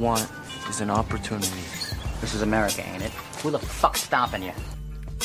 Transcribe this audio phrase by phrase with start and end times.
[0.00, 0.26] want
[0.68, 1.62] is an opportunity.
[2.20, 3.10] This is America, ain't it?
[3.42, 4.52] Who the fuck's stopping you?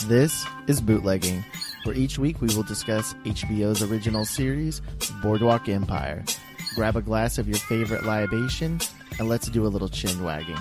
[0.07, 1.45] This is Bootlegging,
[1.85, 4.81] where each week we will discuss HBO's original series,
[5.21, 6.25] Boardwalk Empire.
[6.75, 8.81] Grab a glass of your favorite libation,
[9.17, 10.57] and let's do a little chin wagging.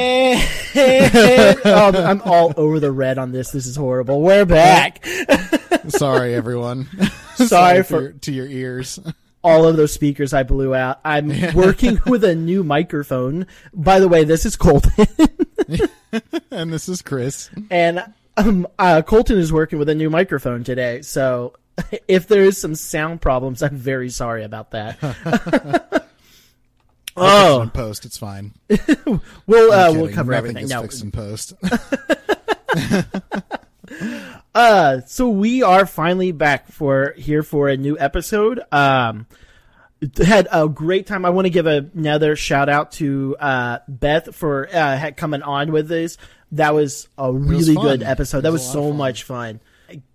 [1.65, 3.51] um, I'm all over the red on this.
[3.51, 4.21] This is horrible.
[4.21, 5.05] We're back.
[5.89, 6.87] Sorry, everyone.
[7.35, 8.99] Sorry for- your- to your ears.
[9.43, 10.99] all of those speakers I blew out.
[11.05, 13.47] I'm working with a new microphone.
[13.73, 15.07] By the way, this is Colton,
[16.51, 17.49] and this is Chris.
[17.71, 18.03] and
[18.37, 21.01] um, uh, Colton is working with a new microphone today.
[21.01, 21.53] So
[22.07, 26.05] if there is some sound problems, I'm very sorry about that.
[27.19, 28.05] Oh, in oh, post.
[28.05, 28.53] It's fine.
[29.47, 30.63] we'll uh, we'll cover Nothing everything.
[30.65, 31.53] is No, fixed in post.
[34.53, 38.59] Uh, so we are finally back for here for a new episode.
[38.71, 39.27] Um,
[40.17, 41.25] had a great time.
[41.25, 45.87] I want to give another shout out to uh, Beth for uh, coming on with
[45.87, 46.17] this.
[46.53, 47.83] That was a really fun.
[47.83, 48.41] good episode.
[48.41, 48.97] That was, was so fun.
[48.97, 49.59] much fun,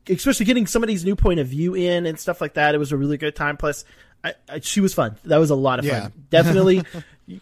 [0.09, 2.75] especially getting somebody's new point of view in and stuff like that.
[2.75, 3.57] It was a really good time.
[3.57, 3.85] Plus,
[4.25, 5.17] I, I, she was fun.
[5.27, 6.03] That was a lot of Yeah.
[6.05, 6.13] fun.
[6.31, 6.83] Definitely,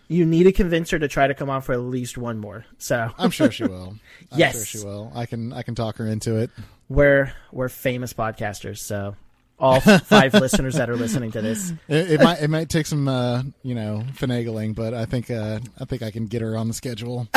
[0.08, 2.64] you need to convince her to try to come on for at least one more.
[2.78, 3.94] So I'm sure she will.
[4.32, 4.54] I'm Yes.
[4.54, 5.12] sure she will.
[5.14, 5.52] I can.
[5.52, 6.50] I can talk her into it.
[6.88, 8.78] we're we're famous podcasters.
[8.78, 9.14] So
[9.58, 11.70] all five listeners that are listening to this.
[11.88, 12.42] It, it might.
[12.42, 13.06] It might take some.
[13.06, 15.30] Uh, you know, finagling, but I think.
[15.30, 17.28] Uh, I think I can get her on the schedule.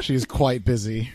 [0.00, 1.10] She's quite busy.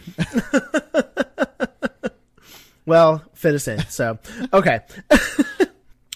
[2.85, 3.79] Well, fit us in.
[3.87, 4.17] So,
[4.51, 4.79] okay.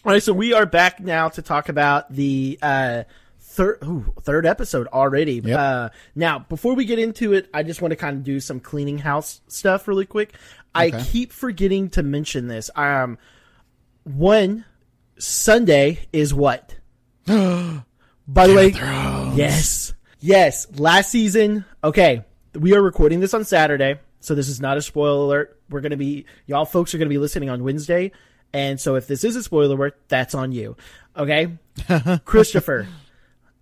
[0.06, 0.22] All right.
[0.22, 3.04] So we are back now to talk about the uh,
[3.40, 5.36] third ooh, third episode already.
[5.36, 5.58] Yep.
[5.58, 8.60] Uh, now, before we get into it, I just want to kind of do some
[8.60, 10.34] cleaning house stuff really quick.
[10.76, 12.70] I keep forgetting to mention this.
[12.76, 13.18] Um,
[14.04, 14.66] one
[15.18, 16.76] Sunday is what?
[17.26, 18.70] By the way,
[19.36, 20.68] yes, yes.
[20.78, 25.24] Last season, okay, we are recording this on Saturday, so this is not a spoiler
[25.26, 25.62] alert.
[25.70, 28.12] We're gonna be y'all folks are gonna be listening on Wednesday,
[28.54, 30.78] and so if this is a spoiler alert, that's on you.
[31.18, 31.58] Okay,
[32.26, 32.88] Christopher.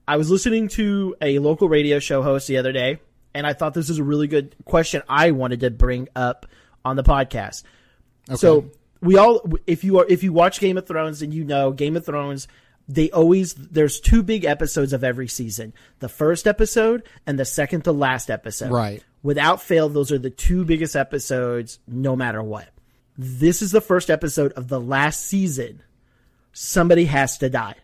[0.07, 2.99] I was listening to a local radio show host the other day,
[3.33, 6.45] and I thought this was a really good question I wanted to bring up
[6.83, 7.63] on the podcast.
[8.35, 8.71] So
[9.01, 11.95] we all, if you are, if you watch Game of Thrones, and you know Game
[11.95, 12.47] of Thrones.
[12.87, 17.83] They always there's two big episodes of every season: the first episode and the second
[17.83, 18.71] to last episode.
[18.71, 19.01] Right.
[19.23, 22.67] Without fail, those are the two biggest episodes, no matter what.
[23.23, 25.83] This is the first episode of the last season.
[26.53, 27.75] Somebody has to die.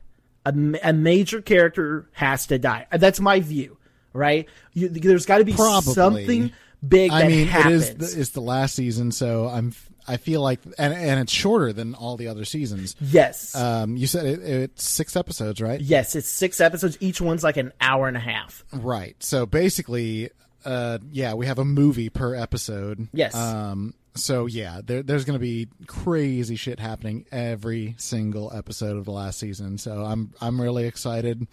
[0.46, 0.54] A,
[0.84, 2.88] a major character has to die.
[2.92, 3.78] That's my view,
[4.14, 4.50] right?
[4.74, 5.94] You, there's got to be Probably.
[5.94, 6.52] something
[6.88, 7.88] big that I mean, happens.
[7.88, 8.14] it is.
[8.16, 9.74] The, it's the last season, so I'm.
[10.08, 12.96] I feel like, and and it's shorter than all the other seasons.
[13.00, 13.54] yes.
[13.54, 15.80] Um, you said it, it's six episodes, right?
[15.80, 16.98] Yes, it's six episodes.
[17.00, 18.64] Each one's like an hour and a half.
[18.72, 19.16] Right.
[19.20, 20.32] So basically,
[20.66, 23.08] uh, yeah, we have a movie per episode.
[23.14, 23.36] Yes.
[23.36, 23.94] Um.
[24.18, 29.12] So yeah, there, there's going to be crazy shit happening every single episode of the
[29.12, 29.78] last season.
[29.78, 31.48] So I'm I'm really excited.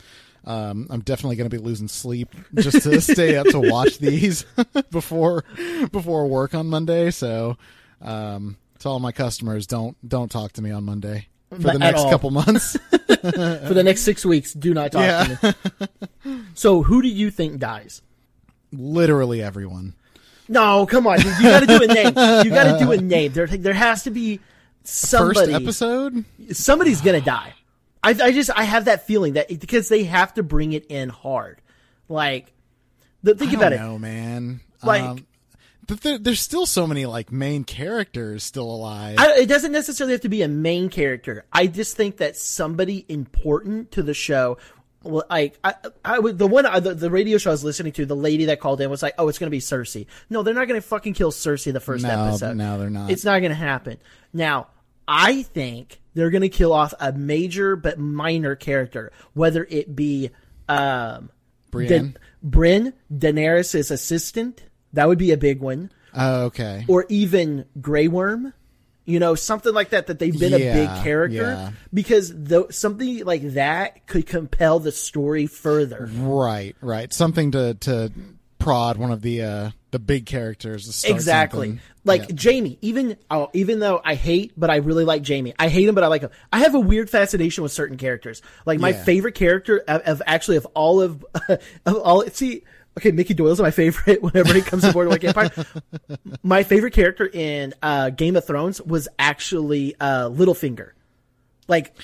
[0.46, 4.44] Um, I'm definitely going to be losing sleep just to stay up to watch these
[4.90, 5.44] before
[5.90, 7.10] before work on Monday.
[7.10, 7.56] So,
[8.02, 11.78] um, to all my customers, don't don't talk to me on Monday for Not the
[11.78, 12.10] next all.
[12.10, 12.76] couple months.
[13.24, 15.24] For the next six weeks, do not talk Yeah.
[15.36, 15.56] to
[16.26, 16.40] me.
[16.54, 18.02] So, who do you think dies?
[18.70, 19.94] Literally everyone.
[20.48, 21.20] No, come on.
[21.20, 22.06] You, you got to do a name.
[22.44, 23.32] You got to do a name.
[23.32, 24.40] There, there has to be
[24.82, 25.52] somebody.
[25.52, 26.24] First episode.
[26.52, 27.54] Somebody's gonna die.
[28.02, 31.08] I, I just, I have that feeling that because they have to bring it in
[31.08, 31.62] hard.
[32.08, 32.52] Like,
[33.22, 33.82] the, think about don't it.
[33.82, 34.60] know, man.
[34.82, 35.26] Like- Um,
[35.86, 39.16] but there, there's still so many like main characters still alive.
[39.18, 41.44] I, it doesn't necessarily have to be a main character.
[41.52, 44.56] I just think that somebody important to the show,
[45.04, 45.74] well, like I,
[46.04, 48.60] I would the one the, the radio show I was listening to, the lady that
[48.60, 50.86] called in was like, "Oh, it's going to be Cersei." No, they're not going to
[50.86, 52.56] fucking kill Cersei the first No, episode.
[52.56, 53.10] no, they're not.
[53.10, 53.98] It's not going to happen.
[54.32, 54.68] Now,
[55.06, 60.30] I think they're going to kill off a major but minor character, whether it be
[60.68, 61.30] um,
[61.70, 62.12] Brienne.
[62.12, 64.64] Da- Bryn, Daenerys' assistant.
[64.92, 66.84] That would be a big one oh, okay.
[66.88, 68.52] or even Grey Worm,
[69.04, 70.06] you know, something like that.
[70.06, 71.70] That they've been a big character yeah.
[71.92, 76.08] because though something like that could compel the story further.
[76.12, 77.12] Right, right.
[77.12, 78.12] Something to to
[78.58, 81.04] prod one of the uh the big characters.
[81.04, 81.68] Exactly.
[81.68, 81.80] something.
[82.04, 82.50] Like Yeah.
[82.50, 85.54] Jaime, even oh, even though I hate, but I really like Jaime.
[85.58, 86.30] I hate him, but I like him.
[86.52, 88.42] I have a weird fascination with certain characters.
[88.66, 89.04] Like my Yeah.
[89.04, 91.24] favorite character of, of actually of all of
[91.86, 92.24] of all.
[92.32, 92.64] See,
[92.98, 95.50] okay, Mickey Doyle's my favorite whenever it comes to Boardwalk Empire.
[96.42, 100.90] my favorite character in uh, Game of Thrones was actually uh, Littlefinger.
[101.68, 101.94] Like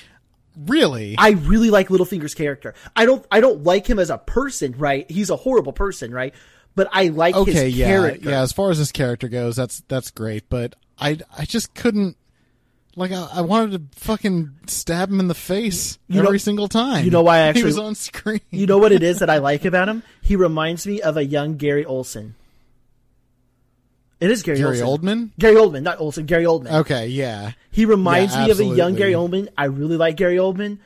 [0.57, 1.15] Really?
[1.17, 2.73] I really like Littlefinger's character.
[2.95, 5.09] I don't I don't like him as a person, right?
[5.09, 6.33] He's a horrible person, right?
[6.75, 8.29] But I like okay, his yeah, character.
[8.29, 8.41] yeah.
[8.41, 10.49] As far as his character goes, that's that's great.
[10.49, 12.17] But I I just couldn't.
[12.95, 16.67] Like I, I wanted to fucking stab him in the face You know- every single
[16.67, 17.05] time.
[17.05, 18.41] you know why I he actually- was on screen?
[18.49, 20.03] You know what it is that I like about him?
[20.21, 22.35] He reminds me of a young Gary Olson.
[24.19, 24.87] It is Gary, Gary Olson.
[25.07, 25.29] Oldman.
[25.39, 26.25] Gary Oldman, not Olson.
[26.27, 26.71] Gary Oldman.
[26.81, 27.53] Okay, yeah.
[27.71, 28.93] He reminds Yeah, me of a young.
[28.95, 29.47] Gary Oldman.
[29.57, 30.77] I really like Gary Oldman.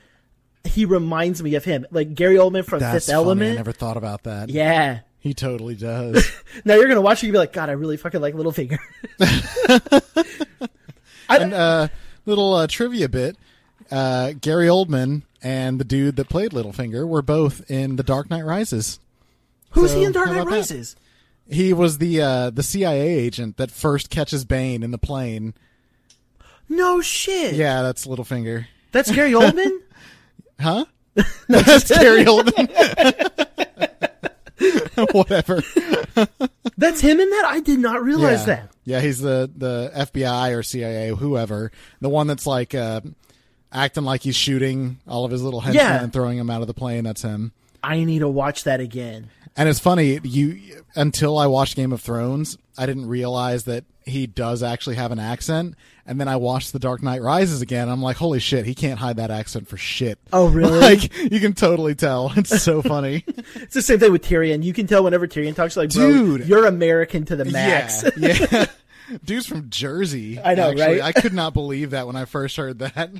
[0.63, 3.15] He reminds me of him, like Gary Oldman from That's Fifth funny.
[3.25, 3.51] Element.
[3.51, 4.49] I never thought about that.
[4.49, 4.99] Yeah.
[5.19, 6.31] He totally does.
[6.65, 7.27] Now you're gonna watch it.
[7.27, 8.77] You'll be like, God, I really fucking like Littlefinger.
[11.29, 11.87] and uh,
[12.25, 13.37] little uh, trivia bit:
[13.91, 18.45] uh, Gary Oldman and the dude that played Littlefinger were both in The Dark Knight
[18.45, 18.99] Rises.
[19.71, 20.55] Who's So, he in Dark Knight about that?
[20.55, 20.95] Rises?
[21.47, 25.53] He was the uh, the CIA agent that first catches Bane in the plane.
[26.67, 27.53] No shit.
[27.53, 28.65] Yeah, that's Littlefinger.
[28.91, 29.71] That's Gary Oldman.
[30.57, 30.85] Huh?
[31.15, 31.23] no,
[31.59, 33.44] that's Gary Oldman.
[35.11, 35.61] Whatever.
[36.77, 37.45] That's him in that.
[37.47, 38.55] I did not realize yeah.
[38.55, 38.69] that.
[38.83, 41.71] Yeah, he's the the FBI or CIA, whoever,
[42.01, 43.01] the one that's like uh,
[43.71, 46.03] acting like he's shooting all of his little henchmen Yeah.
[46.03, 47.03] and throwing them out of the plane.
[47.03, 47.51] That's him.
[47.83, 49.29] I need to watch that again.
[49.57, 54.27] And it's funny, you until I watched Game of Thrones, I didn't realize that he
[54.27, 55.75] does actually have an accent.
[56.07, 57.89] And then I watched The Dark Knight Rises again.
[57.89, 60.19] I'm like, holy shit, he can't hide that accent for shit.
[60.31, 60.79] Oh, really?
[60.79, 62.31] Like you can totally tell.
[62.37, 63.23] It's so funny.
[63.55, 64.63] It's the same thing with Tyrion.
[64.63, 66.47] You can tell whenever Tyrion talks, like, bro, Dude.
[66.47, 68.03] you're American to the max.
[68.17, 68.65] Yeah, yeah.
[69.23, 70.39] Dude's from Jersey.
[70.39, 70.99] I know, actually.
[70.99, 71.01] right?
[71.01, 73.11] I could not believe that when I first heard that.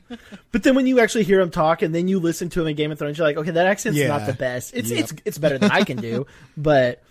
[0.51, 2.75] but then when you actually hear him talk, and then you listen to him in
[2.75, 4.07] Game of Thrones, you're like, okay, that accent's Yeah.
[4.07, 4.73] not the best.
[4.75, 4.99] It's Yep.
[4.99, 6.25] it's it's better than I can do,
[6.57, 7.03] but.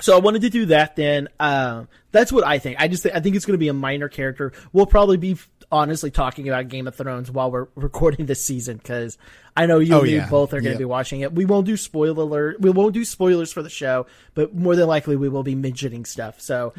[0.00, 0.96] So I wanted to do that.
[0.96, 2.76] Then um, that's what I think.
[2.80, 4.52] I just think, I think it's going to be a minor character.
[4.72, 5.36] We'll probably be
[5.70, 9.18] honestly talking about Game of Thrones while we're recording this season because
[9.56, 10.78] I know you Oh, and me both are going to Yep.
[10.78, 11.32] be watching it.
[11.32, 12.60] We won't do spoiler alert.
[12.60, 16.04] We won't do spoilers for the show, but more than likely we will be mentioning
[16.04, 16.40] stuff.
[16.40, 16.72] So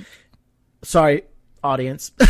[0.81, 1.23] sorry,
[1.63, 2.11] audience.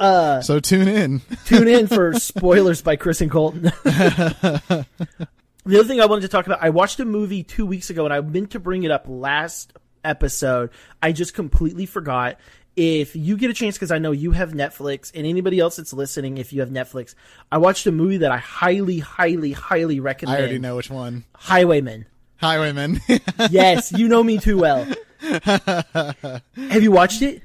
[0.00, 1.20] so tune in.
[1.44, 3.70] Tune in for spoilers by Chris and Colton.
[5.68, 8.04] the other thing I wanted to talk about, I watched a movie two weeks ago
[8.04, 9.72] and I meant to bring it up last
[10.04, 10.70] episode.
[11.02, 12.38] I just completely forgot.
[12.76, 15.92] If you get a chance, because I know you have Netflix and anybody else that's
[15.92, 17.14] listening, if you have Netflix,
[17.50, 20.36] I watched a movie that I highly, highly, highly recommend.
[20.36, 21.24] I already know which one.
[21.34, 22.06] Highwayman.
[22.36, 23.00] Highwayman.
[23.50, 24.86] Yes, you know me too well.
[25.42, 27.42] have you watched it?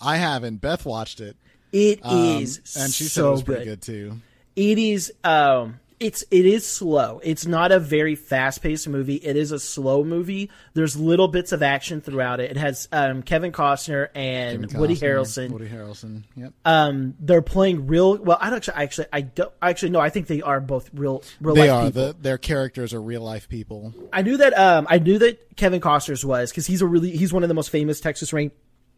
[0.00, 0.60] I haven't.
[0.60, 1.36] Beth watched it.
[1.72, 4.20] It Um, is and she said so it was pretty good too.
[4.54, 9.52] it is um it's it is slow it's not a very fast-paced movie it is
[9.52, 14.08] a slow movie there's little bits of action throughout it it has um kevin costner
[14.14, 16.22] and Kevin woody Costner, harrelson Woody Harrelson.
[16.36, 16.52] Yep.
[16.66, 20.26] um they're playing real well i don't actually actually i don't actually no i think
[20.26, 21.86] they are both real real they are.
[21.86, 23.94] people The, their characters are real life people.
[24.12, 24.56] I knew that.
[24.58, 27.54] Um, I knew that Kevin Costner's was because he's a really he's one of the
[27.54, 28.50] most famous Texas Ran-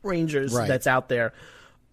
[0.02, 0.66] Rangers Right.
[0.68, 1.32] that's out there.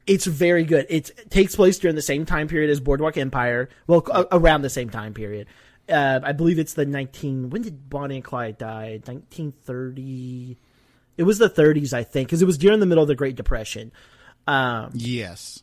[0.06, 0.86] It's very good.
[0.90, 3.70] It's, it takes place during the same time period as Boardwalk Empire.
[3.88, 5.48] Well, a- around the same time period.
[5.90, 7.50] Uh, I believe it's the nineteen.
[7.50, 9.00] When did Bonnie and Clyde die?
[9.08, 10.58] Nineteen thirty.
[11.16, 13.36] It was the 30s, I think, because it was during the middle of the Great
[13.36, 13.92] Depression.
[14.48, 15.62] Um, Yes.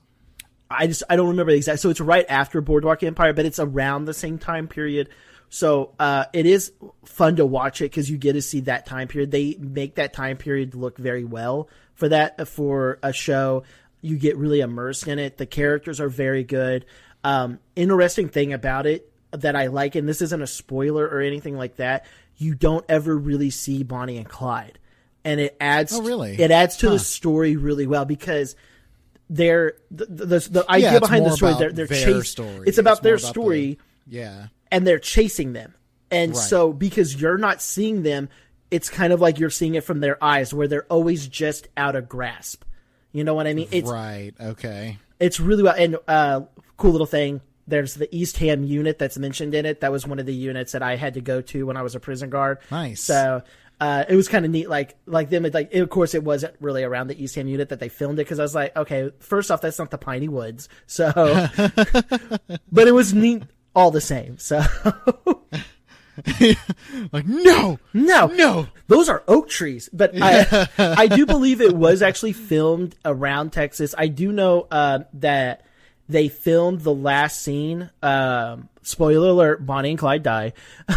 [0.70, 1.80] I just I don't remember the exact.
[1.80, 5.08] So it's right after Boardwalk Empire, but it's around the same time period.
[5.48, 6.70] So uh, it is
[7.04, 9.32] fun to watch it because you get to see that time period.
[9.32, 13.64] They make that time period look very well for that for a show.
[14.02, 15.36] You get really immersed in it.
[15.36, 16.86] The characters are very good.
[17.24, 21.56] Um, interesting thing about it that I like, and this isn't a spoiler or anything
[21.56, 22.06] like that.
[22.36, 24.78] You don't ever really see Bonnie and Clyde,
[25.24, 25.92] and it adds.
[25.92, 26.40] Oh, really?
[26.40, 26.92] It adds to Huh.
[26.94, 28.56] the story really well because
[29.28, 31.54] they're the the, the, Yeah, idea it's behind the story.
[31.58, 32.22] They're they're their chasing.
[32.22, 32.64] story.
[32.66, 34.46] It's about It's their about story, the- Yeah.
[34.72, 35.74] and they're chasing them.
[36.10, 36.40] And Right.
[36.40, 38.28] so, because you're not seeing them,
[38.70, 41.94] it's kind of like you're seeing it from their eyes, where they're always just out
[41.94, 42.64] of grasp.
[43.12, 43.68] You know what I mean?
[43.70, 44.32] It's right.
[44.40, 44.98] Okay.
[45.18, 45.74] it's really well.
[45.76, 46.42] And uh,
[46.76, 47.40] cool little thing.
[47.66, 49.80] There's the Eastham unit that's mentioned in it.
[49.80, 51.94] That was one of the units that I had to go to when I was
[51.94, 52.58] a prison guard.
[52.70, 53.00] Nice.
[53.00, 53.42] So
[53.80, 54.68] uh, it was kind of neat.
[54.68, 55.44] Like like them.
[55.52, 58.38] Like of course it wasn't really around the Eastham unit that they filmed it because
[58.40, 60.68] I was like, okay, first off, that's not the Piney Woods.
[60.86, 61.12] So,
[62.72, 64.36] but it was neat all the same.
[64.38, 64.62] So
[67.12, 68.66] Like no, no, no.
[68.88, 69.88] those are oak trees.
[69.92, 73.94] But I, I do believe it was actually filmed around Texas.
[73.96, 75.64] I do know uh, that
[76.08, 77.90] they filmed the last scene.
[78.02, 80.52] Um, spoiler alert: Bonnie and Clyde die.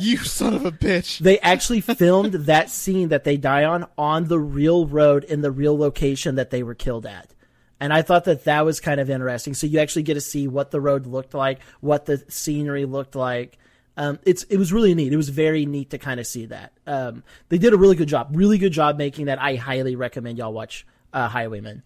[0.00, 1.18] you son of a bitch.
[1.18, 5.50] They actually filmed that scene that they die on on the real road in the
[5.50, 7.34] real location that they were killed at.
[7.80, 9.54] And I thought that that was kind of interesting.
[9.54, 13.14] So you actually get to see what the road looked like, what the scenery looked
[13.14, 13.58] like.
[13.96, 15.12] Um, it's it was really neat.
[15.12, 16.72] It was very neat to kind of see that.
[16.86, 19.40] Um, they did a really good job, really good job making that.
[19.40, 21.82] I highly recommend y'all watch uh, Highwayman.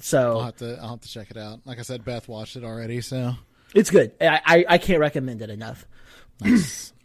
[0.00, 1.60] So I'll have to I'll have to check it out.
[1.64, 3.34] Like I said, Beth watched it already, so
[3.74, 4.12] it's good.
[4.20, 5.86] I, I, I can't recommend it enough.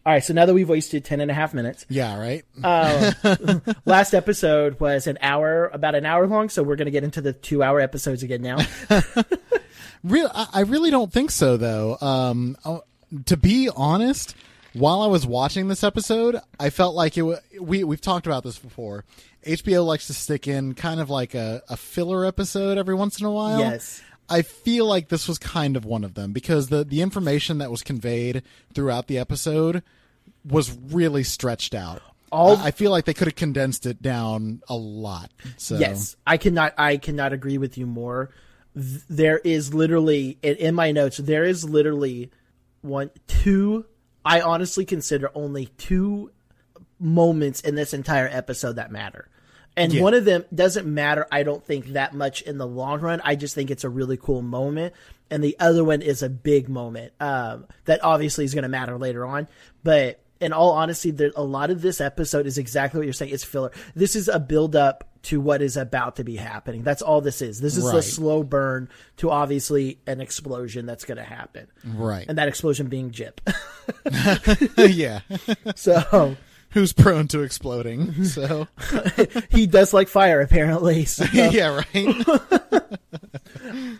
[0.07, 2.45] All right, so now that we've wasted 10 and a half minutes, yeah, right.
[3.85, 7.19] last episode was an hour, about an hour long, so we're going to get into
[7.19, 8.57] the two hour episodes again now.
[10.05, 11.97] Real, I really don't think so, though.
[11.99, 12.79] Um, uh,
[13.25, 14.33] to be honest,
[14.71, 17.23] while I was watching this episode, I felt like it.
[17.23, 19.03] wa- We we've talked about this before.
[19.45, 23.25] HBO likes to stick in kind of like a, a filler episode every once in
[23.25, 23.59] a while.
[23.59, 24.01] Yes.
[24.29, 27.71] I feel like this was kind of one of them because the the information that
[27.71, 28.43] was conveyed
[28.73, 29.83] throughout the episode
[30.45, 32.01] was really stretched out.
[32.31, 35.31] All- I feel like they could have condensed it down a lot.
[35.55, 36.73] So Yes, I cannot.
[36.77, 38.31] I cannot agree with you more.
[38.75, 41.17] There is literally in, in my notes.
[41.17, 42.29] There is literally
[42.81, 43.85] one, two.
[44.25, 46.31] I honestly consider only two
[46.99, 49.29] moments in this entire episode that matter,
[49.77, 50.01] and Yeah.
[50.01, 51.25] one of them doesn't matter.
[51.31, 53.21] I don't think that much in the long run.
[53.23, 54.93] I just think it's a really cool moment,
[55.31, 58.97] and the other one is a big moment um, that obviously is going to matter
[58.97, 59.47] later on,
[59.83, 60.19] but.
[60.39, 63.33] In all honesty, there, a lot of this episode is exactly what you're saying.
[63.33, 63.71] It's filler.
[63.95, 66.83] This is a build up to what is about to be happening.
[66.83, 67.59] That's all this is.
[67.59, 71.65] This is a slow burn to obviously an explosion that's going to happen.
[71.83, 73.39] right, And that explosion being Gyp.
[74.77, 75.21] yeah.
[75.75, 76.37] so
[76.71, 78.13] Who's prone to exploding?
[78.25, 78.67] So
[79.49, 81.05] he does like fire apparently.
[81.07, 81.81] So, yeah,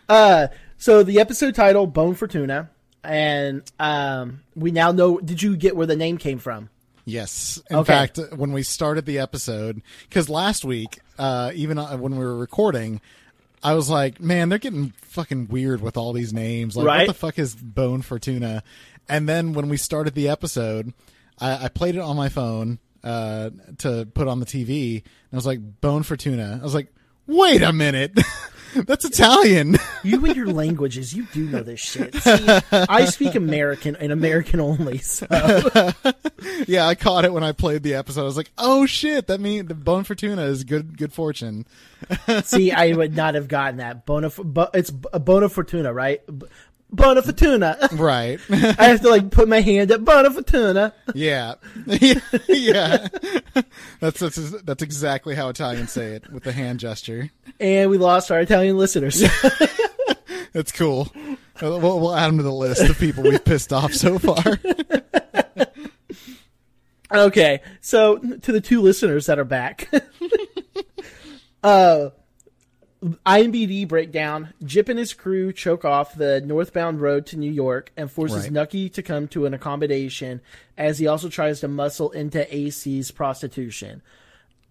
[0.09, 0.49] right.
[0.77, 2.69] so the episode title Bone Fortuna
[3.03, 6.69] and um we now know did you get where the name came from?
[7.05, 7.61] Yes.
[7.69, 7.93] In Okay.
[7.93, 12.35] fact, when we started the episode, because last week, uh, even uh, when we were
[12.37, 12.99] recording,
[13.63, 16.75] I was like, man, they're getting fucking weird with all these names.
[16.75, 16.97] Like, Right.
[17.07, 18.61] what the fuck is Bone Fortuna?
[19.07, 20.91] And then when we started the episode,
[21.39, 25.35] I, I played it on my phone uh, to put on the TV, and I
[25.35, 26.91] was like, Bone for tuna." I was like,
[27.27, 28.17] wait a minute.
[28.75, 29.77] That's Italian.
[30.03, 32.13] You and your languages, you do know this shit.
[32.21, 34.99] See, I speak American and American only.
[34.99, 35.25] So
[36.67, 38.21] yeah, I caught it when I played the episode.
[38.21, 41.65] I was like, "Oh shit, that means the Bone for tuna is good good fortune."
[42.43, 44.05] see, I would not have gotten that.
[44.05, 46.21] Bona, bu- it's a Bona Fortuna, right?
[46.89, 47.77] B- Bona Fortuna.
[47.93, 48.39] Right.
[48.49, 50.03] I have to like put my hand up.
[50.03, 50.93] Bona Fortuna.
[51.13, 51.55] Yeah,
[52.47, 53.07] yeah.
[53.99, 57.29] That's, that's that's exactly how Italians say it with the hand gesture.
[57.59, 59.23] And we lost our Italian listeners.
[60.53, 61.11] That's cool.
[61.61, 64.59] We'll, we'll add them to the list of people we've pissed off so far.
[67.11, 69.87] okay, so to the two listeners that are back,
[71.63, 72.09] uh,
[73.03, 78.11] IMBD breakdown: Gyp and his crew choke off the northbound road to New York and
[78.11, 78.51] forces Right.
[78.51, 80.41] Nucky to come to an accommodation
[80.77, 84.01] as he also tries to muscle into AC's prostitution.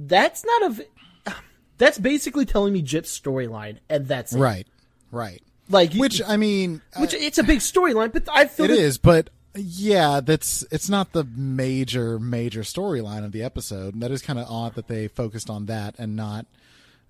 [0.01, 0.69] That's not a.
[0.71, 0.85] v-
[1.79, 4.39] That's basically telling me Gyp's storyline, and that's it.
[4.39, 4.67] right,
[5.13, 5.43] right.
[5.69, 8.99] Like Which I mean, which it's a big storyline, but I feel it that- is,
[8.99, 13.95] but yeah, that's it's not the major major storyline of the episode.
[13.95, 16.47] And that is kind of odd that they focused on that and not,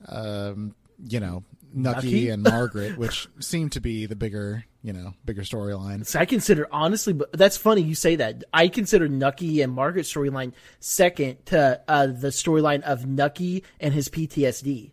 [0.08, 0.75] um,
[1.09, 2.29] you know, Nucky, Nucky?
[2.31, 6.07] and Margaret, which seem to be the bigger, you know, bigger storyline.
[6.07, 8.45] So I consider honestly, but that's funny you say that.
[8.53, 14.09] I consider Nucky and Margaret's storyline second to uh, the storyline of Nucky and his
[14.09, 14.93] PTSD.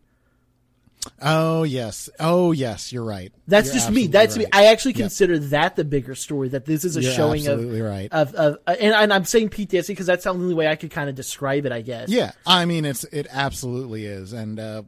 [1.21, 3.33] Oh yes, oh yes, you're right.
[3.45, 4.07] That's You're just me.
[4.07, 4.45] That's me.
[4.53, 4.99] I actually Yep.
[4.99, 6.47] consider that the bigger story.
[6.47, 8.07] That this is a You're showing of absolutely right.
[8.13, 10.91] of of, uh, and, and I'm saying PTSD because that's the only way I could
[10.91, 11.73] kind of describe it.
[11.73, 12.07] I guess.
[12.07, 14.83] Yeah, I mean it's it absolutely is, and uh,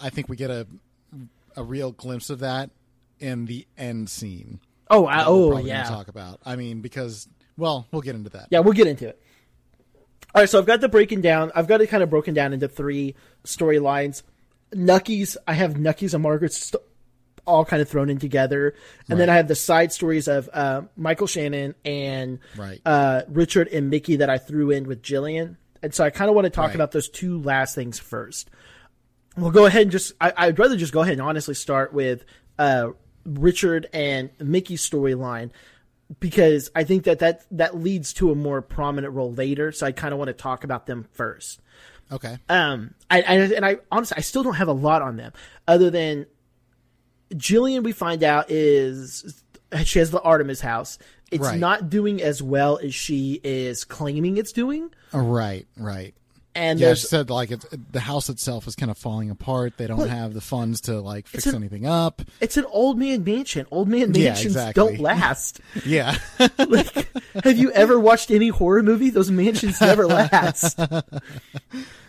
[0.00, 0.66] I think we get a
[1.56, 2.70] a real glimpse of that
[3.18, 4.60] in the end scene.
[4.90, 5.06] Oh.
[5.06, 5.84] I, oh yeah.
[5.84, 6.40] talk about.
[6.46, 8.48] I mean because well, we'll get into that.
[8.50, 9.20] Yeah, we'll get into it.
[10.34, 11.50] All right, so I've got the breaking down.
[11.54, 14.22] I've got it kind of broken down into three storylines.
[14.72, 16.82] Nucky's, I have Nucky's and Margaret's st-
[17.46, 18.74] all kind of thrown in together,
[19.08, 22.78] and then I have the side stories of uh, Michael Shannon and Right.
[22.84, 25.56] uh, Richard and Mickey that I threw in with Gillian.
[25.82, 26.74] And so I kind of want to talk Right.
[26.74, 28.50] about those two last things first.
[29.40, 32.24] We'll go ahead and just, I, I'd rather just go ahead and honestly start with
[32.58, 32.90] uh,
[33.24, 35.50] Richard and Mickey's storyline
[36.20, 39.72] because I think that, that that leads to a more prominent role later.
[39.72, 41.60] So I kind of want to talk about them first.
[42.10, 42.38] Okay.
[42.48, 45.32] Um, I, I and I honestly I still don't have a lot on them
[45.66, 46.26] other than
[47.36, 49.42] Gillian, we find out is
[49.84, 50.98] she has the Artemis house.
[51.30, 51.60] It's Right.
[51.60, 54.90] not doing as well as she is claiming it's doing.
[55.12, 56.14] Oh, right, right.
[56.58, 59.76] And Yeah, she said like it's, the house itself is kind of falling apart.
[59.76, 62.20] They don't have the funds to like fix an- anything up.
[62.40, 63.64] it's an old man mansion.
[63.70, 64.72] Old man Yeah, mansions exactly.
[64.96, 65.60] don't last.
[65.86, 66.16] Yeah,
[66.58, 67.08] like,
[67.44, 69.10] have you ever watched any horror movie?
[69.10, 70.78] Those mansions never last.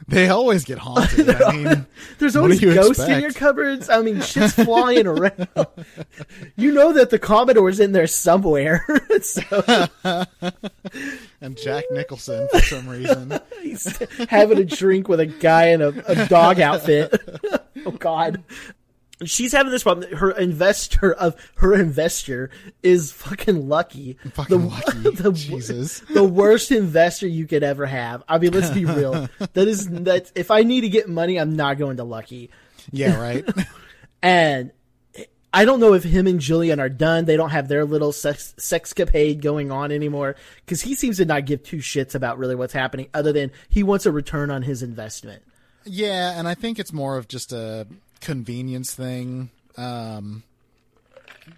[0.08, 1.30] they always get haunted.
[1.30, 1.86] I mean,
[2.18, 3.90] There's always ghosts in your cupboards.
[3.90, 5.48] I mean, shit's flying around.
[6.56, 8.84] You know that the Commodore's in there somewhere.
[9.22, 9.42] so
[11.42, 13.40] and Jack Nicholson for some reason.
[13.62, 13.98] he's
[14.30, 17.14] having a drink with a guy in a, a dog outfit.
[17.86, 18.44] oh God.
[19.26, 20.16] She's having this problem.
[20.16, 24.18] Her investor of her investor is fucking lucky.
[24.34, 24.98] Fucking lucky.
[25.12, 26.00] the- Jesus.
[26.14, 28.24] the worst investor you could ever have.
[28.30, 29.28] I mean, let's be real.
[29.40, 30.32] That is that.
[30.36, 32.50] If I need to get money, I'm not going to Lucky.
[32.92, 33.46] Yeah, right.
[34.22, 34.72] And
[35.54, 37.26] I don't know if him and Gillian are done.
[37.26, 41.46] They don't have their little sex sexcapade going on anymore because he seems to not
[41.46, 44.84] give two shits about really what's happening, other than he wants a return on his
[44.84, 45.42] investment.
[45.86, 47.88] Yeah, and I think it's more of just a
[48.22, 50.44] convenience thing um,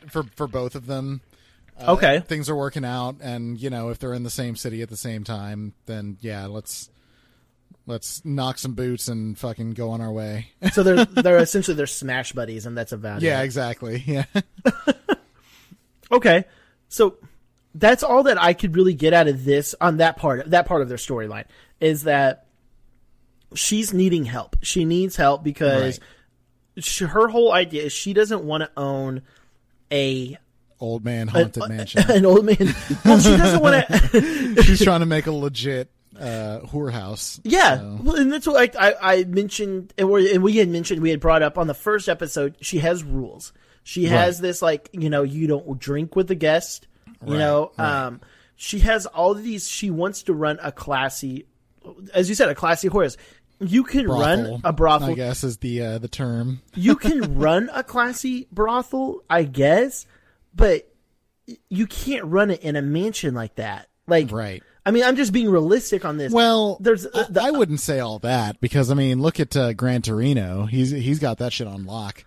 [0.09, 1.21] for for both of them.
[1.79, 2.19] Uh, Okay.
[2.19, 4.95] things are working out, and you know if they're in the same city at the
[4.97, 6.90] same time, then yeah, let's
[7.85, 10.47] let's knock some boots and fucking go on our way.
[10.73, 13.45] So they're they're essentially they're smash buddies, and that's about yeah, it.
[13.45, 14.03] exactly.
[14.07, 14.25] Yeah,
[16.11, 16.43] Okay,
[16.89, 17.17] so
[17.73, 20.49] that's all that I could really get out of this on that part.
[20.49, 21.45] That part of their storyline
[21.79, 22.47] is that
[23.55, 24.57] she's needing help.
[24.61, 26.01] She needs help because
[26.77, 29.21] she, her whole idea is she doesn't want to own
[29.89, 30.37] a
[30.81, 32.03] old man haunted mansion.
[32.11, 32.75] an old man.
[33.05, 34.63] Well, she doesn't want to.
[34.63, 37.39] She's trying to make a legit uh, whorehouse.
[37.43, 40.69] Yeah, so- well, and that's what I, I, I mentioned, and we, and we had
[40.69, 42.55] mentioned, we had brought up on the first episode.
[42.61, 43.53] She has rules.
[43.83, 46.87] She has this like you know you don't drink with the guest.
[47.25, 48.05] You Right, know, right.
[48.07, 48.21] um,
[48.55, 49.67] she has all these.
[49.67, 51.45] She wants to run a classy,
[52.13, 53.17] as you said, a classy horse.
[53.59, 55.11] You can run a brothel.
[55.11, 56.61] I guess is the uh, the term.
[56.75, 60.05] You can run a classy brothel, I guess,
[60.55, 60.87] but
[61.69, 63.87] you can't run it in a mansion like that.
[64.07, 64.63] Like, Right.
[64.85, 66.33] I mean, I'm just being realistic on this.
[66.33, 69.73] Well, there's I, the, I wouldn't say all that because I mean, look at uh,
[69.73, 70.65] Gran Torino.
[70.65, 72.25] He's he's got that shit on lock.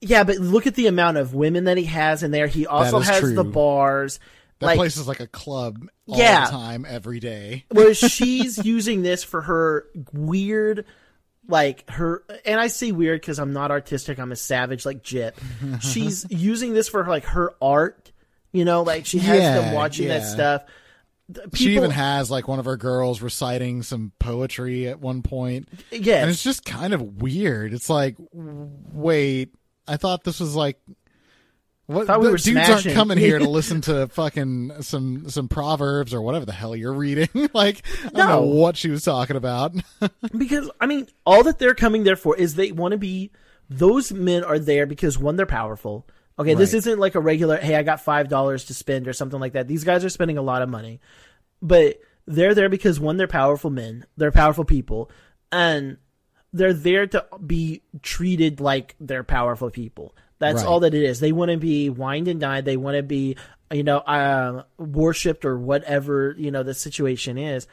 [0.00, 2.46] Yeah, but look at the amount of women that he has in there.
[2.46, 3.34] He also has true.
[3.34, 4.18] the bars.
[4.60, 6.44] That like, place is like a club all Yeah.
[6.46, 7.64] the time, every day.
[7.70, 10.84] whereas she's using this for her weird,
[11.48, 14.18] like her, and I say weird because I'm not artistic.
[14.18, 15.32] I'm a savage like Gyp.
[15.80, 18.12] She's using this for like her art.
[18.52, 20.62] You know, like she has them Yeah, watching that stuff.
[21.34, 25.68] The she even has like one of her girls reciting some poetry at one point,
[25.90, 26.22] yes.
[26.22, 27.72] and it's just kind of weird.
[27.74, 29.54] It's like, wait,
[29.86, 30.78] I thought this was like.
[31.86, 32.92] What we were dudes smashing.
[32.92, 36.94] aren't coming here to listen to fucking some some proverbs or whatever the hell you're
[36.94, 37.28] reading.
[37.52, 38.42] like I don't know No.
[38.46, 39.72] what she was talking about.
[40.38, 43.32] because I mean, all that they're coming there for is they want to be.
[43.68, 46.06] Those men are there because one, they're powerful.
[46.38, 47.56] Okay, this isn't like a regular.
[47.58, 49.68] Hey, I got five dollars to spend or something like that.
[49.68, 51.00] These guys are spending a lot of money,
[51.62, 54.04] but they're there because one, they're powerful men.
[54.16, 55.10] They're powerful people,
[55.52, 55.98] and
[56.52, 60.14] they're there to be treated like they're powerful people.
[60.40, 60.66] That's Right.
[60.66, 61.20] all that it is.
[61.20, 62.66] They want to be wined and dined.
[62.66, 63.36] They want to be,
[63.72, 67.68] you know, uh, worshipped or whatever you know the situation is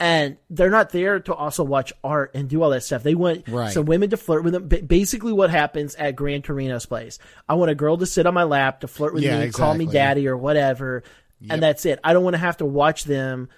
[0.00, 3.02] and they're not there to also watch art and do all that stuff.
[3.02, 3.72] They want Right.
[3.72, 4.68] some women to flirt with them.
[4.68, 7.18] Ba- Basically, what happens at Gran Torino's place?
[7.48, 9.74] I want a girl to sit on my lap to flirt with Yeah, me, call
[9.74, 11.02] me daddy or whatever,
[11.50, 11.98] and that's it.
[12.04, 13.48] I don't want to have to watch them,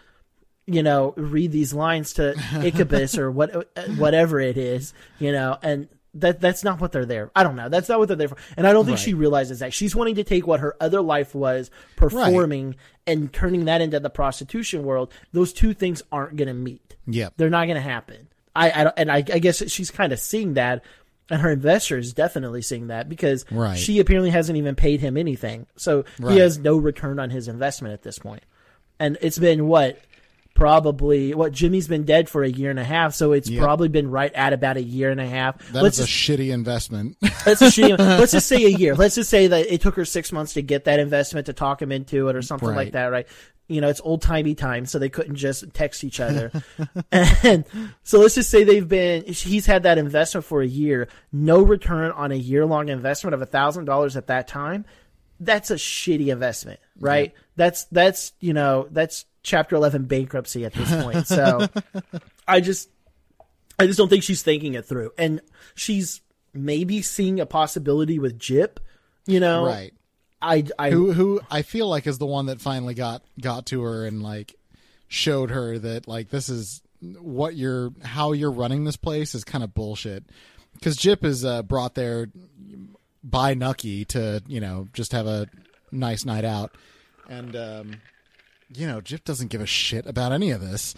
[0.66, 5.58] you know, read these lines to Ichabus or what, uh, whatever it is, you know,
[5.62, 5.88] and.
[6.14, 7.30] That that's not what they're there.
[7.36, 7.68] I don't know.
[7.68, 8.36] That's not what they're there for.
[8.56, 9.04] And I don't think Right.
[9.04, 9.72] she realizes that.
[9.72, 12.74] She's wanting to take what her other life was performing
[13.06, 15.12] and turning that into the prostitution world.
[15.32, 16.96] Those two things aren't going to meet.
[17.06, 17.34] Yep.
[17.36, 18.28] They're not going to happen.
[18.56, 20.82] I, I don't- and I, I guess she's kind of seeing that,
[21.30, 23.78] and her investor is definitely seeing that because Right.
[23.78, 26.32] she apparently hasn't even paid him anything, so Right.
[26.32, 28.42] he has no return on his investment at this point.
[28.98, 29.98] And it's been what
[30.60, 33.62] probably what Jimmy's been dead for a year and a half, so it's Yep.
[33.62, 35.56] probably been right at about a year and a half.
[35.72, 37.16] That's a shitty investment.
[37.46, 38.94] let's just see- let's just say a year.
[38.94, 41.80] Let's just say that it took her six months to get that investment to talk
[41.80, 43.26] him into it or something like that, right?
[43.68, 46.52] You know, it's old timey time, so they couldn't just text each other.
[47.12, 47.64] and
[48.02, 52.10] so let's just say they've been, he's had that investment for a year, no return
[52.12, 54.84] on a year long investment of a thousand dollars at that time.
[55.40, 57.32] That's a shitty investment, right?
[57.56, 61.26] That's, that's, you know, that's chapter 11 bankruptcy at this point.
[61.26, 61.66] So
[62.46, 62.90] I just,
[63.78, 65.12] I just don't think she's thinking it through.
[65.16, 65.40] And
[65.74, 66.20] she's
[66.52, 68.78] maybe seeing a possibility with Gyp.
[69.26, 69.92] You know, right.
[70.42, 73.82] I, I Who who I feel like is the one that finally got got to
[73.82, 74.54] her and like
[75.08, 76.82] showed her that like this is
[77.20, 80.24] what you're how you're running this place is kind of bullshit.
[80.74, 82.28] Because Gyp is uh, brought there
[83.22, 85.46] by Nucky to you know just have a
[85.92, 86.74] nice night out,
[87.28, 88.00] and um,
[88.74, 90.94] you know Gyp doesn't give a shit about any of this.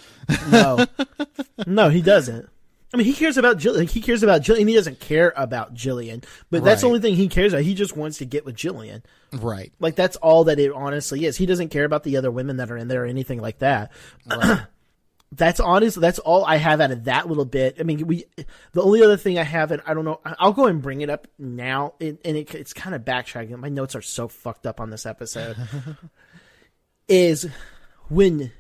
[0.51, 0.87] no,
[1.67, 2.49] no, he doesn't.
[2.95, 3.87] I mean, he cares about Gillian.
[3.87, 4.69] He cares about Gillian.
[4.69, 7.65] He doesn't care about Gillian, but that's the only thing he cares about.
[7.65, 9.03] He just wants to get with Gillian.
[9.33, 9.73] right.
[9.81, 11.39] Like that's all that it honestly is.
[11.39, 13.93] He doesn't care about the other women that are in there or anything like that.
[15.33, 15.99] that's honest.
[15.99, 17.79] That's all I have out of that little bit.
[17.81, 18.27] I mean, we.
[18.73, 20.21] The only other thing I have, and I don't know.
[20.25, 23.57] I'll go and bring it up now, and, and it, it's kind of backtracking.
[23.57, 25.57] My notes are so fucked up on this episode.
[27.09, 27.49] is
[28.11, 28.53] when.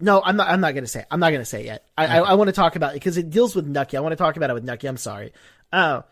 [0.00, 0.48] No, I'm not.
[0.48, 1.00] I'm not gonna say.
[1.00, 1.06] It.
[1.12, 1.86] I'm not gonna say it yet.
[1.96, 3.96] I I, I want to talk about it because it deals with Nucky.
[3.96, 4.88] I want to talk about it with Nucky.
[4.88, 5.32] I'm sorry.
[5.72, 6.02] Uh,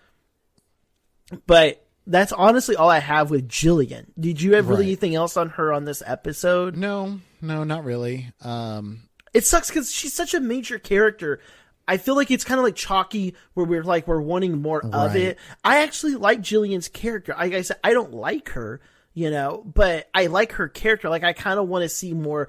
[1.46, 4.12] but that's honestly all I have with Gillian.
[4.18, 6.76] Did you have really anything else on her on this episode?
[6.76, 8.32] No, no, not really.
[8.42, 11.40] Um, It sucks because she's such a major character.
[11.86, 15.16] I feel like it's kind of like chalky, where we're like we're wanting more of
[15.16, 15.38] it.
[15.64, 17.34] I actually like Gillian's character.
[17.36, 18.80] Like I said, I don't like her,
[19.14, 21.08] you know, but I like her character.
[21.08, 22.48] Like I kind of want to see more.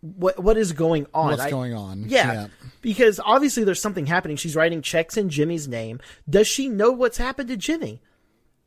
[0.00, 1.30] What what is going on?
[1.30, 2.04] what's I- going on?
[2.08, 2.46] Yeah,
[2.80, 4.36] because obviously there's something happening.
[4.36, 6.00] She's writing checks in Jimmy's name.
[6.30, 8.00] Does she know what's happened to Jimmy?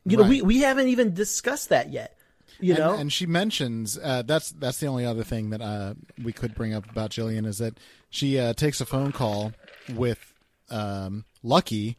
[0.04, 2.16] You know, we we haven't even discussed that yet.
[2.62, 5.94] You and, know, and she mentions uh, that's that's the only other thing that uh,
[6.22, 7.76] we could bring up about Gillian is that
[8.08, 9.52] she uh, takes a phone call
[9.94, 10.32] with
[10.70, 11.98] um, Lucky,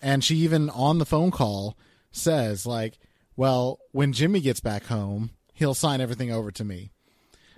[0.00, 1.76] and she even on the phone call
[2.12, 2.98] says like,
[3.36, 6.90] "Well, when Jimmy gets back home, he'll sign everything over to me."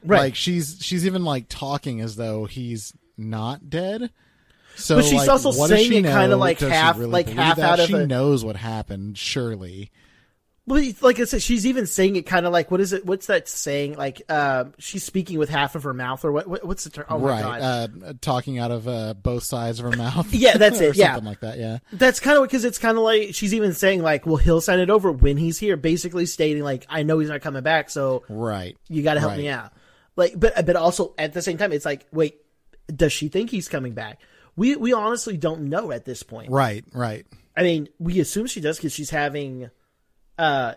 [0.04, 0.18] right?
[0.20, 4.10] Like she's she's even like talking as though he's not dead.
[4.76, 7.70] So, But she's like, also saying it kinda like Does half- really like half that?
[7.72, 9.90] out of She a- knows what happened, surely.
[10.70, 13.04] Well, like I said, she's even saying it kind of like what is it?
[13.04, 13.96] What's that saying?
[13.96, 16.46] Like uh, she's speaking with half of her mouth, or what?
[16.46, 17.06] what what's the term?
[17.08, 17.60] Oh my right, god,
[18.04, 20.32] uh, talking out of uh, both sides of her mouth.
[20.40, 21.14] Yeah, that's it, yeah.
[21.14, 21.58] something like that.
[21.58, 24.60] Yeah, that's kind of because it's kind of like she's even saying like, well, he'll
[24.60, 27.90] sign it over when he's here, basically stating like, I know he's not coming back,
[27.90, 28.76] so right.
[28.88, 29.72] you got to help me out.
[30.14, 32.36] Like, but but also at the same time, it's like, wait,
[32.94, 34.20] does she think he's coming back?
[34.54, 36.52] We we honestly don't know at this point.
[36.52, 37.26] Right, right.
[37.56, 39.70] I mean, we assume she does because she's having
[40.40, 40.74] uh,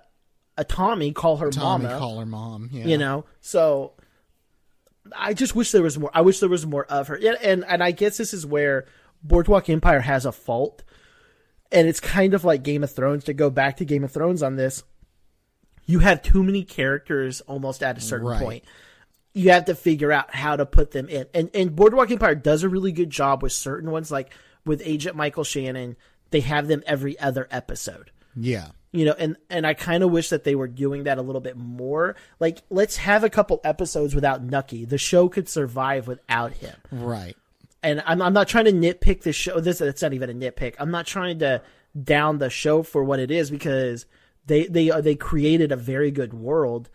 [0.57, 1.97] a Tommy call her Tommy mama.
[1.99, 2.69] call her mom.
[2.71, 2.85] Yeah.
[2.85, 3.93] you know so
[5.15, 7.65] i just wish there was more i wish there was more of her yeah, and
[7.65, 8.85] and i guess this is where
[9.23, 10.83] boardwalk empire has a fault
[11.71, 14.41] and it's kind of like game of thrones to go back to game of thrones
[14.43, 14.83] on this
[15.85, 18.41] you have too many characters almost at a certain Right.
[18.41, 18.63] point
[19.33, 22.63] you have to figure out how to put them in and and boardwalk empire does
[22.63, 24.33] a really good job with certain ones like
[24.65, 25.97] with agent michael shannon
[26.29, 28.67] they have them every other episode Yeah.
[28.93, 31.41] You know and and i kind of wish that they were doing that a little
[31.41, 32.15] bit more.
[32.39, 34.85] Like let's have a couple episodes without nucky.
[34.85, 36.75] The show could survive without him.
[36.91, 37.35] Right.
[37.81, 39.59] and i'm, I'm not trying to nitpick the show.
[39.59, 40.75] This it's not even a nitpick.
[40.79, 41.61] I'm not trying to
[42.01, 44.05] down the show for what it is because
[44.45, 46.89] they they uh, they created a very good world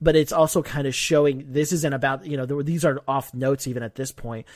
[0.00, 3.32] but it's also kind of showing this isn't about you know there these are off
[3.34, 4.46] notes even at this point.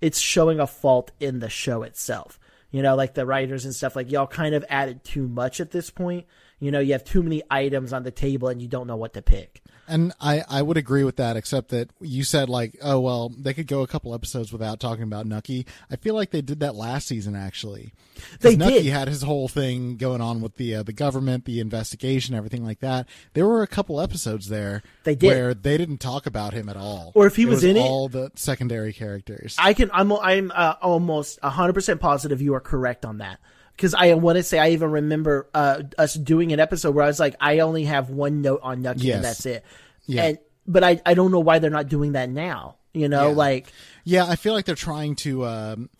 [0.00, 2.38] It's showing a fault in the show itself.
[2.70, 5.70] You know like the writers and stuff like y'all kind of added too much at
[5.70, 6.26] this point
[6.60, 9.12] you know you have too many items on the table and you don't know what
[9.14, 13.00] to pick And I, I would agree with that, except that you said like, oh
[13.00, 15.66] well, they could go a couple episodes without talking about Nucky.
[15.90, 17.92] I feel like they did that last season actually
[18.40, 18.92] They Nucky did.
[18.94, 22.80] had his whole thing going on with the uh, the government, the investigation, everything like
[22.80, 23.06] that.
[23.34, 25.26] There were a couple episodes there They did.
[25.26, 28.08] where they didn't talk about him at all, Or if he was in it- all
[28.08, 29.54] the secondary characters.
[29.58, 29.90] I can.
[29.92, 30.10] I'm.
[30.12, 33.38] I'm uh, almost 100 percent positive you are correct on that.
[33.76, 37.08] Because I want to say I even remember uh, us doing an episode where I
[37.08, 39.16] was like, I only have one note on Nucky Yes.
[39.16, 39.64] and that's it.
[40.06, 40.24] Yeah.
[40.24, 42.76] And but I I don't know why they're not doing that now.
[42.92, 43.34] You know, Yeah.
[43.34, 43.66] like
[44.04, 45.44] Yeah, I feel like they're trying to.
[45.46, 45.90] Um,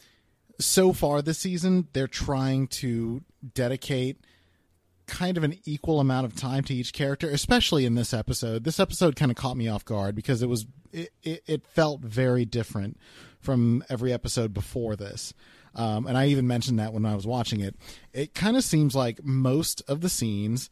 [0.60, 3.22] so far this season, they're trying to
[3.54, 4.18] dedicate
[5.06, 8.62] kind of an equal amount of time to each character, especially in this episode.
[8.64, 12.02] This episode kind of caught me off guard because it was it, it, it felt
[12.02, 12.98] very different
[13.40, 15.34] from every episode before this.
[15.76, 17.74] Um, and I even mentioned that when I was watching it.
[18.12, 20.70] It kind of seems like most of the scenes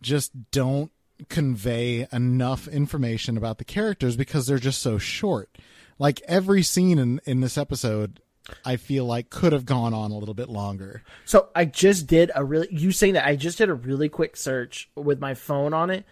[0.00, 0.90] just don't
[1.28, 5.56] convey enough information about the characters because they're just so short.
[5.98, 8.20] Like every scene in in this episode,
[8.64, 11.02] I feel like could have gone on a little bit longer.
[11.24, 11.48] so.
[11.54, 14.90] I just did a really you saying that I just did a really quick search
[14.96, 16.04] with my phone on it.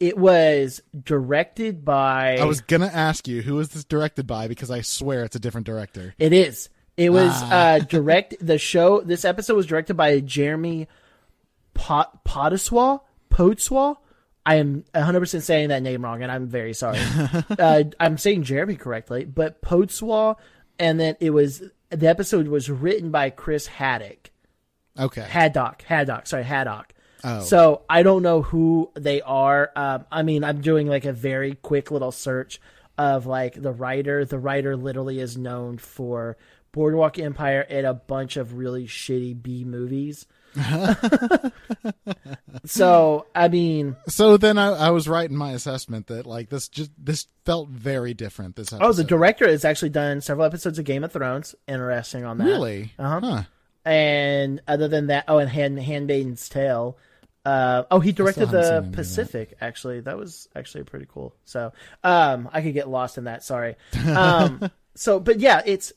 [0.00, 2.38] It was directed by.
[2.38, 5.40] I was gonna ask you who is this directed by because I swear it's a
[5.40, 6.14] different director.
[6.18, 6.68] It is.
[6.96, 7.50] It was Ah.
[7.74, 8.34] uh, direct.
[8.40, 9.00] The show.
[9.00, 10.88] This episode was directed by Jeremy
[11.74, 13.00] Pot Potiswa
[13.30, 13.96] Potswa.
[14.44, 16.98] I am 100 percent saying that name wrong, and I'm very sorry.
[17.58, 20.36] uh, I'm saying Jeremy correctly, but Potswa,
[20.78, 24.30] and then it was the episode was written by Chris Haddock.
[24.98, 25.22] Okay.
[25.22, 26.92] Haddock, Haddock, sorry, Haddock.
[27.24, 27.40] Oh.
[27.40, 29.70] So I don't know who they are.
[29.76, 32.60] Um, I mean, I'm doing like a very quick little search
[32.98, 34.24] of like the writer.
[34.24, 36.36] The writer literally is known for
[36.72, 40.26] Boardwalk Empire and a bunch of really shitty B movies.
[42.64, 46.68] so I mean, So then I, I was right in my assessment that like this
[46.68, 48.56] just this felt very different.
[48.56, 48.86] This episode.
[48.86, 51.54] oh, the director has actually done several episodes of Game of Thrones.
[51.66, 52.44] Interesting on that.
[52.44, 52.92] really?
[52.98, 53.20] Uh-huh.
[53.20, 53.42] Huh.
[53.84, 56.96] And other than that, oh, and Hand, Handmaiden's Tale.
[57.44, 58.92] Uh, oh, he directed the of that.
[58.92, 59.54] Pacific.
[59.60, 61.34] Actually, that was actually pretty cool.
[61.44, 61.72] So,
[62.04, 63.42] um, I could get lost in that.
[63.42, 63.74] Sorry.
[64.06, 65.92] Um, so, but yeah, it's.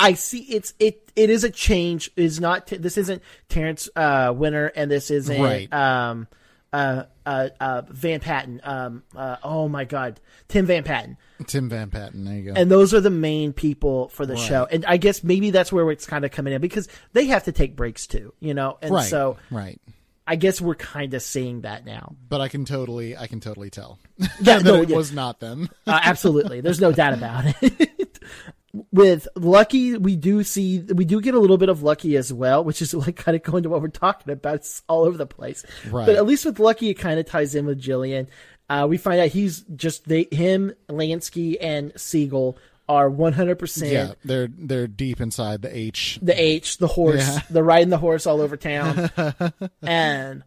[0.00, 0.40] I see.
[0.40, 1.10] It's it.
[1.16, 2.10] It is a change.
[2.16, 2.66] Is not.
[2.68, 5.72] T- this isn't Terence uh, Winter, and this isn't Right.
[5.72, 6.28] um,
[6.72, 8.60] uh, uh, uh, Van Patten.
[8.62, 12.24] Um, uh, oh my God, Tim Van Patten Tim Van Patten.
[12.24, 12.60] There you go.
[12.60, 14.42] and those are the main people for the Right.
[14.42, 17.44] show and i guess maybe that's where it's kind of coming in because they have
[17.44, 19.08] to take breaks too you know and right.
[19.08, 19.80] so right.
[20.26, 23.70] i guess we're kind of seeing that now But I can totally I can totally
[23.70, 25.68] tell yeah that no it yeah, was not them.
[25.86, 28.18] uh, absolutely there's no doubt about it
[28.92, 32.62] with lucky we do see we do get a little bit of lucky as well
[32.64, 35.26] which is like kind of going to what we're talking about it's all over the
[35.26, 36.06] place Right.
[36.06, 38.28] but at least with lucky it kind of ties in with gillian
[38.70, 44.48] uh, we find out he's just they him lansky and siegel are 100% Yeah, they're
[44.50, 46.18] they're deep inside the H.
[46.22, 47.40] the H, the horse, Yeah.
[47.50, 49.10] the riding the horse all over town,
[49.82, 50.42] and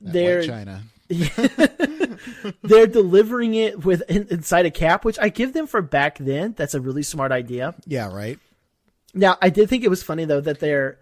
[0.00, 0.82] they're China.
[2.62, 6.54] they're delivering it with in, inside a cap, which I give them for back then.
[6.56, 7.74] That's a really smart idea.
[7.86, 8.38] Yeah, right.
[9.14, 10.98] Now, I did think it was funny though that they're,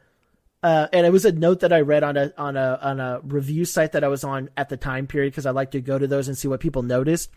[0.63, 3.21] uh, and it was a note that I read on a on a on a
[3.23, 5.99] review site that I was on at the time period because I like to go
[5.99, 7.31] to those and see what people noticed.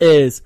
[0.00, 0.42] Is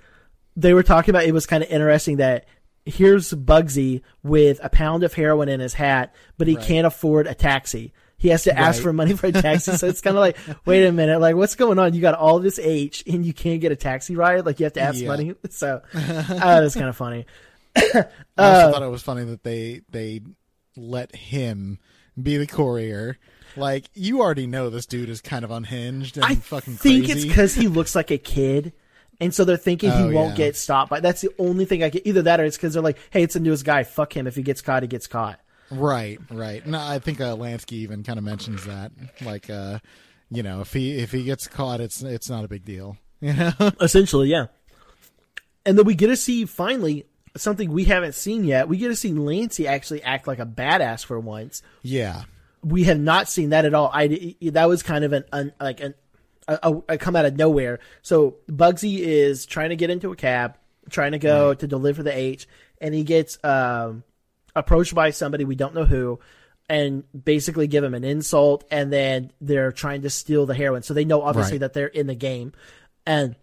[0.57, 2.47] they were talking about it was kind of interesting that
[2.85, 6.65] here's Bugsy with a pound of heroin in his hat, but he Right.
[6.67, 7.93] can't afford a taxi.
[8.25, 10.83] He has to ask for money for a taxi, so it's kind of like, wait
[10.87, 11.93] a minute, like what's going on?
[11.93, 14.73] You got all this H and you can't get a taxi ride, like you have
[14.73, 15.09] to ask Yeah.
[15.09, 15.35] money.
[15.51, 17.27] So uh, that's kind of funny.
[17.77, 18.03] I Uh,
[18.39, 20.23] also thought it was funny that they they
[20.75, 21.79] let him
[22.21, 23.19] be the courier.
[23.57, 27.13] Like you already know this dude is kind of unhinged and I fucking think crazy.
[27.13, 28.73] it's because he looks like a kid,
[29.21, 30.47] and so they're thinking Oh, he won't yeah.
[30.47, 30.89] get stopped.
[30.89, 32.07] By that's the only thing I get.
[32.07, 33.83] Either that, or it's because they're like, "Hey, it's the newest guy.
[33.85, 34.27] Fuck him.
[34.27, 35.41] If he gets caught, he gets caught."
[35.75, 36.67] Right, right.
[36.67, 38.93] No, I think uh, Lansky even kind of mentions that,
[39.25, 39.79] like, uh,
[40.31, 42.97] you know, if he if he gets caught, it's it's not a big deal.
[43.21, 44.47] You know, Essentially, yeah.
[45.65, 47.07] And then we get to see finally
[47.37, 48.69] something we haven't seen yet.
[48.69, 51.63] We get to see Lansky actually act like a badass for once.
[51.83, 52.25] yeah,
[52.63, 53.91] We have not seen that at all.
[53.95, 55.95] I that was kind of an, an like an
[56.47, 57.81] a, a, a come out of nowhere.
[58.03, 60.57] So Bugsy is trying to get into a cab,
[60.91, 62.47] trying to go to deliver the H,
[62.79, 64.05] and he gets um,
[64.57, 66.21] approached by somebody we don't know who,
[66.69, 70.83] and basically give him an insult, and then they're trying to steal the heroin.
[70.83, 71.61] So they know obviously Right.
[71.61, 72.53] that they're in the game,
[73.07, 73.37] and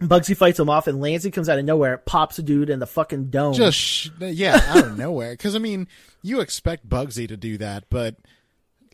[0.00, 2.86] Bugsy fights him off, and Lansky comes out of nowhere, pops a dude in the
[2.86, 3.54] fucking dome.
[3.54, 5.32] just sh- yeah, out of nowhere.
[5.32, 5.86] Because I mean,
[6.22, 8.16] you expect Bugsy to do that, but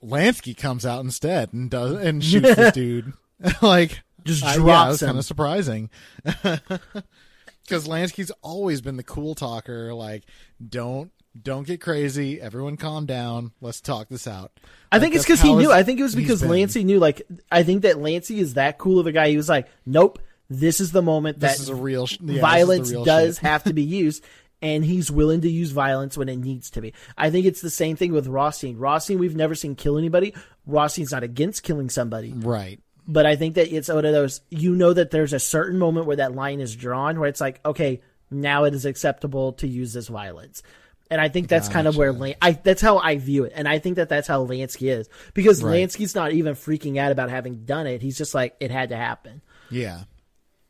[0.03, 3.14] Lansky comes out instead and does and shoots this dude.
[3.62, 5.90] like, Just I- yeah, drops it was kind of surprising.
[6.22, 9.94] Because Lansky's always been the cool talker.
[9.94, 10.24] Like,
[10.66, 12.40] don't don't get crazy.
[12.40, 13.53] Everyone, calm down.
[13.61, 14.53] Let's talk this out.
[14.90, 15.71] I Like, think it's because he knew.
[15.71, 16.43] I think it was because.
[16.43, 16.99] Lansky knew.
[16.99, 19.29] Like, I think that Lansky is that cool of a guy.
[19.29, 22.33] He was like, "Nope, this is the moment This that is a real sh- yeah,
[22.35, 23.43] this violence real does shit.
[23.43, 24.25] have to be used."
[24.62, 26.93] And he's willing to use violence when it needs to be.
[27.16, 28.77] I think it's the same thing with Rothstein.
[28.77, 30.35] Rothstein, we've never seen kill anybody.
[30.66, 32.79] Rothstein's not against killing somebody, right.
[33.09, 34.43] but I think that it's one of those.
[34.51, 37.59] You know that there's a certain moment where that line is drawn, where it's like,
[37.64, 40.62] okay, now it is acceptable to use this violence.
[41.11, 43.66] And I think that's kind of where Lan- I that's how I view it, and
[43.66, 45.83] I think that that's how Lansky is because Right.
[45.88, 48.01] Lansky's not even freaking out about having done it.
[48.01, 50.03] He's just like it had to happen, Yeah.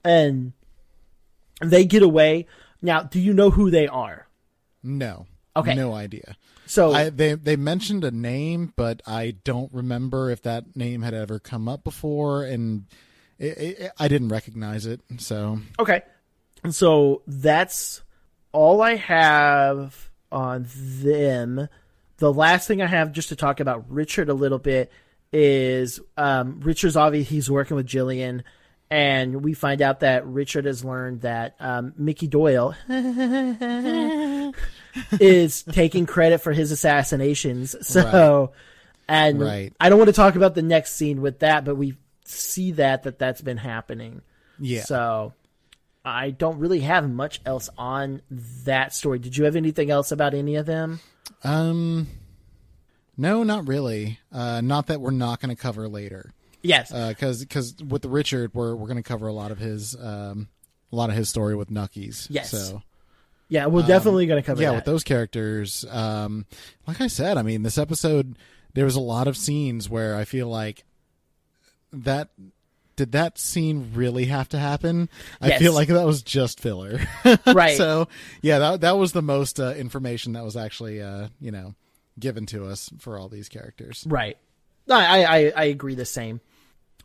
[0.02, 0.52] and
[1.60, 2.46] they get away.
[2.80, 4.26] Now, do you know who they are?
[4.82, 5.26] No.
[5.54, 5.74] Okay.
[5.74, 6.36] No idea.
[6.64, 11.12] So I, they they mentioned a name, but I don't remember if that name had
[11.12, 12.86] ever come up before, and
[13.38, 15.00] it, it, I didn't recognize it.
[15.18, 16.00] So Okay.
[16.64, 18.02] And so that's
[18.52, 21.68] all I have on them.
[22.18, 24.90] The last thing I have just to talk about Richard a little bit
[25.32, 28.42] is um, Richard's obviously he's working with Gillian,
[28.90, 32.74] and we find out that Richard has learned that um, Mickey Doyle
[35.12, 37.76] is taking credit for his assassinations.
[37.86, 38.52] So,
[39.08, 39.72] and Right.
[39.80, 43.04] I don't want to talk about the next scene with that, but we see that
[43.04, 44.22] that that's been happening.
[44.58, 44.82] Yeah.
[44.82, 45.32] So,
[46.04, 48.22] I don't really have much else on
[48.64, 49.18] that story.
[49.18, 51.00] Did you have anything else about any of them?
[51.44, 52.08] Um,
[53.16, 54.18] no, not really.
[54.32, 56.32] Uh, not that we're not going to cover later.
[56.62, 56.90] Yes.
[56.90, 60.48] because because with the Richard, we're we're going to cover a lot of his um
[60.92, 62.26] a lot of his story with Nucky's.
[62.30, 62.50] Yes.
[62.50, 62.82] So
[63.48, 64.76] yeah, we're definitely going to cover um, yeah, that.
[64.76, 66.46] with those characters, um,
[66.86, 68.36] like I said, I mean, this episode
[68.74, 70.84] there was a lot of scenes where I feel like
[71.92, 72.28] that
[73.00, 75.08] did that scene really have to happen?
[75.40, 75.58] I Yes.
[75.62, 77.00] feel like that was just filler.
[77.46, 77.78] Right.
[77.78, 78.08] so
[78.42, 81.74] yeah, that that was the most uh, information that was actually uh, you know
[82.18, 84.04] given to us for all these characters.
[84.06, 84.36] Right.
[84.90, 86.42] I, I, I agree the same.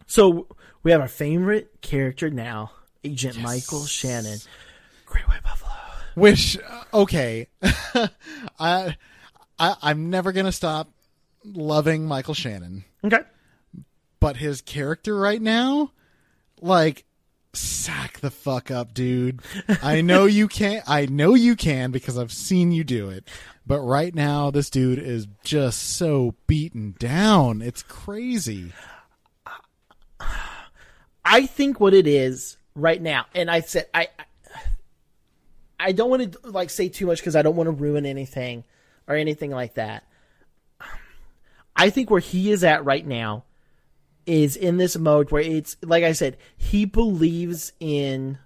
[0.06, 0.48] So
[0.84, 2.72] we have our favorite character now,
[3.06, 4.40] Agent Michael Shannon.
[5.06, 5.72] Great White Buffalo.
[6.16, 7.48] Which uh, okay,
[8.60, 8.98] I,
[9.58, 10.90] I I'm never gonna stop
[11.46, 13.20] loving Michael Shannon, Okay.
[14.20, 15.92] But his character right now,
[16.62, 17.06] like,
[17.54, 19.42] sack the fuck up, dude.
[19.82, 20.84] I know you can't.
[20.88, 23.28] I know you can because I've seen you do it.
[23.68, 27.62] But right now, this dude is just so beaten down.
[27.62, 28.72] It's crazy.
[31.24, 34.24] I think what it is right now, and I said I, I-
[35.78, 38.64] I don't want to like say too much because I don't want to ruin anything
[39.08, 40.04] or anything like that.
[41.76, 43.44] I think where he is at right now
[44.26, 48.38] is in this mode where it's like I said, he believes in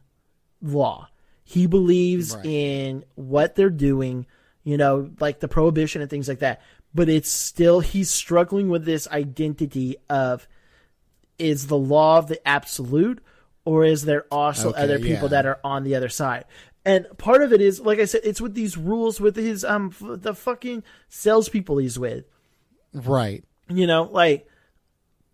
[0.62, 1.10] law.
[1.44, 2.46] He believes Right.
[2.46, 4.26] in what they're doing,
[4.64, 6.62] you know, like the prohibition and things like that.
[6.94, 10.48] But it's still he's struggling with this identity of
[11.38, 13.24] is the law of the absolute
[13.66, 15.28] or is there also Okay, other people yeah.
[15.28, 16.44] that are on the other side
[16.86, 19.88] and part of it is like i said it's with these rules with his um
[19.94, 22.26] f- the fucking salespeople he's with
[22.94, 23.44] Right.
[23.70, 24.48] you know like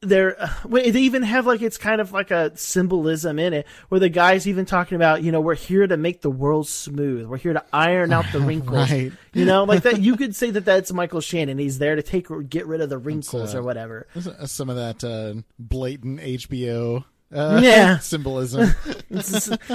[0.06, 4.00] they're uh, they even have like it's kind of like a symbolism in it where
[4.00, 7.38] the guy's even talking about you know we're here to make the world smooth we're
[7.38, 9.12] here to iron out the wrinkles Right.
[9.34, 12.28] you know like that you could say that that's michael shannon he's there to take
[12.50, 14.08] get rid of the wrinkles uh, or whatever
[14.46, 17.98] Some of that uh, blatant HBO uh, Yeah.
[18.00, 18.70] symbolism.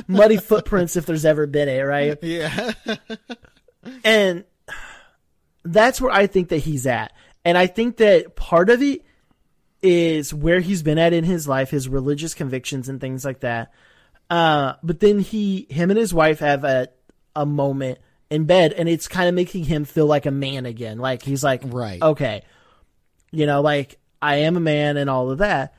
[0.07, 2.17] Muddy footprints if there's ever been it, right?
[2.23, 2.73] yeah.
[4.05, 4.45] And
[5.65, 7.13] that's where I think that he's at.
[7.45, 9.05] And I think that part of it
[9.83, 13.73] is where he's been at in his life, his religious convictions and things like that.
[14.29, 16.89] Uh, but then he, him and his wife have a,
[17.35, 20.99] a moment in bed and it's kind of making him feel like a man again.
[20.99, 22.01] Like he's like, Right.
[22.01, 22.43] okay,
[23.33, 25.75] you know, like I am a man and all of that.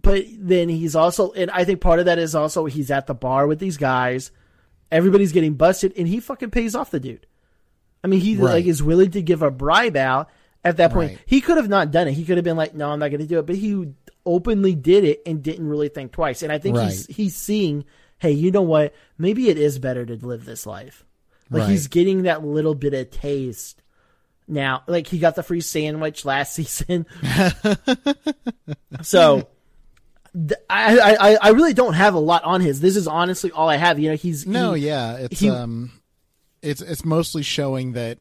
[0.00, 3.14] But then he's also, and I think part of that is also he's at the
[3.14, 4.30] bar with these guys.
[4.90, 7.26] Everybody's getting busted, and he fucking pays off the dude.
[8.02, 8.52] I mean, he Right.
[8.54, 10.30] like is willing to give a bribe out.
[10.64, 11.18] At that point, Right.
[11.24, 12.12] he could have not done it.
[12.14, 13.92] He could have been like, "No, I'm not going to do it," but he
[14.26, 16.42] openly did it and didn't really think twice.
[16.42, 17.16] And I think he's Right.
[17.16, 17.84] he's seeing,
[18.18, 18.92] hey, you know what?
[19.16, 21.04] Maybe it is better to live this life.
[21.50, 21.70] Like Right.
[21.70, 23.80] he's getting that little bit of taste
[24.48, 24.82] now.
[24.88, 27.06] Like he got the free sandwich last season,
[29.02, 29.48] so.
[30.68, 32.80] I, I I really don't have a lot on his.
[32.80, 33.98] This is honestly all I have.
[33.98, 35.90] You know, he's No, he- yeah, it's he- um,
[36.62, 38.18] it's it's mostly showing that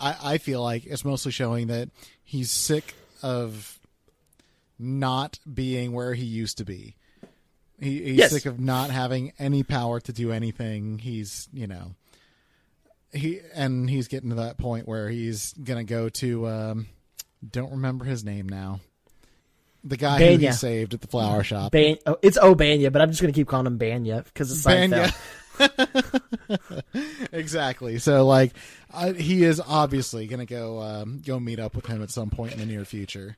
[0.00, 1.88] I I feel like it's mostly showing that
[2.24, 3.78] he's sick of
[4.78, 6.94] not being where he used to be.
[7.80, 8.30] He, he's Yes.
[8.32, 10.98] sick of not having any power to do anything.
[10.98, 11.94] He's you know
[13.12, 16.86] he and he's getting to that point where he's gonna go to um,
[17.48, 18.80] don't remember his name now.
[19.84, 20.52] The guy who he Banya.
[20.52, 21.70] saved at the flower shop.
[21.72, 25.06] Ban- oh, it's Obanya, but I'm just gonna keep calling him Banya because it's Banya.
[25.06, 25.16] Seinfeld.
[27.32, 27.98] exactly.
[27.98, 28.52] So like,
[28.92, 32.30] I, he is obviously going to go um, go meet up with him at some
[32.30, 33.36] point in the near future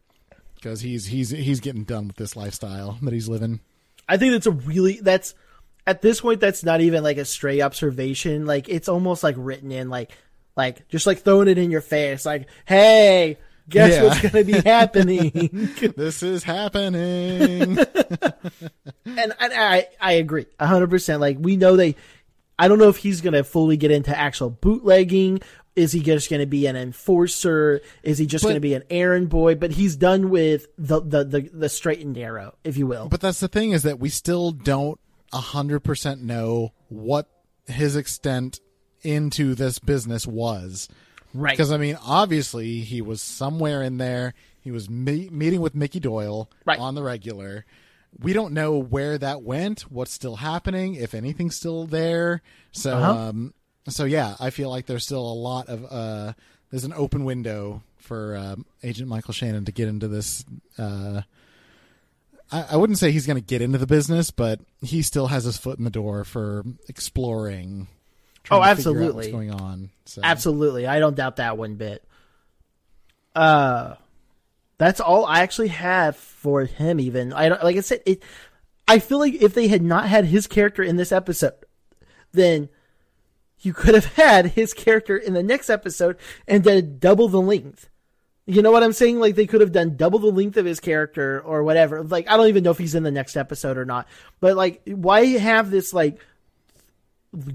[0.56, 3.60] because he's he's he's getting done with this lifestyle that he's living.
[4.08, 5.34] I think that's a really that's
[5.86, 8.46] at this point that's not even like a stray observation.
[8.46, 10.12] Like it's almost like written in like
[10.56, 12.26] like just like throwing it in your face.
[12.26, 13.38] Like, hey,
[13.68, 14.02] guess Yeah.
[14.04, 15.70] what's gonna be happening?
[15.96, 17.78] This is happening.
[17.78, 17.86] and,
[19.06, 21.20] and I I agree a hundred percent.
[21.20, 21.96] Like we know they.
[22.60, 25.40] I don't know if he's gonna fully get into actual bootlegging.
[25.76, 27.80] Is he just gonna be an enforcer?
[28.02, 29.54] Is he just gonna be an errand boy?
[29.54, 33.08] But he's done with the the the, the straight and narrow, if you will.
[33.08, 34.98] but that's the thing is that we still don't
[35.32, 37.28] hundred percent know what
[37.66, 38.60] his extent
[39.02, 40.88] into this business was.
[41.32, 41.52] right.
[41.52, 44.34] Because I mean, obviously, he was somewhere in there.
[44.60, 46.78] He was me- meeting with Mickey Doyle Right.
[46.78, 47.64] on the regular.
[48.18, 52.42] We don't know where that went, what's still happening, if anything's still there.
[52.72, 53.12] So, Uh-huh.
[53.28, 53.54] um,
[53.88, 56.32] so yeah, I feel like there's still a lot of uh,
[56.70, 60.44] there's an open window for um, Agent Michael Shannon to get into this.
[60.76, 61.22] Uh,
[62.52, 65.44] I, I wouldn't say he's going to get into the business, but he still has
[65.44, 67.88] his foot in the door for exploring.
[68.50, 69.14] Oh, absolutely.
[69.14, 69.90] what's going on?
[70.06, 70.20] So.
[70.24, 70.86] Absolutely.
[70.86, 72.04] I don't doubt that one bit.
[73.34, 73.94] Uh
[74.80, 77.34] that's all I actually have for him even.
[77.34, 78.22] I don't like I said it
[78.88, 81.52] I feel like if they had not had his character in this episode,
[82.32, 82.70] then
[83.60, 86.16] you could have had his character in the next episode
[86.48, 87.90] and done double the length.
[88.46, 89.20] You know what I'm saying?
[89.20, 92.02] Like they could have done double the length of his character or whatever.
[92.02, 94.08] Like I don't even know if he's in the next episode or not.
[94.40, 96.18] But like why have this like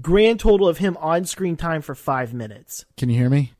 [0.00, 2.84] grand total of him on screen time for five minutes?
[2.96, 3.52] Can you hear me?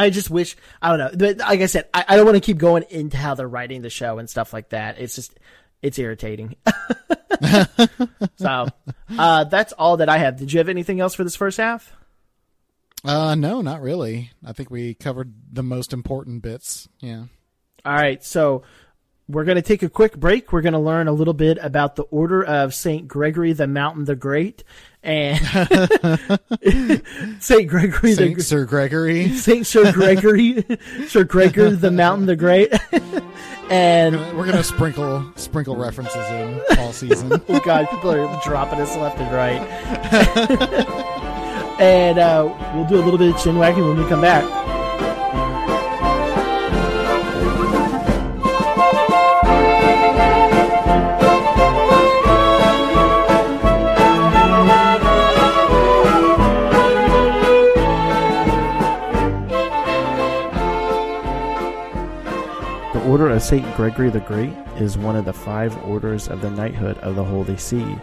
[0.00, 1.10] I just wish I don't know.
[1.16, 3.82] But like I said, I, I don't want to keep going into how they're writing
[3.82, 4.98] the show and stuff like that.
[4.98, 5.38] It's just
[5.82, 6.56] it's irritating.
[8.36, 8.66] so
[9.18, 10.36] uh, that's all that I have.
[10.36, 11.92] Did you have anything else for this first half?
[13.04, 14.30] Uh, no, not really.
[14.44, 16.88] I think we covered the most important bits.
[17.00, 17.24] Yeah.
[17.84, 18.62] All right, so
[19.30, 20.52] we're going to take a quick break.
[20.52, 24.04] We're going to learn a little bit about the Order of Saint Gregory the Mountain
[24.04, 24.64] the Great
[25.02, 25.38] and
[27.40, 29.28] Saint Gregory Saint Gr- Sir Gregory.
[29.36, 30.64] Saint Sir Gregory
[31.06, 32.72] Sir Gregory the Mountain the Great
[33.70, 37.32] and We're gonna sprinkle sprinkle references in all season.
[37.48, 39.60] Oh God, people are dropping us left and right.
[41.80, 44.44] and uh, we'll do a little bit of chin wagging when we come back.
[63.10, 63.66] Order of St.
[63.74, 67.56] Gregory the Great is one of the five orders of the knighthood of the Holy
[67.56, 67.96] See.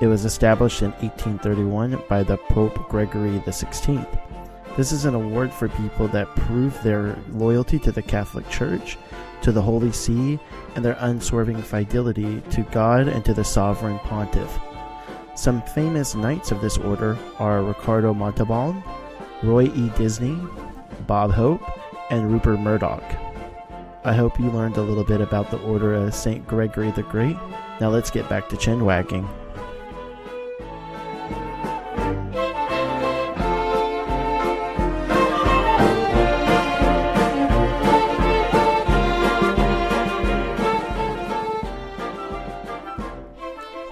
[0.00, 4.06] It was established in 1831 by the Pope Gregory XVI.
[4.76, 8.96] This is an award for people that prove their loyalty to the Catholic Church,
[9.42, 10.38] to the Holy See,
[10.76, 14.60] and their unswerving fidelity to God and to the sovereign pontiff.
[15.34, 18.80] Some famous knights of this order are Ricardo Montalban,
[19.42, 19.90] Roy E.
[19.96, 20.38] Disney,
[21.08, 21.62] Bob Hope,
[22.12, 23.25] and Rupert Murdoch.
[24.06, 26.46] I hope you learned a little bit about the Order of St.
[26.46, 27.36] Gregory the Great.
[27.80, 29.28] Now let's get back to chin wagging.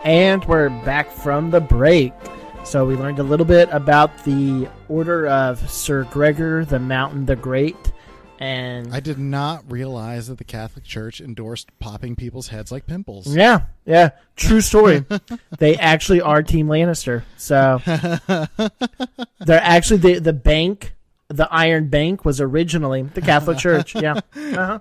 [0.05, 2.13] And we're back from the break.
[2.63, 7.35] So we learned a little bit about the Order of Sir Gregor the Mountain the
[7.35, 7.75] Great.
[8.41, 13.35] And I did not realize that the Catholic Church endorsed popping people's heads like pimples.
[13.35, 15.05] Yeah, yeah, true story.
[15.59, 17.23] they actually are Team Lannister.
[17.37, 17.81] So
[19.41, 20.95] they're actually the the bank,
[21.29, 23.95] the Iron Bank, was originally the Catholic Church.
[24.01, 24.81] Yeah, uh-huh.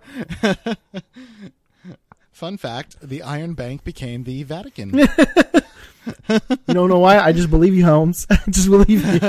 [2.31, 4.97] Fun fact: the Iron Bank became the Vatican.
[4.97, 5.07] you
[6.67, 7.19] don't know why?
[7.19, 8.25] I just believe you, Holmes.
[8.31, 9.19] I just believe you.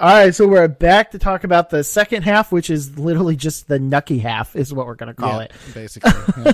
[0.00, 3.66] All right, so we're back to talk about the second half, which is literally just
[3.66, 5.52] the Nucky half, is what we're going to call Yeah, it.
[5.74, 6.12] basically.
[6.44, 6.52] yeah.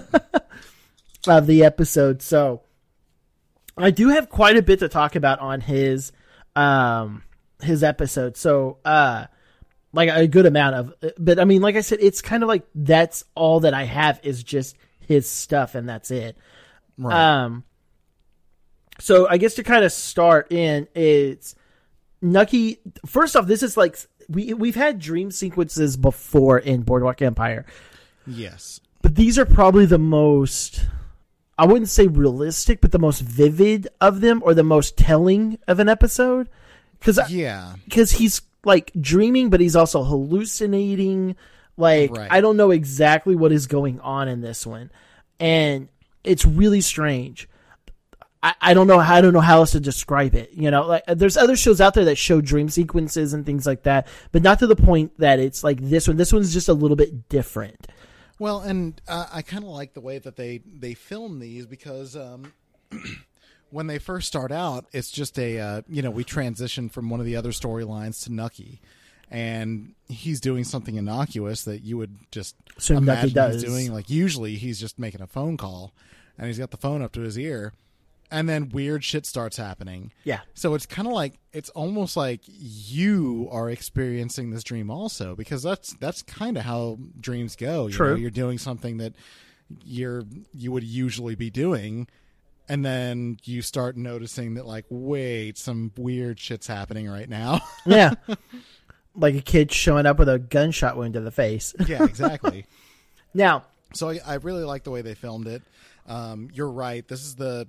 [1.38, 2.22] of the episode.
[2.22, 2.62] So
[3.76, 6.12] I do have quite a bit to talk about on his
[6.56, 7.22] um
[7.62, 8.36] his episode.
[8.36, 9.26] So uh
[9.92, 12.64] like a good amount of but I mean like I said it's kind of like
[12.74, 16.36] that's all that I have is just his stuff and that's it.
[16.98, 17.14] Right.
[17.42, 17.64] Um
[19.00, 21.54] so I guess to kind of start in it's
[22.24, 23.98] Nucky first off this is like
[24.28, 27.66] we we've had dream sequences before in Boardwalk Empire
[28.26, 28.80] yes.
[29.02, 30.86] but these are probably the most
[31.56, 35.78] I wouldn't say realistic, but the most vivid of them or the most telling of
[35.78, 36.48] an episode
[37.00, 37.74] cuz Yeah.
[37.90, 41.36] cuz he's like dreaming but he's also hallucinating
[41.76, 42.28] like Right.
[42.30, 44.90] I don't know exactly what is going on in this one
[45.38, 45.88] and
[46.24, 47.48] it's really strange.
[48.44, 50.52] I, I don't know how I don't know how else to describe it.
[50.52, 53.84] You know, like there's other shows out there that show dream sequences and things like
[53.84, 56.18] that, but not to the point that it's like this one.
[56.18, 57.88] This one's just a little bit different.
[58.38, 62.16] Well, and uh, I kind of like the way that they they film these because
[62.16, 62.52] um,
[63.70, 67.20] when they first start out, it's just a uh, you know we transition from one
[67.20, 68.82] of the other storylines to Nucky,
[69.30, 73.90] and he's doing something innocuous that you would just So Nucky imagine he's doing.
[73.94, 75.94] Like usually he's just making a phone call,
[76.36, 77.72] and he's got the phone up to his ear,
[78.30, 80.12] and then weird shit starts happening.
[80.24, 80.40] Yeah.
[80.54, 85.62] So it's kind of like it's almost like you are experiencing this dream also because
[85.62, 87.86] that's that's kind of how dreams go.
[87.86, 88.10] You True.
[88.10, 89.14] Know, you're doing something that
[89.84, 92.06] you're you would usually be doing,
[92.68, 98.14] and then you start noticing that like wait some weird shit's happening right now Yeah.
[99.14, 101.74] like a kid showing up with a gunshot wound to the face.
[101.86, 102.66] yeah exactly
[103.32, 103.64] Now,
[103.94, 105.62] so I, I really like the way they filmed it
[106.06, 107.66] um, you're right this is the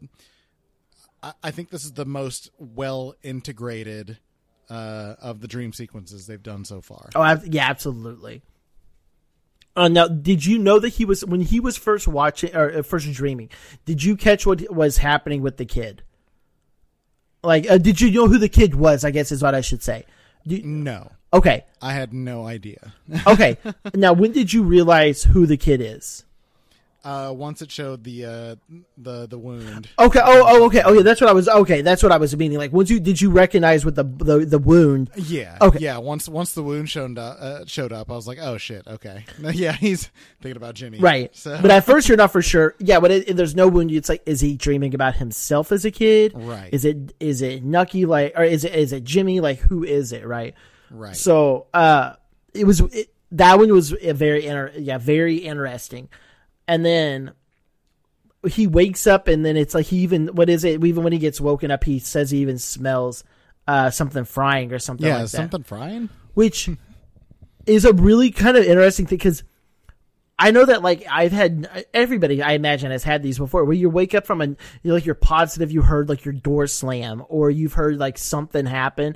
[1.26, 4.20] I, I think this is the most well integrated
[4.70, 8.42] uh, of the dream sequences they've done so far oh, yeah, absolutely.
[9.78, 12.82] Uh, now, did you know that he was when he was first watching or uh,
[12.82, 13.50] first dreaming?
[13.84, 16.02] Did you catch what was happening with the kid?
[17.44, 19.04] Like, uh, did you know who the kid was?
[19.04, 20.06] I guess is what I should say.
[20.48, 22.94] Do- no okay, i had no idea
[23.28, 23.58] okay.
[23.94, 26.25] now, when did you realize who the kid is?
[27.06, 28.56] Uh, once it showed the uh,
[28.98, 30.20] the the wound Okay.
[30.22, 30.82] Oh, oh, okay.
[30.84, 31.04] Oh, yeah.
[31.04, 31.48] That's what I was.
[31.48, 32.58] Okay, that's what I was meaning.
[32.58, 35.12] Like, once you did you recognize with the the, the wound?
[35.16, 35.58] Yeah.
[35.62, 35.80] Okay.
[35.80, 36.00] Yeah.
[36.00, 38.88] Once once the wound showed up, uh, showed up, I was like, oh shit.
[38.88, 39.24] Okay.
[39.54, 40.10] yeah, he's
[40.42, 41.00] thinking about Jimmy.
[41.00, 41.36] Right.
[41.36, 41.60] So.
[41.62, 42.76] But at first, you're not for sure.
[42.80, 43.00] Yeah.
[43.00, 43.92] But it, there's no wound.
[43.92, 46.34] It's like, is he dreaming about himself as a kid?
[46.36, 46.74] Right.
[46.74, 49.40] Is it is it Nucky like, or is it is it Jimmy?
[49.42, 50.26] Like, who is it?
[50.26, 50.56] Right.
[50.90, 51.16] right.
[51.16, 52.14] So, uh,
[52.56, 56.10] it was it, that one was a very inter- yeah very interesting,
[56.68, 57.32] and then
[58.48, 61.20] he wakes up and then it's like he even what is it even when he
[61.20, 63.24] gets woken up he says he even smells
[63.68, 65.18] uh something frying or something yeah.
[65.22, 66.10] like that Yeah, something frying.
[66.36, 66.70] which
[67.66, 69.44] is a really kind of interesting thing because
[70.38, 73.90] I know that like I've had everybody I imagine has had these before where you
[73.90, 77.50] wake up from a you're like you're positive you heard like your door slam or
[77.50, 79.16] you've heard like something happen.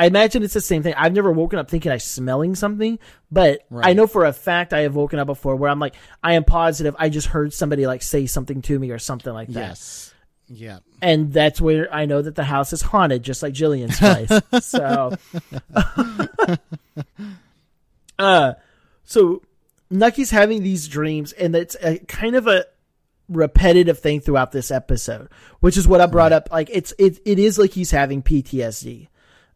[0.00, 0.94] I imagine it's the same thing.
[0.96, 2.98] I've never woken up thinking I'm smelling something,
[3.30, 5.94] but I know for a fact I have woken up before where I'm like
[6.24, 9.48] I am positive I just heard somebody like say something to me or something like
[9.48, 10.14] that Yes.
[10.48, 10.78] Yeah.
[11.02, 14.30] and that's where I know that the house is haunted, just like Gillian's place.
[14.62, 15.16] so,
[18.18, 18.54] uh,
[19.04, 19.42] so
[19.90, 22.64] Nucky's having these dreams, and it's a kind of a
[23.28, 25.28] repetitive thing throughout this episode,
[25.60, 26.48] which is what I brought up.
[26.50, 29.08] Like it's it it is like he's having PTSD.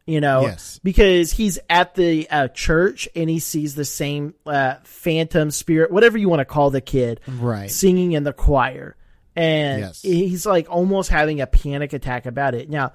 [0.07, 0.81] You know, Yes.
[0.85, 6.19] because he's at the uh, church and he sees the same uh, phantom spirit, whatever
[6.19, 7.71] you want to call the kid, Right.
[7.71, 8.97] singing in the choir.
[9.35, 10.03] And Yes.
[10.03, 12.69] he's like almost having a panic attack about it.
[12.69, 12.93] Now,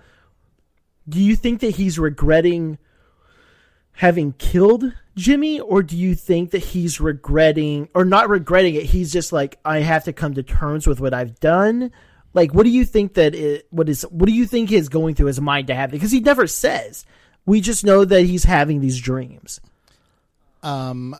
[1.08, 2.78] do you think that he's regretting
[3.94, 8.84] having killed Jimmy, or do you think that he's regretting, or not regretting it?
[8.86, 11.92] He's just like, I have to come to terms with what I've done.
[12.34, 15.16] Like, what do you think that it, what is, what do you think is going
[15.16, 15.92] through his mind to have?
[15.92, 17.06] Because he never says.
[17.46, 19.60] We just know that he's having these dreams.
[20.62, 21.16] Um,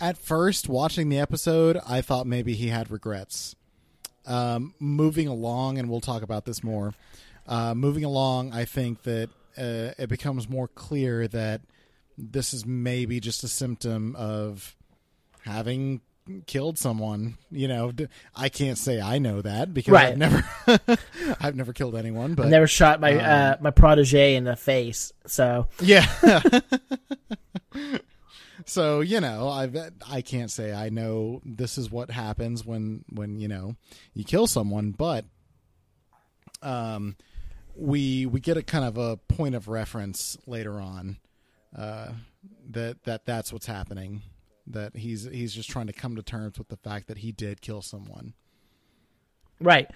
[0.00, 3.56] at first, watching the episode, I thought maybe he had regrets.
[4.26, 6.94] Um, moving along, and we'll talk about this more.
[7.46, 11.62] Uh, moving along, I think that uh, it becomes more clear that
[12.18, 14.76] this is maybe just a symptom of
[15.44, 16.02] having
[16.46, 17.36] killed someone.
[17.50, 17.92] You know,
[18.34, 20.08] I can't say I know that because Right.
[20.12, 20.44] I've never,
[21.40, 22.34] I've never killed anyone.
[22.34, 26.06] But I never shot my uh, my protege in the face, so Yeah.
[28.64, 29.70] so you know, I
[30.08, 33.76] I can't say I know this is what happens when when you know
[34.14, 35.24] you kill someone, but
[36.62, 37.16] um,
[37.74, 41.18] we we get a kind of a point of reference later on
[41.76, 42.08] uh,
[42.70, 44.22] that that that's what's happening.
[44.70, 47.60] That he's he's just trying to come to terms with the fact that he did
[47.60, 48.34] kill someone.
[49.60, 49.90] Right.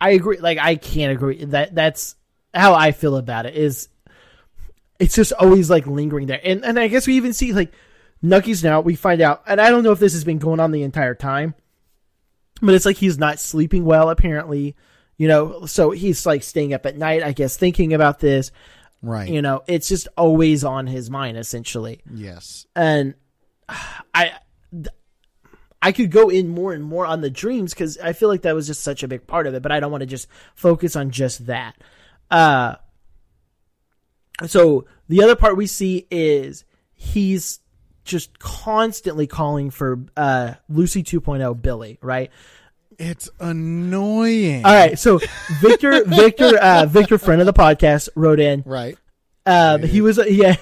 [0.00, 0.38] I agree.
[0.38, 1.44] Like I can't agree.
[1.44, 2.16] That that's
[2.52, 3.54] how I feel about it.
[3.54, 3.88] Is
[4.98, 7.72] it's just always like lingering there, and and I guess we even see like
[8.22, 8.80] Nucky's now.
[8.80, 11.14] We find out, and I don't know if this has been going on the entire
[11.14, 11.54] time,
[12.60, 14.10] but it's like he's not sleeping well.
[14.10, 14.76] Apparently,
[15.16, 17.22] you know, so he's like staying up at night.
[17.22, 18.50] I guess thinking about this.
[19.02, 19.28] Right.
[19.28, 22.66] You know, it's just always on his mind, essentially yes.
[22.74, 23.14] and
[24.14, 24.32] I
[25.82, 28.54] I could go in more and more on the dreams because I feel like that
[28.54, 30.96] was just such a big part of it, but I don't want to just focus
[30.96, 31.76] on just that.
[32.30, 32.76] Uh,
[34.46, 36.64] so the other part we see is
[36.94, 37.60] he's
[38.04, 42.30] just constantly calling for uh, Lucy 2.0 Billie, right?
[42.98, 44.64] It's annoying.
[44.64, 45.20] All right, so
[45.60, 48.62] Victor, Victor, uh, Victor, friend of the podcast, wrote in.
[48.64, 48.96] Right.
[49.44, 50.56] Um, he was yeah.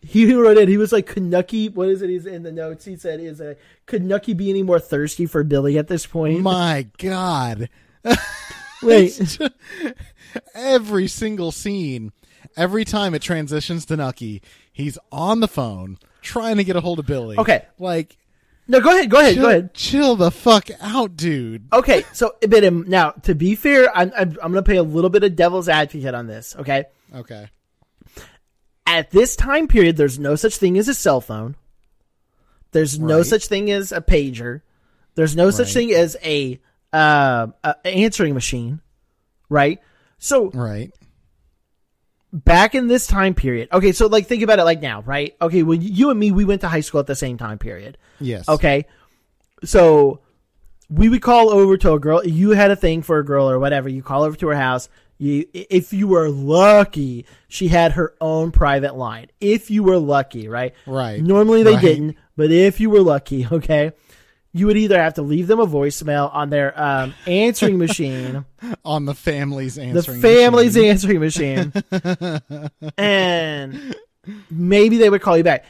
[0.00, 0.68] He wrote it.
[0.68, 1.68] He was like, "Could Nucky?
[1.68, 2.10] What is it?
[2.10, 2.84] He's in the notes.
[2.84, 3.54] He said, "Is uh,
[3.86, 7.68] could Nucky be any more thirsty for Billie at this point?" My God.
[8.82, 9.38] Wait,
[10.54, 12.12] every single scene,
[12.56, 14.40] every time it transitions to Nucky,
[14.72, 17.36] he's on the phone trying to get a hold of Billie.
[17.38, 17.64] Okay.
[17.78, 18.16] Like,
[18.68, 19.74] no, go ahead, go ahead, chill, go ahead.
[19.74, 21.66] chill the fuck out, dude.
[21.72, 25.10] Okay, so but um, now to be fair, I'm, I'm I'm gonna play a little
[25.10, 26.54] bit of devil's advocate on this.
[26.56, 26.84] Okay,
[27.14, 27.48] Okay.
[28.88, 31.54] At this time period, there's no such thing as a cell phone.
[32.72, 33.26] There's no Right.
[33.26, 34.62] such thing as a pager.
[35.14, 36.58] There's no such thing as a
[36.92, 38.80] um, a answering machine,
[39.50, 39.78] right?
[40.18, 40.90] So Right.
[42.32, 45.36] back in this time period, okay, so like think about it like now, right?
[45.40, 47.98] Okay, well, you and me, we went to high school at the same time period.
[48.20, 48.48] Yes.
[48.48, 48.86] Okay.
[49.64, 50.20] So
[50.90, 52.24] we would call over to a girl.
[52.24, 53.88] You had a thing for a girl or whatever.
[53.88, 54.88] You call over to her house.
[55.18, 59.26] You, if you were lucky, she had her own private line.
[59.40, 60.74] If you were lucky, right?
[60.86, 61.20] Right.
[61.22, 61.80] Normally they Right.
[61.82, 63.92] didn't, but if you were lucky, okay,
[64.52, 68.44] you would either have to leave them a voicemail on their um, answering machine,
[68.84, 70.90] On the family's answering, the family's machine.
[70.90, 73.94] answering machine, and
[74.50, 75.64] maybe they would call you back.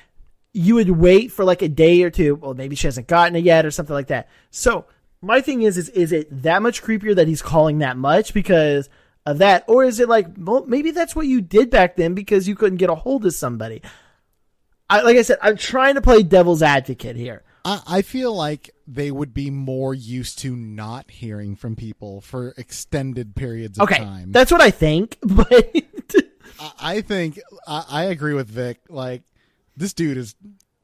[0.53, 2.35] You would wait for like a day or two.
[2.37, 4.29] Well, maybe she hasn't gotten it yet or something like that.
[4.51, 4.87] So
[5.21, 8.89] my thing is, is is it that much creepier that he's calling that much because
[9.31, 12.49] of that, or is it like well, maybe that's what you did back then because
[12.49, 13.83] you couldn't get a hold of somebody?
[14.91, 17.43] I, like I said, I'm trying to play devil's advocate here.
[17.65, 22.55] I, I feel like they would be more used to not hearing from people for
[22.57, 24.33] extended periods of Okay, time.
[24.33, 25.53] that's what I think, but
[26.59, 28.79] I, I think I, I agree with Vic.
[28.89, 29.23] Like
[29.77, 30.35] this dude is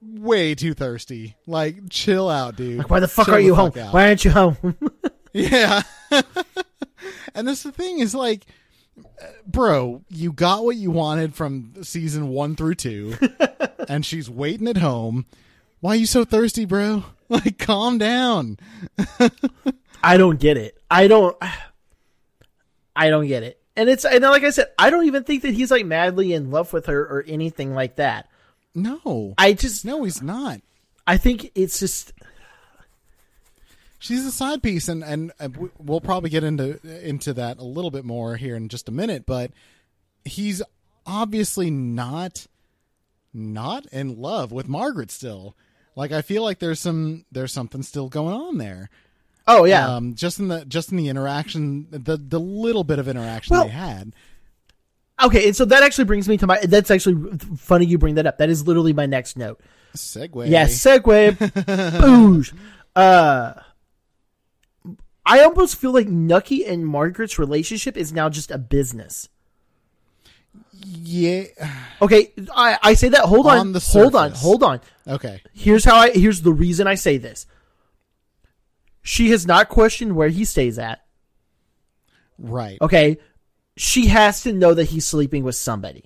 [0.02, 1.36] way too thirsty.
[1.46, 2.90] Like chill out, dude.
[2.90, 3.72] why the fuck Chill are you home?
[3.72, 4.56] Why aren't you home?
[5.36, 5.82] Yeah.
[7.34, 8.46] and that's the thing is like,
[9.46, 13.14] bro, you got what you wanted from season one through two,
[13.88, 15.26] and she's waiting at home.
[15.80, 17.04] Why are you so thirsty, bro?
[17.30, 18.58] Like, calm down.
[20.04, 20.78] I don't get it.
[20.90, 21.36] I don't.
[22.96, 23.60] I don't get it.
[23.76, 26.50] And it's and like I said, I don't even think that he's like madly in
[26.50, 28.28] love with her or anything like that.
[28.74, 30.60] No, I just no, he's not.
[31.06, 32.12] I think it's just
[34.04, 35.48] She's a side piece, and and uh,
[35.78, 36.78] we'll probably get into
[37.08, 39.24] into that a little bit more here in just a minute.
[39.24, 39.50] But
[40.26, 40.60] he's
[41.06, 42.46] obviously not
[43.32, 45.56] not in love with Margaret still.
[45.96, 48.90] Like I feel like there's some there's something still going on there.
[49.48, 49.88] oh yeah.
[49.96, 53.64] Um, just in the just in the interaction, the the little bit of interaction Well-
[53.64, 54.12] they had.
[55.24, 56.58] okay, and so that actually brings me to my.
[56.62, 58.36] That's actually funny you bring that up.
[58.36, 59.62] That is literally my next note.
[59.96, 60.46] Segue.
[60.50, 61.36] Yes, segue.
[62.00, 62.52] Boosh.
[62.94, 63.54] Uh,
[65.26, 69.28] I almost feel like Nucky and Margaret's relationship is now just a business.
[70.72, 71.44] Yeah.
[72.02, 73.22] Okay, I, I say that.
[73.22, 73.58] Hold on.
[73.58, 74.32] On the hold on.
[74.32, 74.80] Hold on.
[75.06, 75.40] Okay.
[75.52, 76.10] Here's how I.
[76.10, 77.46] Here's the reason I say this.
[79.02, 81.04] She has not questioned where he stays at.
[82.38, 82.78] Right.
[82.80, 83.18] Okay,
[83.76, 86.04] she has to know that he's sleeping with somebody.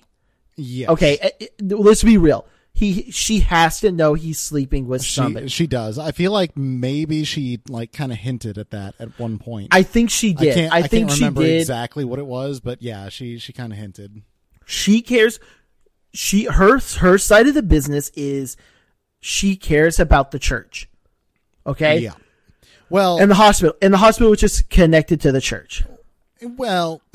[0.55, 0.91] Yeah.
[0.91, 2.45] Okay, eh, eh, let's be real.
[2.79, 5.49] He she has to know he's sleeping with somebody.
[5.49, 5.99] She she does.
[5.99, 9.67] I feel like maybe she like kind of hinted at that at one point.
[9.71, 10.51] I think she did.
[10.51, 10.73] I can't.
[10.73, 11.59] I, I, think can't she remember did.
[11.59, 14.21] exactly what it was, but yeah, she she kind of hinted.
[14.65, 15.41] She cares.
[16.13, 18.55] She her her side of the business is
[19.19, 20.87] she cares about the church.
[21.67, 22.13] Okay, Yeah.
[22.89, 25.83] Well, and the hospital, and the hospital which is connected to the church.
[26.41, 27.01] well,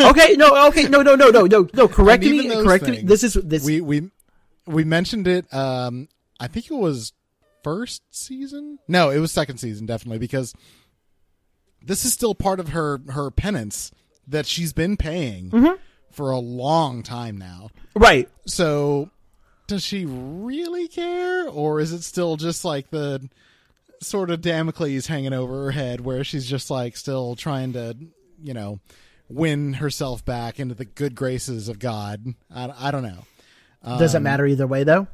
[0.00, 1.88] Okay, no, okay, no, no, no, no, no, no.
[1.88, 3.02] Correct me, correct me.
[3.02, 3.64] This is this.
[3.64, 4.10] we we
[4.66, 5.52] we mentioned it.
[5.54, 6.08] Um,
[6.40, 7.12] I think it was
[7.64, 8.78] first season.
[8.88, 10.54] No, it was second season, definitely because
[11.82, 13.90] this is still part of her her penance
[14.26, 15.74] that she's been paying Mm-hmm.
[16.10, 17.68] for a long time now.
[17.94, 18.28] right.
[18.46, 19.10] So,
[19.66, 23.28] does she really care, or is it still just like the
[24.02, 27.96] sort of Damocles hanging over her head, where she's just like still trying to,
[28.42, 28.80] you know,
[29.28, 32.34] win herself back into the good graces of God?
[32.54, 33.24] I, I don't know.
[33.84, 35.06] Doesn't matter either way, though.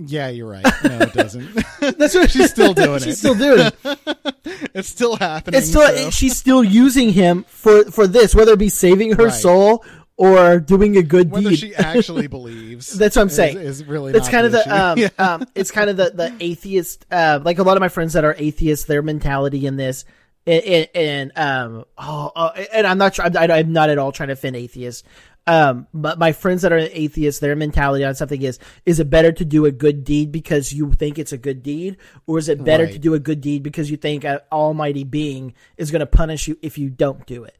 [0.00, 0.64] Yeah, you're right.
[0.84, 1.52] No, it doesn't.
[1.98, 3.16] That's what She's still doing she's it.
[3.16, 3.74] still doing it.
[4.74, 5.58] it's still happening.
[5.58, 9.24] It's still so- she's still using him for for this, whether it be saving her
[9.24, 9.32] Right.
[9.32, 9.84] soul
[10.16, 11.32] or doing a good deed.
[11.32, 11.58] whether deed.
[11.58, 12.92] she actually believes.
[12.92, 13.56] That's what I'm saying.
[13.58, 15.08] Is, really That's kind of the the um, issue.
[15.18, 18.24] um it's kind of the the atheist uh like a lot of my friends that
[18.24, 20.04] are atheists their mentality in this
[20.46, 24.34] and, and, and um oh, oh and I'm not I'm not at all trying to
[24.34, 25.02] offend atheists
[25.48, 29.32] um but my friends that are atheists their mentality on something is is it better
[29.32, 31.96] to do a good deed because you think it's a good deed?
[32.26, 32.92] Or is it better Right.
[32.92, 36.46] to do a good deed because you think an almighty being is going to punish
[36.48, 37.56] you if you don't do it?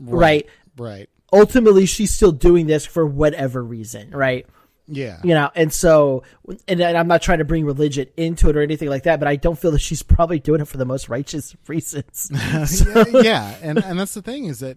[0.00, 0.46] Right.
[0.78, 1.08] Right.
[1.32, 4.46] ultimately she's still doing this for whatever reason right?
[4.88, 5.18] Yeah.
[5.22, 6.24] you know and so
[6.68, 9.28] and, and i'm not trying to bring religion into it or anything like that but
[9.28, 12.30] i don't feel that she's probably doing it for the most righteous reasons.
[12.34, 14.76] Yeah, yeah, and and that's the thing is that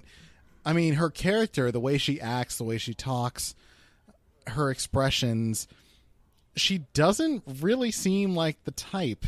[0.65, 3.53] I mean her character, the way she acts, the way she talks,
[4.47, 5.67] her expressions,
[6.55, 9.25] she doesn't really seem like the type.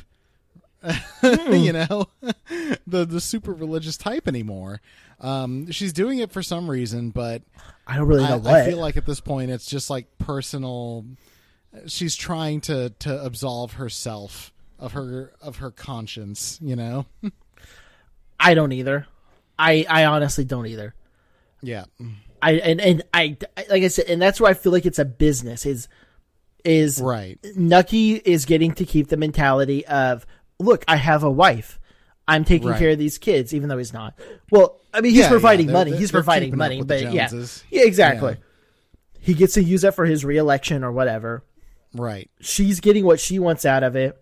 [1.24, 2.08] you know,
[2.88, 4.82] the the super religious type anymore.
[5.20, 7.42] Um, she's doing it for some reason, but
[7.88, 10.06] i don't really I, know what I feel like at this point it's just like
[10.18, 11.06] personal.
[11.88, 16.60] She's trying to to absolve herself of her of her conscience.
[16.62, 17.06] You know.
[18.40, 19.08] I don't either.
[19.58, 20.94] I I honestly don't either.
[21.62, 21.86] Yeah.
[22.42, 23.38] I and and I
[23.70, 25.66] like I said, and that's why I feel like it's a business.
[25.66, 25.88] Is
[26.64, 27.40] is Right.
[27.56, 30.26] Nucky is getting to keep the mentality of,
[30.60, 31.80] look, I have a wife.
[32.28, 32.78] I'm taking Right.
[32.80, 34.20] care of these kids, even though he's not.
[34.52, 35.92] Well, I mean, he's Yeah, providing yeah, money.
[35.92, 37.30] they're- he's they're providing money, but yeah,
[37.72, 38.32] yeah, exactly.
[38.34, 39.20] Yeah.
[39.22, 41.44] He gets to use that for his reelection or whatever.
[41.94, 42.30] Right.
[42.42, 44.18] She's getting what she wants out of it,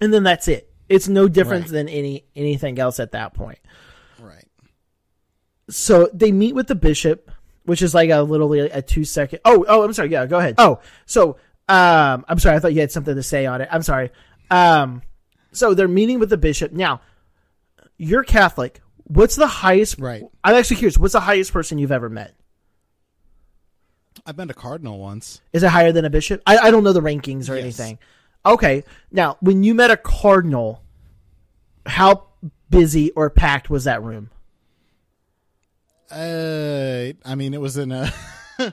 [0.00, 0.72] and then that's it.
[0.88, 1.72] It's no different Right.
[1.72, 3.58] than any anything else at that point.
[5.68, 7.30] So they meet with the bishop,
[7.64, 9.40] which is like a literally a two second.
[9.44, 10.10] Oh, oh, I'm sorry.
[10.10, 10.54] Yeah, go ahead.
[10.58, 11.36] Oh, so
[11.68, 12.56] um, I'm sorry.
[12.56, 13.68] I thought you had something to say on it.
[13.72, 14.10] I'm sorry.
[14.50, 15.02] Um,
[15.52, 17.00] so they're meeting with the bishop now.
[17.98, 18.80] You're Catholic.
[19.04, 19.98] What's the highest?
[19.98, 20.22] Right.
[20.44, 20.98] I'm actually curious.
[20.98, 22.34] What's the highest person you've ever met?
[24.24, 25.40] I've been a Cardinal once.
[25.52, 26.42] Is it higher than a bishop?
[26.46, 27.62] I, I don't know the rankings or Yes.
[27.64, 27.98] anything.
[28.44, 28.84] Okay.
[29.12, 30.82] Now, when you met a cardinal,
[31.84, 32.24] how
[32.70, 34.30] busy or packed was that room?
[36.10, 38.12] Uh, I mean, it was in a.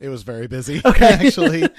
[0.00, 0.80] it was very busy.
[0.84, 1.06] Okay.
[1.06, 1.62] Actually.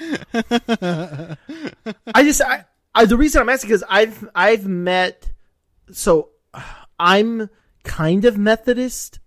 [2.14, 5.30] I just I, I the reason I'm asking because I've I've met
[5.90, 6.30] so
[6.98, 7.50] I'm
[7.84, 9.18] kind of Methodist.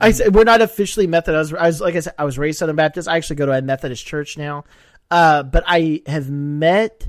[0.00, 1.52] I said we're not officially Methodist.
[1.52, 3.08] I was, I was like I said I was raised Southern Baptist.
[3.08, 4.64] I actually go to a Methodist church now,
[5.10, 7.08] uh, but I have met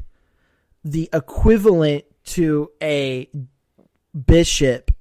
[0.84, 3.30] the equivalent to a
[4.26, 4.92] bishop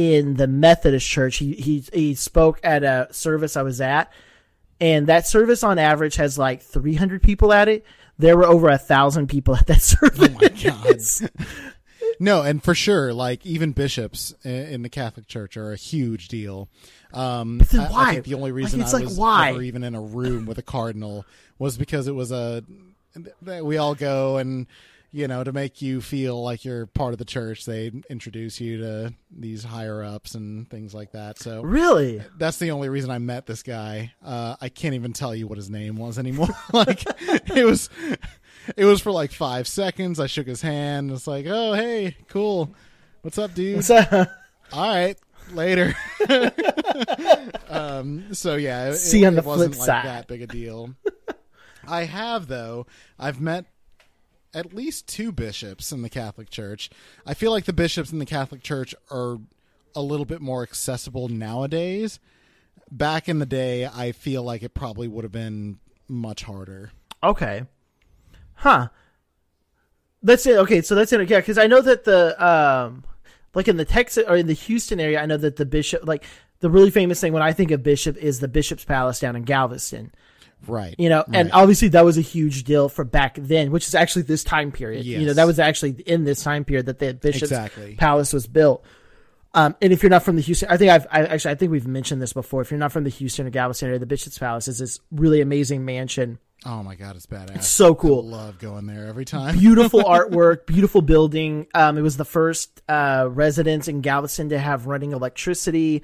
[0.00, 1.36] in the Methodist church.
[1.36, 4.10] He he he spoke at a service I was at,
[4.80, 7.84] and that service on average has like 300 people at it.
[8.18, 10.18] There were over a thousand people at that service.
[10.20, 11.46] Oh my God.
[12.20, 16.68] no, and for sure, like even bishops in the Catholic Church are a huge deal.
[17.12, 18.08] Um, but then why?
[18.08, 19.50] I think the only Like, reason it's I like, was why?
[19.50, 21.26] ever even in a room with a cardinal
[21.58, 22.64] was because it was a
[23.42, 24.66] that we all go and
[25.12, 27.64] you know to make you feel like you're part of the church.
[27.64, 31.38] They introduce you to these higher ups and things like that.
[31.38, 32.22] So Really?
[32.38, 34.12] that's the only reason I met this guy.
[34.24, 36.48] Uh, I can't even tell you what his name was anymore.
[36.72, 37.90] like it was,
[38.76, 40.20] it was for like five seconds.
[40.20, 41.10] I shook his hand.
[41.10, 42.72] It's like, oh hey, cool.
[43.22, 43.84] What's up, dude?
[43.84, 44.00] So,
[44.72, 45.18] All right,
[45.52, 45.94] later.
[47.68, 48.32] um.
[48.34, 50.06] So yeah, it, See you on it the wasn't flip like side.
[50.06, 50.94] that big a deal.
[51.86, 52.86] I have though.
[53.18, 53.66] I've met
[54.52, 56.90] at least two bishops in the Catholic Church.
[57.26, 59.38] I feel like the bishops in the Catholic Church are
[59.94, 62.18] a little bit more accessible nowadays.
[62.90, 65.78] Back in the day, I feel like it probably would have been
[66.08, 66.90] much harder.
[67.22, 67.64] okay.
[68.54, 68.88] Huh.
[70.22, 70.58] That's it.
[70.58, 71.30] Okay, so that's it.
[71.30, 73.04] Yeah, because I know that the um,
[73.54, 76.24] like in the Texas or in the Houston area, I know that the bishop, like
[76.60, 79.44] the really famous thing when I think of bishop is the Bishop's Palace down in
[79.44, 80.12] Galveston.
[80.66, 80.94] Right.
[80.98, 81.54] You know, and Right.
[81.54, 85.04] obviously that was a huge deal for back then, which is actually this time period.
[85.06, 87.94] You know, that was actually in this time period that the Bishop's Exactly.
[87.96, 88.84] Palace was built.
[89.52, 91.72] Um, and if you're not from the Houston, I think I've I, actually I think
[91.72, 92.60] we've mentioned this before.
[92.62, 95.40] If you're not from the Houston or Galveston area, the Bishop's Palace is this really
[95.40, 96.38] amazing mansion.
[96.66, 97.56] Oh my god, it's badass.
[97.56, 98.32] It's so cool.
[98.32, 99.58] I love going there every time.
[99.58, 101.66] Beautiful artwork, beautiful building.
[101.74, 106.02] Um, it was the first uh, residence in Galveston to have running electricity,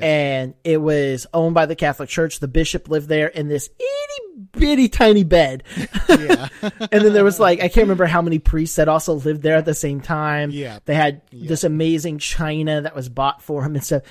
[0.00, 2.40] and it was owned by the Catholic Church.
[2.40, 5.64] The bishop lived there in this itty bitty tiny bed.
[6.08, 6.48] yeah.
[6.62, 9.56] and then there was like I can't remember how many priests that also lived there
[9.56, 10.50] at the same time.
[10.50, 10.78] Yeah.
[10.84, 14.02] they had this amazing china that was bought for him and stuff.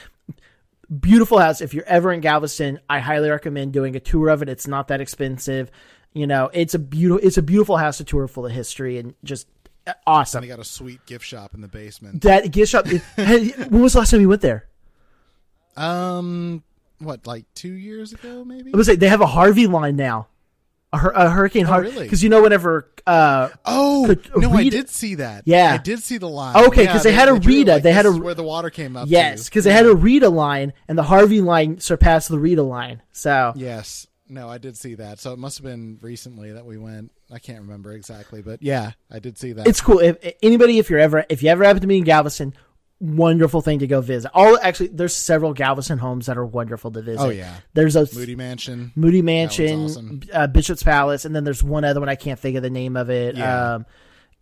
[1.00, 1.62] Beautiful house.
[1.62, 4.50] If you're ever in Galveston, I highly recommend doing a tour of it.
[4.50, 5.72] It's not that expensive.
[6.14, 9.14] You know, it's a beautiful it's a beautiful house to tour full of history and
[9.24, 9.48] just
[9.88, 10.42] uh, awesome.
[10.42, 12.22] They got a sweet gift shop in the basement.
[12.24, 12.88] That gift shop.
[13.16, 14.68] hey, when was the last time you went there?
[15.78, 16.64] Um,
[17.00, 18.72] what, like two years ago, maybe?
[18.74, 20.28] I was like, they have a Harvey line now,
[20.94, 21.90] a, hur- a Hurricane Harvey.
[21.90, 22.04] really?
[22.04, 25.44] Because you know, whenever uh, Oh no, I did see that.
[25.46, 25.74] Yeah.
[25.74, 26.56] I did see the line.
[26.68, 28.96] Okay, 'cause Yeah, they had a Rita, like, they had a- where the water came
[28.96, 29.08] up.
[29.10, 33.02] yes, because they had a Rita line, and the Harvey line surpassed the Rita line.
[33.12, 35.20] So Yes, no, I did see that.
[35.20, 37.12] So it must have been recently that we went.
[37.34, 39.66] I can't remember exactly, but yeah, I did see that.
[39.68, 40.00] it's cool.
[40.00, 42.54] If anybody, if you're ever, if you ever happen to be in Galveston,
[43.02, 44.32] wonderful thing to go visit.
[44.34, 47.22] All actually, there's several Galveston homes that are wonderful to visit.
[47.22, 47.56] Oh, yeah.
[47.74, 48.92] there's a Moody Mansion.
[48.96, 50.22] Moody Mansion, awesome.
[50.32, 52.96] uh, Bishop's Palace, and then there's one other one I can't think of the name
[52.96, 53.36] of it.
[53.36, 53.74] Yeah.
[53.74, 53.86] Um,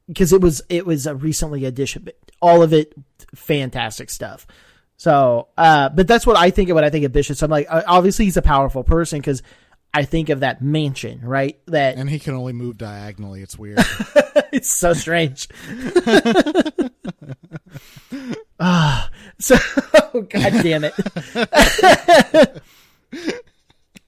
[0.07, 2.09] because it was it was a recently addition,
[2.41, 2.93] all of it
[3.35, 4.45] fantastic stuff.
[4.97, 7.37] So, uh, but that's what I think of when I think of Bishop.
[7.37, 9.41] So I'm like, uh, obviously he's a powerful person because
[9.93, 11.57] I think of that mansion, right?
[11.67, 13.41] That And he can only move diagonally.
[13.41, 13.79] It's weird.
[14.51, 15.47] it's so strange.
[18.59, 19.55] Ah, so
[20.13, 22.61] god damn it.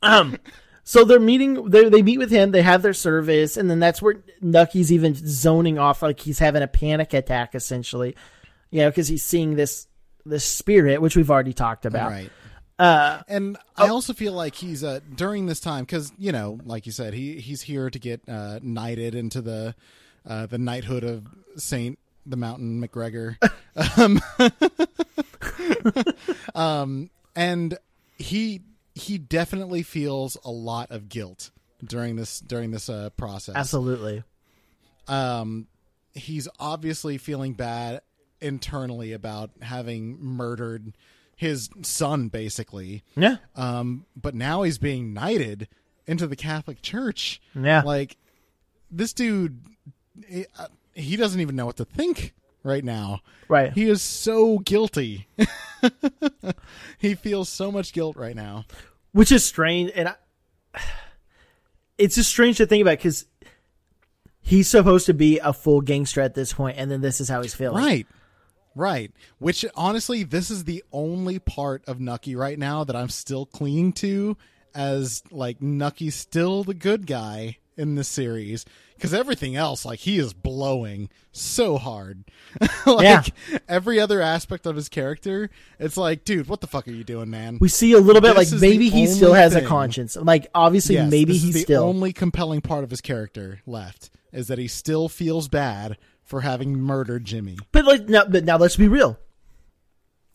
[0.01, 0.37] um,
[0.83, 1.69] so they're meeting.
[1.69, 2.51] They they meet with him.
[2.51, 6.63] They have their service, and then that's where Nucky's even zoning off, like he's having
[6.63, 8.15] a panic attack, essentially.
[8.71, 9.87] You know, because he's seeing this
[10.25, 12.11] this spirit, which we've already talked about.
[12.11, 12.29] Right.
[12.77, 16.85] Uh, And I also feel like he's uh during this time because you know, like
[16.85, 19.75] you said, he he's here to get uh, knighted into the
[20.27, 21.27] uh, the knighthood of
[21.57, 23.37] Saint the Mountain McGregor.
[23.97, 24.21] um,
[26.55, 27.77] um, and
[28.17, 28.61] he
[28.93, 31.51] he definitely feels a lot of guilt
[31.83, 33.55] during this during this uh, process.
[33.55, 34.23] absolutely.
[35.07, 35.67] Um,
[36.13, 38.01] he's obviously feeling bad
[38.39, 40.93] internally about having murdered
[41.35, 43.03] his son, basically.
[43.15, 43.37] Yeah.
[43.55, 45.67] Um, but now he's being knighted
[46.05, 47.41] into the Catholic Church.
[47.55, 47.81] Yeah.
[47.81, 48.17] Like
[48.91, 49.59] this dude,
[50.27, 52.33] he, uh, he doesn't even know what to think
[52.63, 53.21] right now.
[53.47, 53.73] Right.
[53.73, 55.27] He is so guilty.
[56.97, 58.65] he feels so much guilt right now.
[59.11, 60.15] which is strange and I,
[61.97, 63.25] it's just strange to think about because
[64.41, 67.41] he's supposed to be a full gangster at this point and then this is how
[67.41, 68.07] he's feeling Right.
[68.73, 69.11] Right.
[69.39, 73.91] Which honestly, this is the only part of Nucky right now that I'm still clinging
[73.93, 74.37] to
[74.73, 78.65] as like Nucky's still the good guy in this series.
[78.95, 82.23] Because everything else, like he is blowing so hard.
[82.85, 83.23] like Yeah.
[83.67, 85.49] every other aspect of his character,
[85.79, 87.57] it's like, dude, what the fuck are you doing, man?
[87.59, 90.95] we see a little bit This like maybe he still has a conscience like obviously
[90.95, 94.67] Yes, maybe he's the still only compelling part of his character left is that he
[94.67, 97.57] still feels bad for having murdered Jimmy.
[97.71, 99.17] but like now but now let's be real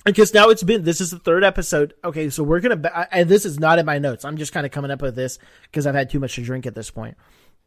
[0.07, 1.95] because now it's been this is the third episode.
[2.05, 4.25] Okay so we're gonna and this is not in my notes.
[4.25, 6.67] I'm just kind of coming up with this because i've had too much to drink
[6.67, 7.17] at this point.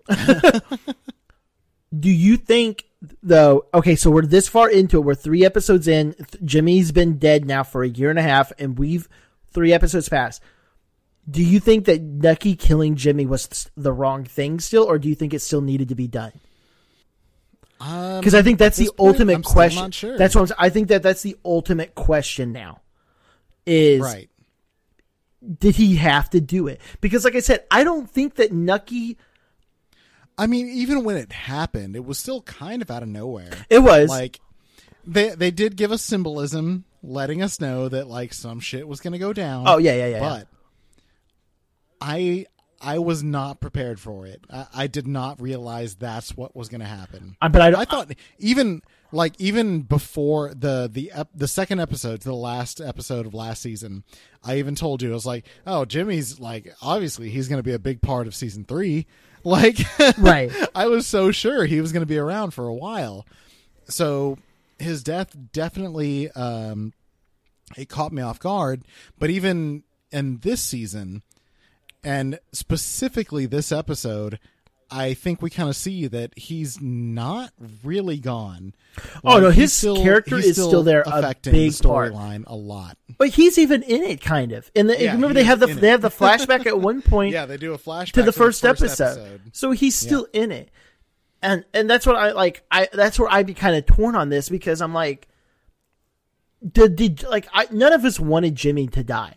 [1.98, 2.86] Do you think
[3.22, 5.02] though okay so we're this far into it.
[5.02, 6.16] We're three episodes in.
[6.44, 9.08] Jimmy's been dead now for a year and a half and we've
[9.52, 10.42] three episodes past
[11.30, 15.16] do you think that nucky killing jimmy was the wrong thing still or do you
[15.16, 16.32] think it still needed to be done
[17.80, 19.82] because I think that's Um, the point, ultimate I'm still question.
[19.84, 20.18] not sure.
[20.18, 22.82] That's what I'm, s- I think that that's the ultimate question now.
[23.66, 24.30] Is Right.
[25.60, 26.82] did he have to do it?
[27.02, 29.18] Because, like I said, I don't think that Nucky.
[30.38, 33.52] I mean, even when it happened, it was still kind of out of nowhere.
[33.70, 34.40] It was Like
[35.06, 39.14] they they did give us symbolism, letting us know that like some shit was going
[39.14, 39.66] to go down.
[39.68, 40.20] Oh, yeah, yeah, yeah, yeah.
[40.20, 40.48] But
[42.02, 42.46] I
[42.82, 44.44] I was not prepared for it.
[44.52, 47.36] I, I did not realize that's what was going to happen.
[47.42, 52.22] Uh, but I I thought even like even before the the ep- the second episode
[52.22, 54.04] to the last episode of last season,
[54.44, 57.74] I even told you I was like, oh, Jimmy's like obviously he's going to be
[57.74, 59.08] a big part of season three.
[59.42, 59.78] Like,
[60.18, 60.52] Right.
[60.76, 63.26] I was so sure he was going to be around for a while.
[63.88, 64.38] So
[64.78, 66.92] his death definitely um,
[67.78, 68.84] it caught me off guard.
[69.18, 71.24] But even in this season,
[72.04, 74.39] and specifically this episode,
[74.91, 77.52] I think we kind of see that he's not
[77.84, 78.74] really gone.
[79.24, 82.97] Oh, no, his character is still there, a affecting the storyline a lot.
[83.18, 84.72] but he's even in it, kind of.
[84.76, 85.91] And the, Yeah, remember they have the they it.
[85.91, 89.04] have the flashback at one point Yeah, they do a flashback to the first, episode.
[89.20, 89.41] episode.
[89.54, 90.72] so he's still in it,
[91.41, 92.64] and and that's what I like.
[92.72, 95.28] I that's where I'd be kind of torn on this because I'm like,
[96.68, 99.36] did, did like I none of us wanted Jimmy to die.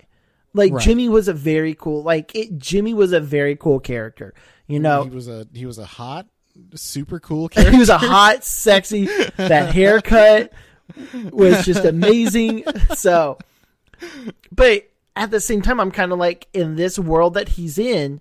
[0.55, 0.83] Like Right.
[0.83, 2.59] Jimmy was a very cool like it.
[2.59, 4.35] Jimmy was a very cool character.
[4.67, 6.27] You know, He was a he was a hot,
[6.75, 7.73] super cool character.
[7.73, 9.07] he was a hot, sexy.
[9.37, 10.53] That haircut
[11.31, 12.65] was just amazing.
[12.97, 13.39] So,
[14.51, 18.21] but at the same time, I'm kind of like in this world that he's in.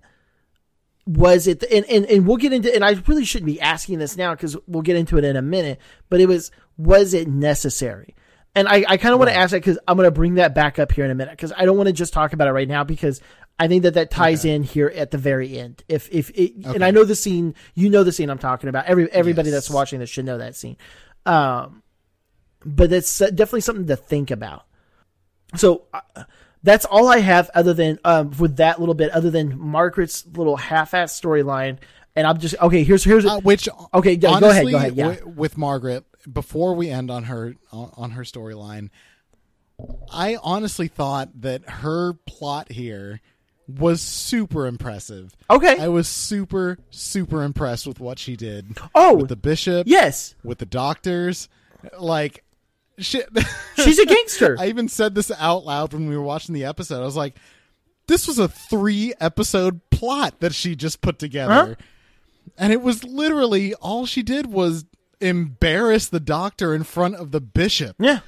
[1.04, 4.16] Was it and, and and we'll get into and I really shouldn't be asking this
[4.16, 5.80] now because we'll get into it in a minute.
[6.08, 8.14] But it was was it necessary?
[8.54, 10.54] And I, I kind of want to ask that because I'm going to bring that
[10.54, 12.52] back up here in a minute because I don't want to just talk about it
[12.52, 13.20] right now because
[13.58, 15.82] I think that that ties in here at the very end.
[15.88, 18.84] If if it, and I know the scene, you know the scene I'm talking about.
[18.86, 19.54] Every everybody Yes.
[19.56, 20.76] that's watching this should know that scene.
[21.24, 21.82] Um,
[22.64, 24.64] but that's definitely something to think about.
[25.56, 26.24] So uh,
[26.62, 30.56] that's all I have, other than um, with that little bit, other than Margaret's little
[30.56, 31.78] half-ass storyline.
[32.14, 32.84] And I'm just okay.
[32.84, 35.14] Here's here's Uh, which Okay, go- go ahead, go ahead, yeah.
[35.14, 38.90] wi- with Margaret, before we end on her on her storyline,
[40.12, 43.20] I honestly thought that her plot here
[43.68, 45.34] was super impressive.
[45.48, 45.78] Okay.
[45.78, 48.76] I was super super impressed with what she did.
[48.94, 51.48] Oh, with the bishop, yes, with the doctors,
[51.98, 52.44] like
[52.98, 53.28] shit.
[53.76, 54.56] she's a gangster.
[54.58, 57.00] I even said this out loud when we were watching the episode.
[57.02, 57.36] I was like,
[58.06, 61.52] this was a three episode plot that she just put together.
[61.52, 61.74] Huh?
[62.58, 64.84] And it was literally all she did was
[65.22, 67.96] embarrass the doctor in front of the bishop.
[67.98, 68.20] yeah,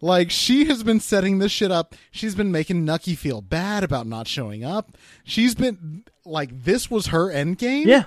[0.00, 1.94] Like she has been setting this shit up.
[2.10, 4.96] She's been making Nucky feel bad about not showing up.
[5.24, 7.88] She's been like this was her end game.
[7.88, 8.04] yeah.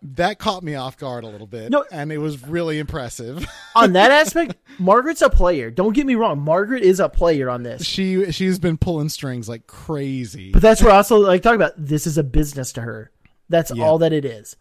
[0.00, 1.70] that caught me off guard a little bit.
[1.70, 1.84] No.
[1.90, 3.44] and it was really impressive.
[3.74, 5.70] on that aspect, Margaret's a player.
[5.70, 6.40] Don't get me wrong.
[6.40, 7.84] Margaret is a player on this.
[7.84, 10.52] she she's been pulling strings like crazy.
[10.52, 13.10] But that's where I also like talk about this is a business to her.
[13.48, 13.84] That's Yeah.
[13.84, 14.56] all that it is.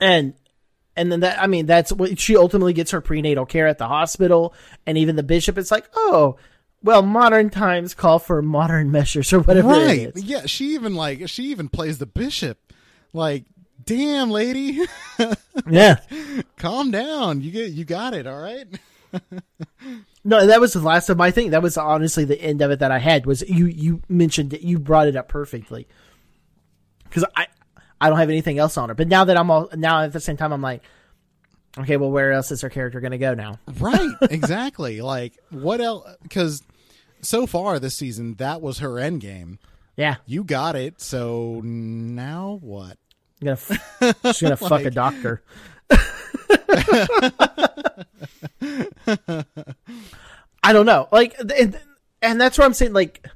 [0.00, 0.34] And
[0.96, 3.86] and then that I mean that's what she ultimately gets her prenatal care at the
[3.88, 4.54] hospital
[4.86, 6.36] and even the bishop is like, "Oh,
[6.82, 9.98] well, modern times call for modern measures or whatever right?
[9.98, 12.58] it is." Yeah, she even like she even plays the bishop.
[13.12, 13.44] Like,
[13.84, 14.80] damn, lady,
[15.68, 15.96] Yeah.
[16.56, 17.40] calm down.
[17.40, 18.26] You get you got it.
[18.26, 18.66] All right.
[20.22, 21.50] No, that was the last of my thing.
[21.50, 24.60] That was honestly the end of it that I had was you you mentioned it,
[24.60, 25.88] you brought it up perfectly.
[27.10, 27.46] Cuz I
[28.00, 28.94] I don't have anything else on her.
[28.94, 30.82] But now that I'm all now at the same time I'm like
[31.78, 33.58] okay, well where else is her character going to go now?
[33.78, 35.00] Right, exactly.
[35.00, 36.08] like what else?
[36.22, 36.62] Because
[37.20, 39.58] so far this season, that was her end game.
[39.96, 40.16] Yeah.
[40.26, 41.00] You got it.
[41.00, 42.96] So now what?
[43.42, 45.42] I'm gonna f- she's gonna fuck a doctor.
[50.62, 51.78] I don't know, like, and,
[52.20, 52.92] and that's what I'm saying.
[52.92, 53.26] Like,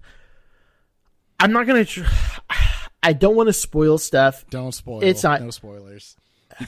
[1.40, 1.84] I'm not gonna.
[1.84, 2.04] Tr-
[3.04, 4.44] I don't want to spoil stuff.
[4.50, 5.02] Don't spoil.
[5.04, 6.16] It's not- no spoilers.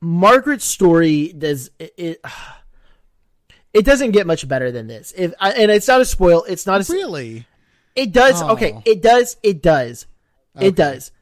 [0.00, 1.94] Margaret's story does it.
[1.96, 2.20] It,
[3.74, 5.12] it doesn't get much better than this.
[5.16, 6.44] If and it's not a spoil.
[6.44, 6.92] It's not a.
[6.92, 7.46] Really?
[7.94, 8.40] It does.
[8.40, 8.50] Oh.
[8.52, 8.80] Okay.
[8.84, 9.36] It does.
[9.42, 10.06] It does.
[10.56, 10.68] Okay.
[10.68, 11.12] It does.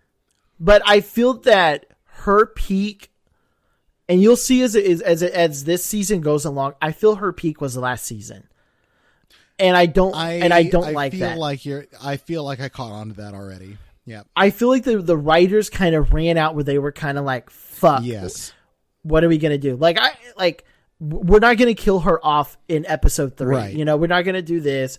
[0.60, 3.10] But I feel that her peak,
[4.08, 6.74] and you'll see as it is as it, as this season goes along.
[6.82, 8.48] I feel her peak was the last season,
[9.58, 10.14] and I don't.
[10.14, 11.38] I and I don't I like feel that.
[11.38, 11.86] like you're.
[12.02, 13.78] I feel like I caught on to that already.
[14.06, 14.22] Yeah.
[14.36, 17.24] I feel like the the writers kind of ran out where they were kind of
[17.24, 18.52] like, "Fuck, Yes.
[19.02, 20.64] what are we gonna do?" Like I like
[21.00, 23.56] we're not gonna kill her off in episode three.
[23.56, 23.74] Right.
[23.74, 24.98] You know, we're not gonna do this.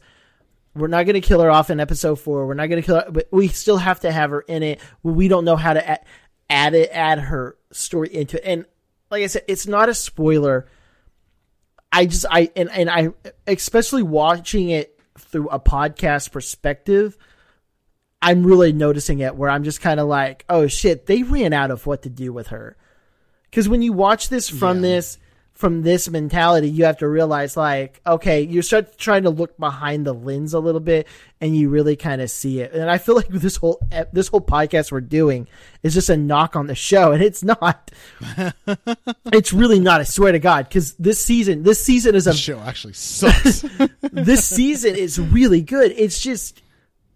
[0.75, 2.47] We're not gonna kill her off in episode four.
[2.47, 4.81] We're not gonna kill her, but we still have to have her in it.
[5.03, 6.05] We don't know how to add,
[6.49, 8.43] add it, add her story into it.
[8.45, 8.65] And
[9.11, 10.67] like I said, it's not a spoiler.
[11.91, 13.09] I just I and and I
[13.47, 17.17] especially watching it through a podcast perspective.
[18.25, 21.69] I'm really noticing it where I'm just kind of like, oh shit, they ran out
[21.69, 22.75] of what to do with her.
[23.51, 24.81] Because when you watch this from Yeah.
[24.89, 25.17] this
[25.53, 30.05] from this mentality, you have to realize like, okay, you start trying to look behind
[30.05, 31.07] the lens a little bit,
[31.39, 32.73] and you really kind of see it.
[32.73, 33.79] And I feel like this whole
[34.11, 35.47] this whole podcast we're doing
[35.81, 37.89] is just a knock on the show, and it's not.
[39.31, 40.01] it's really not.
[40.01, 43.61] I swear to God, because this season, this season is a The show actually sucks.
[44.01, 45.93] this season is really good.
[45.95, 46.61] It's just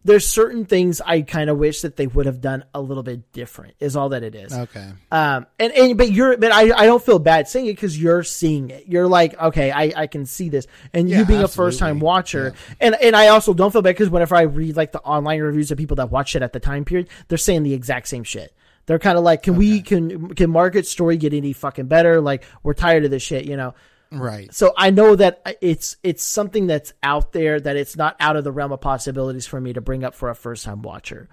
[0.09, 3.31] there's certain things I kind of wish that they would have done a little bit
[3.31, 3.75] different.
[3.79, 4.51] Is all that it is.
[4.51, 4.89] okay.
[5.11, 8.23] Um, and, and but you're but I I don't feel bad saying it because you're
[8.23, 8.87] seeing it.
[8.87, 11.97] You're like okay, I I can see this, and you Yeah, being a first time
[11.97, 12.05] absolutely.
[12.05, 15.41] watcher, and and I also don't feel bad because whenever I read like the online
[15.41, 18.23] reviews of people that watched it at the time period, they're saying the exact same
[18.23, 18.53] shit.
[18.87, 22.19] They're kind of like, can we can can Margaret's story get any fucking better?
[22.19, 23.75] Like we're tired of this shit, you know.
[24.11, 24.53] Right.
[24.53, 28.43] So I know that it's it's something that's out there that it's not out of
[28.43, 31.29] the realm of possibilities for me to bring up for a first time watcher.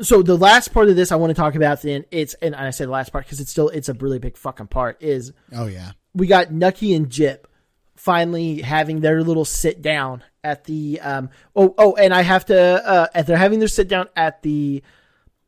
[0.00, 2.70] So the last part of this I want to talk about then it's and I
[2.70, 5.66] say the last part because it's still it's a really big fucking part is Oh
[5.66, 5.92] yeah.
[6.14, 7.44] we got Nucky and Gyp
[7.94, 12.58] finally having their little sit down at the um oh oh and I have to
[12.58, 14.82] uh they're having their sit down at the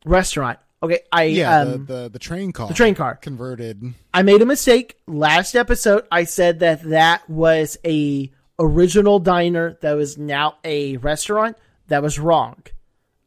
[0.05, 0.59] restaurant.
[0.83, 1.59] Okay, I Yeah.
[1.61, 2.69] um the, the the train car.
[2.69, 3.15] the train car.
[3.17, 3.95] converted.
[4.15, 6.07] I made a mistake last episode.
[6.11, 11.57] I said that that was a original diner that was now a restaurant.
[11.89, 12.63] That was wrong.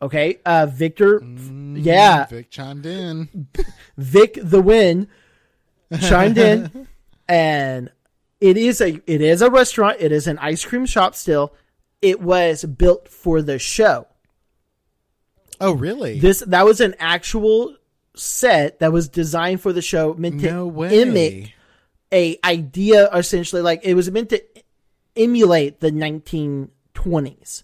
[0.01, 1.21] Okay, uh, Victor,
[1.75, 3.47] yeah, Vic chimed in.
[3.97, 5.07] Vic the win
[6.01, 6.87] chimed in,
[7.29, 7.89] and
[8.41, 9.97] it is a it is a restaurant.
[9.99, 11.13] It is an ice cream shop.
[11.15, 11.53] Still,
[12.01, 14.07] it was built for the show.
[15.61, 16.19] Oh really?
[16.19, 17.75] This that was an actual
[18.15, 21.53] set that was designed for the show, meant to no mimic
[22.13, 24.41] a idea essentially like it was meant to
[25.15, 27.63] emulate the 1920s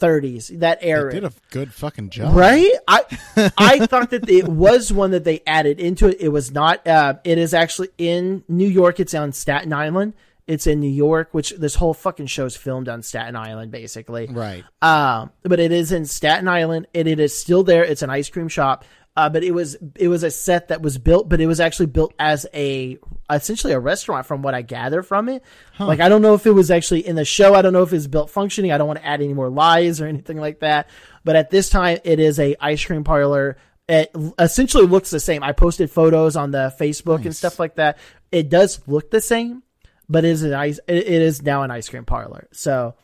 [0.00, 1.12] 30s that They era.
[1.12, 2.34] did a good fucking job.
[2.34, 2.70] right?
[2.88, 3.04] I
[3.58, 6.16] i thought that it was one that they added into it.
[6.20, 8.98] It was not uh it is actually in new york.
[9.00, 10.14] It's on staten island
[10.46, 14.64] it's in new york which this whole fucking show's filmed on staten island basically Right.
[14.82, 17.84] um, but it is in Staten Island, and it is still there.
[17.84, 18.84] It's an ice cream shop.
[19.14, 21.84] Uh, but it was it was a set that was built, but it was actually
[21.86, 22.96] built as a
[23.30, 25.42] essentially a restaurant, from what I gather from it.
[25.78, 27.54] Like I don't know if it was actually in the show.
[27.54, 28.72] I don't know if it's built functioning.
[28.72, 30.88] I don't want to add any more lies or anything like that.
[31.24, 33.58] But at this time, it is a ice cream parlor.
[33.86, 35.42] It essentially looks the same.
[35.42, 37.98] I posted photos on the Facebook and stuff like that.
[38.30, 39.62] It does look the same,
[40.08, 40.80] but it is an ice.
[40.86, 42.48] It, is now an ice cream parlor.
[42.52, 42.94] So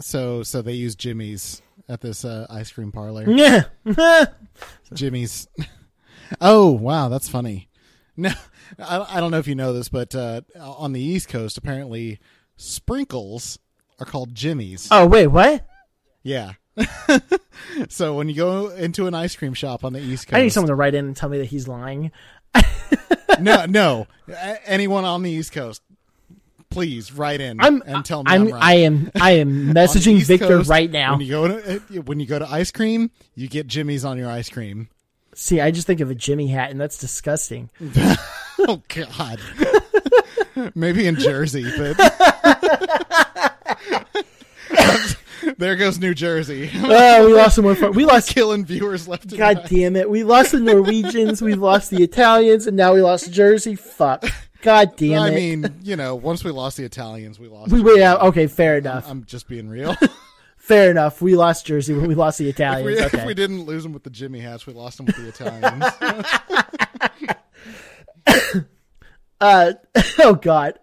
[0.00, 3.24] So so they use Jimmy's at this uh, ice cream parlor.
[3.28, 3.64] yeah.
[4.92, 5.48] Jimmy's.
[6.40, 7.68] Oh wow, that's funny.
[8.16, 8.30] No,
[8.78, 12.20] I, I don't know if you know this, but uh, on the East Coast, apparently
[12.56, 13.58] sprinkles
[14.00, 14.88] are called Jimmy's.
[14.90, 15.66] Oh wait, what?
[16.22, 16.52] Yeah.
[17.90, 20.54] so when you go into an ice cream shop on the East Coast, I need
[20.54, 22.12] someone to write in and tell me that he's lying.
[23.40, 24.06] no, no,
[24.64, 25.82] anyone on the East Coast,
[26.72, 28.62] please write in I'm and tell me I'm, I'm, right.
[28.62, 31.12] I am I am messaging Victor Coast, right now.
[31.12, 34.18] When you go to uh, when you go to ice cream, you get jimmies on
[34.18, 34.88] your ice cream.
[35.34, 37.70] See, I just think of a Jimmy hat, and that's disgusting.
[38.58, 39.40] Oh God.
[40.74, 41.96] Maybe in Jersey, but
[45.58, 46.70] there goes New Jersey.
[46.74, 47.76] Oh, we lost someone.
[47.76, 48.28] For, we lost.
[48.28, 49.66] Killing viewers left God right.
[49.66, 50.08] damn it!
[50.08, 51.42] We lost the Norwegians.
[51.42, 53.74] we lost the Italians, and now we lost Jersey.
[53.74, 54.24] Fuck.
[54.62, 55.32] God damn I it.
[55.32, 57.72] I mean, you know, once we lost the Italians, we lost.
[57.72, 58.02] we Jersey.
[58.02, 58.22] out.
[58.22, 59.08] Okay, fair enough.
[59.08, 59.94] I'm just being real.
[60.56, 61.20] fair enough.
[61.20, 63.14] We lost Jersey when we lost the if, we, Italians.
[63.14, 65.84] if we didn't lose them with the Jimmy hats, we lost them with the Italians.
[69.40, 69.72] Uh,
[70.20, 70.78] oh God.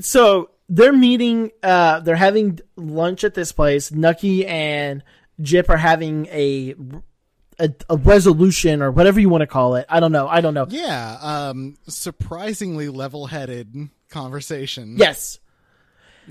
[0.00, 1.50] so they're meeting.
[1.62, 3.90] Uh, they're having lunch at this place.
[3.90, 5.02] Nucky and
[5.40, 6.74] Gyp are having a,
[7.58, 9.86] a a resolution or whatever you want to call it.
[9.88, 10.28] I don't know.
[10.28, 10.66] I don't know.
[10.68, 14.96] yeah, um, surprisingly level-headed conversation.
[14.98, 15.38] Yes.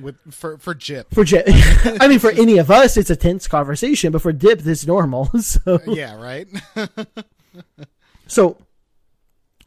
[0.01, 1.05] with for for Gyp.
[1.13, 1.43] For Gyp,
[2.01, 5.29] I mean, for any of us, it's a tense conversation, but for Dip, it's normal.
[5.41, 6.47] So, yeah, right.
[8.27, 8.57] so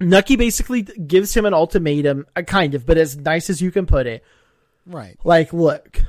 [0.00, 3.86] Nucky basically gives him an ultimatum, uh, kind of, but as nice as you can
[3.86, 4.24] put it.
[4.86, 5.16] right.
[5.24, 6.02] Like, look,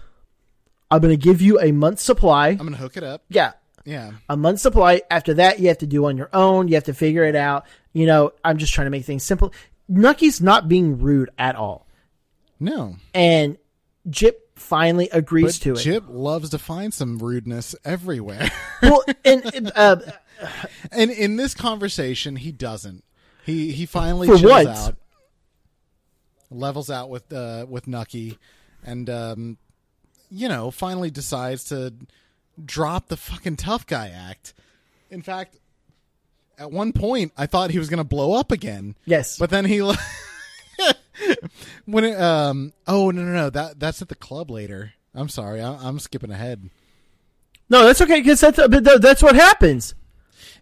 [0.89, 2.49] I'm going to give you a month's supply.
[2.49, 3.23] I'm gonna hook it up.
[3.29, 3.53] Yeah,
[3.87, 4.11] Yeah.
[4.27, 5.01] a month's supply.
[5.09, 6.67] After that, you have to do on your own.
[6.67, 7.65] You have to figure it out.
[7.93, 9.53] You know, I'm just trying to make things simple.
[9.87, 11.87] Nucky's not being rude at all,
[12.59, 12.97] No.
[13.13, 13.57] and
[14.09, 15.77] Gyp finally agrees But to it.
[15.77, 18.49] Gyp loves to find some rudeness everywhere.
[18.81, 19.95] well, and uh,
[20.91, 23.05] and in this conversation, he doesn't.
[23.45, 24.67] He he finally chills what?
[24.67, 24.95] out,
[26.49, 28.37] levels out with uh, with Nucky,
[28.83, 29.57] and um,
[30.29, 31.93] you know, finally decides to
[32.63, 34.53] drop the fucking tough guy act.
[35.09, 35.57] In fact,
[36.57, 38.95] at one point, I thought he was going to blow up again.
[39.05, 39.81] yes, But then he
[41.85, 44.93] when it um oh no no no that that's at the club later.
[45.15, 46.69] I'm sorry, I, I'm skipping ahead.
[47.69, 48.59] no, that's okay because that's
[48.99, 49.95] that's what happens.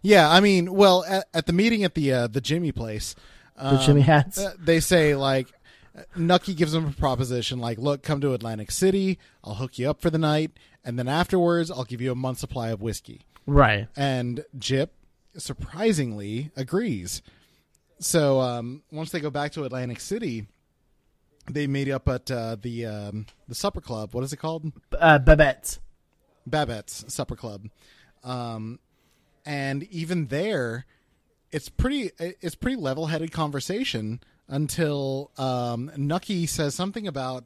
[0.02, 3.14] Yeah, I mean, well, at, at the meeting at the uh, the Jimmy place,
[3.60, 4.38] The Jimmy um, hats.
[4.38, 5.48] uh, they say like
[6.16, 9.18] Nucky gives him a proposition like, "Look, come to Atlantic City.
[9.44, 10.52] I'll hook you up for the night,
[10.86, 13.88] and then afterwards, I'll give you a month's supply of whiskey." right.
[13.96, 14.88] And Gyp
[15.36, 17.20] surprisingly agrees.
[17.98, 20.46] So um, once they go back to Atlantic City,
[21.50, 24.14] they meet up at uh, the um, the supper club.
[24.14, 24.72] What is it called?
[24.98, 25.78] Uh, Babette.
[26.46, 27.68] Babette's Supper Club,
[28.22, 28.78] um,
[29.44, 30.86] and even there,
[31.50, 37.44] it's pretty it's pretty level headed conversation until um, Nucky says something about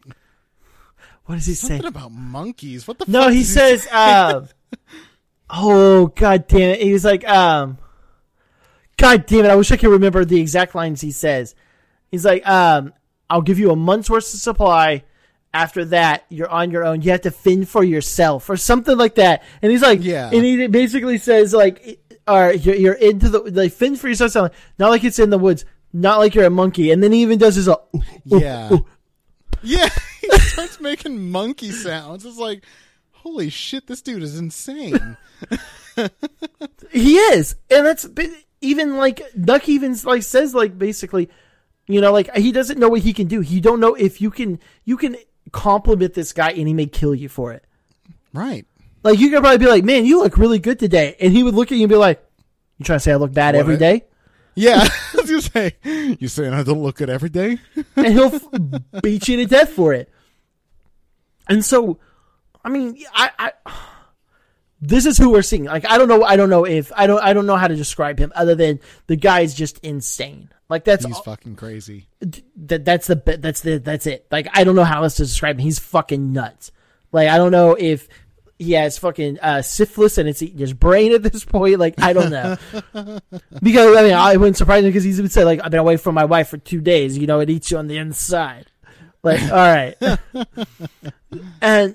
[1.27, 1.69] What does he say?
[1.69, 2.89] something about monkeys.
[2.89, 3.13] What the fuck?
[3.13, 4.47] No, he says, uh,
[5.49, 7.79] "Oh God damn it!" He was like, um,
[8.97, 11.55] "God damn it!" I wish I could remember the exact lines he says.
[12.11, 12.93] He's like, um,
[13.29, 15.05] "I'll give you a month's worth of supply.
[15.53, 17.03] After that, you're on your own.
[17.03, 20.31] You have to fend for yourself, or something like that." And he's like, Yeah.
[20.33, 24.57] and he basically says like, "Or you're, you're into the like fend for yourself, something
[24.79, 27.37] not like it's in the woods." Not like you're a monkey, and then he even
[27.37, 28.72] does his, uh, ooh, Yeah.
[28.72, 28.87] ooh.
[29.64, 29.89] Yeah,
[30.33, 32.25] he starts making monkey sounds.
[32.25, 32.65] It's like,
[33.13, 35.17] holy shit, this dude is insane.
[36.91, 38.07] He is, and that's
[38.61, 41.29] even like Duck even like says like basically,
[41.87, 43.41] you know, like he doesn't know what he can do.
[43.41, 45.17] He don't know if you can you can
[45.53, 47.65] compliment this guy and he may kill you for it.
[48.33, 48.67] right.
[49.03, 51.55] Like you could probably be like, "Man, you look really good today," and he would
[51.55, 52.23] look at you and be like,
[52.79, 53.61] "You trying to say I look bad What?
[53.61, 54.05] every day?"
[54.55, 57.59] Yeah, was say, you saying I don't look good every day?
[57.97, 58.47] and he'll f-
[59.03, 60.11] beat you to death for it.
[61.51, 61.99] And so,
[62.64, 63.72] I mean, I, I,
[64.81, 65.64] this is who we're seeing.
[65.64, 67.77] Like, I don't know, I don't know if I don't, I don't know how to
[67.77, 70.49] describe him other than the guy is just insane.
[70.71, 72.07] Like that's He's all- fucking crazy.
[72.57, 74.27] that that's the that's the that's it.
[74.31, 75.64] Like I don't know how else to describe him.
[75.64, 76.71] He's fucking nuts.
[77.11, 78.09] Like I don't know if
[78.57, 81.81] he has fucking uh, syphilis and it's eating his brain at this point.
[81.81, 82.57] Like I don't know
[83.61, 85.97] because I mean I wouldn't surprise me because he's even said like I've been away
[85.97, 87.18] from my wife for two days.
[87.18, 88.70] You know it eats you on the inside.
[89.22, 89.95] Like all right,
[91.61, 91.95] and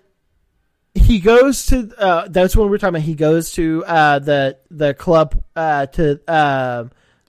[0.94, 3.02] he goes to uh, that's when we're talking about.
[3.02, 6.86] He goes to uh, the the club uh, to uh,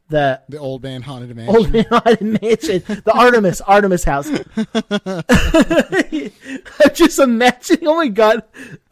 [0.08, 1.56] the The old man haunted mansion.
[1.56, 4.28] Old Man Haunted Mansion, the Artemis, Artemis house.
[6.84, 7.88] I'm just imagining.
[7.88, 8.42] Oh my god!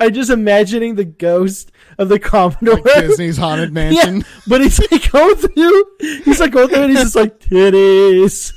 [0.00, 2.80] I'm just imagining the ghost of the Commodore.
[2.82, 3.94] Disney's haunted mansion.
[3.96, 4.28] Yeah, mansion.
[4.48, 5.84] but he's like going through.
[6.24, 8.52] He's like going through, and he's just like titties,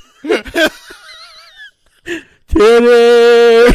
[2.48, 3.74] titties.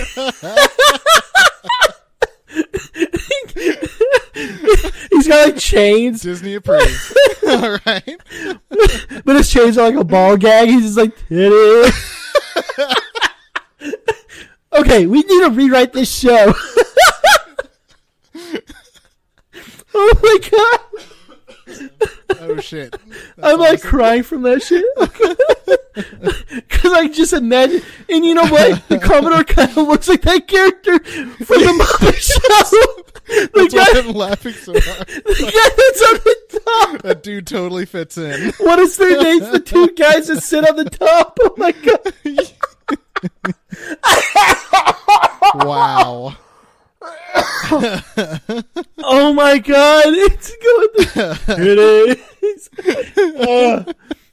[5.12, 7.16] he's got like chains, Disney approves.
[7.48, 8.20] All right.
[9.26, 10.70] but his chains are like a ball gag.
[10.70, 11.92] He's just like titties.
[14.74, 16.54] okay, we need to rewrite this show.
[19.94, 20.80] oh my god.
[22.42, 22.92] Oh shit.
[22.92, 23.90] That's I'm like awesome.
[23.90, 24.86] crying from that shit.
[26.54, 28.88] Because I just imagine, and you know what?
[28.90, 33.04] The Commodore kind of looks like that character from the Muppet Show.
[33.28, 35.08] The That's why guy, I'm laughing so hard.
[35.08, 37.02] the guy that's on the top.
[37.04, 38.52] That dude totally fits in.
[38.60, 39.50] What is their names?
[39.52, 41.38] The two guys that sit on the top.
[41.42, 42.14] Oh my god!
[45.66, 46.36] Wow.
[47.36, 50.04] Oh my god!
[50.08, 50.90] It's going.
[51.14, 52.70] To, it is.
[53.18, 53.86] Oh,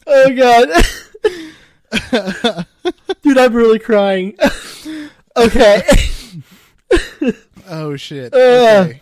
[0.07, 0.69] oh god,
[3.23, 4.37] dude, I'm really crying.
[5.37, 5.83] Okay.
[7.69, 8.35] Oh shit.
[8.35, 9.01] Uh, Okay.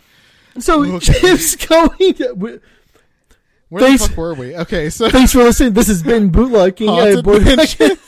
[0.59, 1.13] So Okay.
[1.13, 2.13] Chip's going.
[2.15, 2.33] To,
[3.69, 4.55] Where thanks- the fuck were we?
[4.55, 5.73] Okay, so thanks for listening.
[5.73, 6.87] This has been bootlucking.
[6.87, 7.99] Uh, Haunted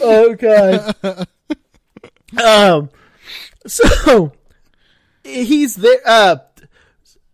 [0.02, 0.94] oh god.
[2.44, 2.90] um.
[3.66, 4.32] So
[5.22, 6.00] he's there.
[6.06, 6.36] Uh.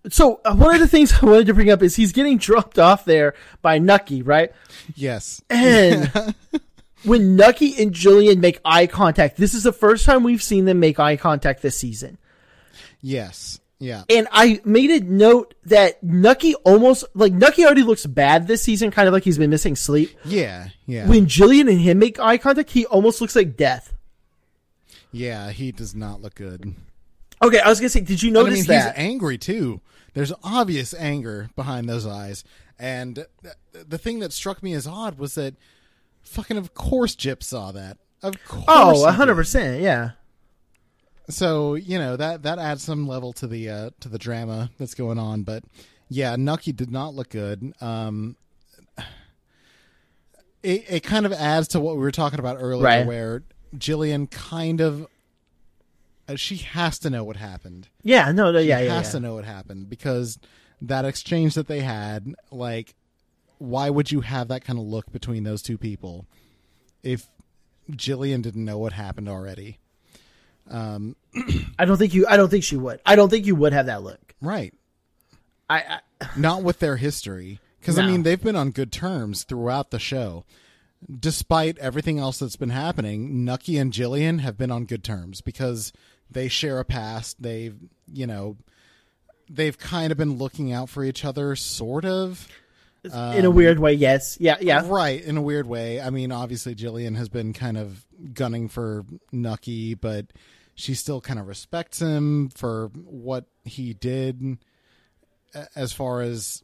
[0.09, 2.78] So uh, one of the things I wanted to bring up is he's getting dropped
[2.78, 4.52] off there by Nucky, right?
[4.94, 5.43] yes.
[5.51, 6.35] And
[7.05, 10.81] when Nucky and Gillian make eye contact, this is the first time we've seen them
[10.81, 12.16] make eye contact this season.
[13.02, 13.61] Yes.
[13.78, 14.05] Yeah.
[14.11, 18.90] And I made a note that Nucky almost like Nucky already looks bad this season,
[18.90, 20.11] kind of like he's been missing sleep.
[20.24, 20.69] Yeah.
[20.86, 21.09] Yeah.
[21.09, 23.94] When Gillian and him make eye contact, he almost looks like death.
[25.12, 26.74] Yeah, he does not look good.
[27.42, 28.96] Okay, I was gonna say, did you And I notice mean, that?
[28.96, 29.80] he's angry too.
[30.14, 32.44] There's obvious anger behind those eyes.
[32.78, 33.26] And
[33.72, 35.54] the thing that struck me as odd was that
[36.22, 37.98] fucking of course Gyp saw that.
[38.22, 38.64] Of course.
[38.68, 39.40] oh, he hundred did.
[39.40, 40.10] percent, yeah.
[41.28, 44.94] So, you know, that that adds some level to the uh to the drama that's
[44.94, 45.64] going on, but
[46.08, 47.72] yeah, Nucky did not look good.
[47.80, 48.36] Um
[50.62, 53.06] it it kind of adds to what we were talking about earlier Right.
[53.06, 53.42] where
[53.76, 55.06] Gillian kind of
[56.30, 57.88] uh, she has to know what happened.
[58.02, 58.94] Yeah, no, no, She yeah, yeah.
[58.94, 59.12] has yeah.
[59.12, 60.38] to know what happened because
[60.80, 62.94] that exchange that they had, like,
[63.59, 66.26] why would you have that kind of look between those two people
[67.02, 67.26] if
[67.90, 69.78] Gillian didn't know what happened already?
[70.70, 71.16] Um,
[71.78, 72.26] I don't think you.
[72.28, 73.01] I don't think she would.
[73.05, 74.34] I don't think you would have that look.
[74.40, 74.72] Right.
[75.68, 77.60] I, I Not with their history.
[77.80, 80.44] Because, I mean, they've been on good terms throughout the show.
[81.09, 85.93] Despite everything else that's been happening, Nucky and Gillian have been on good terms because
[86.31, 87.40] they share a past.
[87.40, 87.74] They've,
[88.12, 88.56] you know,
[89.48, 92.47] they've kind of been looking out for each other, sort of.
[93.02, 94.82] in a weird way, yes, yeah, yeah.
[94.85, 96.01] Right, in a weird way.
[96.01, 98.05] I mean, obviously Gillian has been kind of
[98.35, 100.27] gunning for Nucky, but
[100.74, 104.59] she still kind of respects him for what he did
[105.74, 106.62] as far as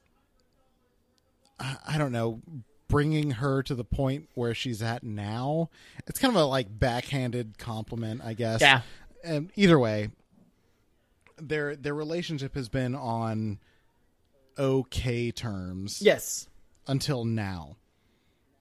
[1.59, 2.43] I don't know,
[2.89, 5.71] bringing her to the point where she's at now.
[6.07, 8.61] It's kind of a like backhanded compliment, I guess.
[8.61, 8.83] Yeah.
[9.25, 10.11] And either way,
[11.39, 13.59] their their relationship has been on
[14.59, 16.49] okay terms Yes.
[16.87, 17.77] until now.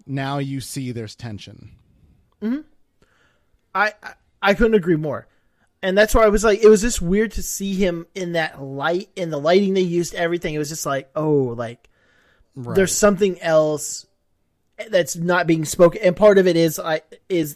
[0.06, 1.72] Now you see there's tension.
[2.42, 2.62] Mm-hmm.
[3.74, 5.28] I, I I couldn't agree more.
[5.82, 8.62] And that's why I was like, it was just weird to see him in that
[8.62, 10.54] light, in the lighting they used, everything.
[10.56, 11.90] It was just like, oh, like
[12.56, 12.76] Right.
[12.76, 14.06] there's something else
[14.90, 16.02] that's not being spoken.
[16.04, 17.56] And part of it is, I is,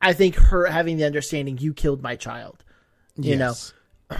[0.00, 2.64] I think her having the understanding you killed my child.
[3.16, 3.54] You know,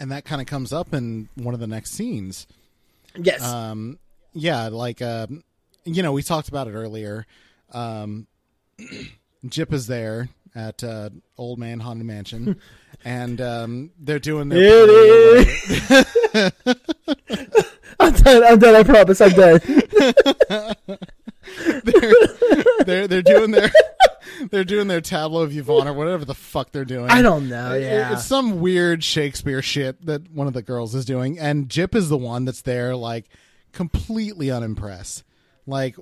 [0.00, 2.46] And that kind of comes up in one of the next scenes.
[3.16, 3.98] yes, Um,
[4.32, 5.26] yeah, like uh,
[5.84, 7.26] you know, we talked about it earlier.
[7.72, 8.26] Um,
[9.46, 12.60] Gyp is there at uh, Old Man Haunted Mansion,
[13.04, 14.60] and um, they're doing their.
[14.62, 15.46] It
[18.00, 18.44] I'm done.
[18.44, 18.74] I'm done.
[18.76, 19.20] I promise.
[19.20, 19.60] I'm done.
[21.84, 22.14] they're,
[22.84, 23.70] they're they're doing their
[24.50, 27.10] they're doing their tableau of Yvonne or whatever the fuck they're doing.
[27.10, 27.72] I don't know.
[27.74, 28.12] It- Yeah.
[28.12, 32.08] It's some weird Shakespeare shit that one of the girls is doing, and Gyp is
[32.08, 33.26] the one that's there, like
[33.72, 35.24] completely unimpressed.
[35.66, 35.96] Like,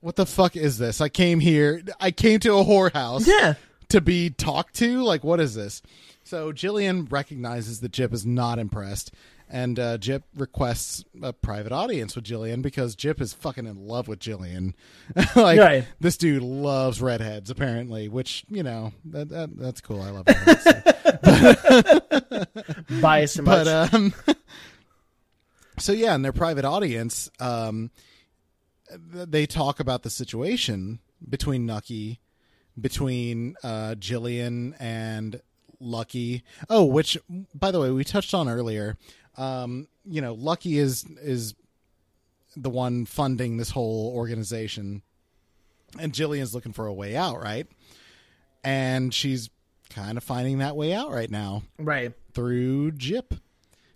[0.00, 1.00] what the fuck is this?
[1.00, 3.54] I came here, I came to a whorehouse, Yeah.
[3.90, 5.02] to be talked to.
[5.02, 5.82] Like, what is this?
[6.24, 9.12] So Gillian recognizes that Gyp is not impressed,
[9.52, 14.08] and uh, Gyp requests a private audience with Gillian because Gyp is fucking in love
[14.08, 14.74] with Gillian.
[15.36, 15.84] like Right.
[16.00, 20.00] this dude loves redheads, apparently, which you know that, that that's cool.
[20.00, 20.64] I love redheads.
[23.00, 23.64] Bias and much.
[23.66, 24.14] but um,
[25.78, 27.90] so yeah, in their private audience, um,
[28.90, 32.20] they talk about the situation between Nucky,
[32.80, 35.40] between uh, Gillian and
[35.80, 36.42] Lucky.
[36.70, 37.18] Oh, which
[37.54, 38.96] by the way, we touched on earlier.
[39.36, 41.54] Um, you know, Lucky is is
[42.56, 45.02] the one funding this whole organization,
[45.98, 47.66] and Gillian's looking for a way out, right?
[48.64, 49.50] And she's
[49.90, 52.12] kind of finding that way out right now right.
[52.32, 53.38] through Gyp,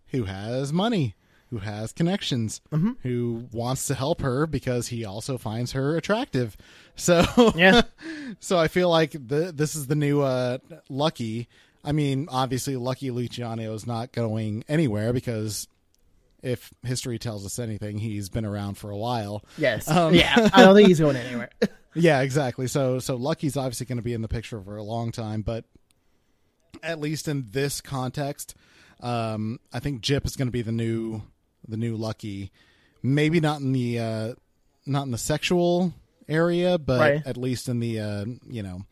[0.08, 1.14] who has money,
[1.50, 2.60] who has connections,
[3.02, 6.56] who wants to help her because he also finds her attractive.
[6.96, 7.82] So Yeah.
[8.40, 10.58] so I feel like the, this is the new uh,
[10.88, 11.48] Lucky.
[11.86, 15.68] I mean, obviously, Lucky Luciano is not going anywhere because
[16.42, 19.42] if history tells us anything, he's been around for a while.
[19.56, 19.88] Yes.
[19.88, 20.50] Um, yeah.
[20.52, 21.50] I don't think he's going anywhere.
[21.98, 22.66] Yeah, exactly.
[22.66, 25.64] So so Lucky's obviously going to be in the picture for a long time, but
[26.82, 28.54] at least in this context,
[29.00, 31.22] um, I think Gyp is going to be the new
[31.66, 32.52] the new Lucky.
[33.02, 34.34] Maybe not in the uh,
[34.84, 35.94] not in the sexual
[36.28, 37.22] area, but Right.
[37.26, 38.82] at least in the uh, you know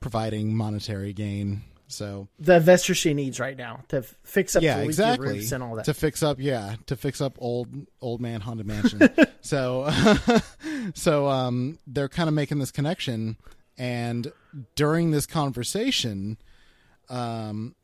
[0.00, 1.62] providing monetary gain.
[1.88, 5.28] So the investor she needs right now to fix up yeah, the exactly.
[5.28, 5.84] roofs and all that.
[5.84, 7.68] To fix up, yeah, to fix up old
[8.00, 9.08] old man haunted mansion.
[9.40, 9.88] so,
[10.94, 13.36] so um, they're kind of making this connection,
[13.78, 14.32] and
[14.74, 16.38] during this conversation,
[17.08, 17.74] um,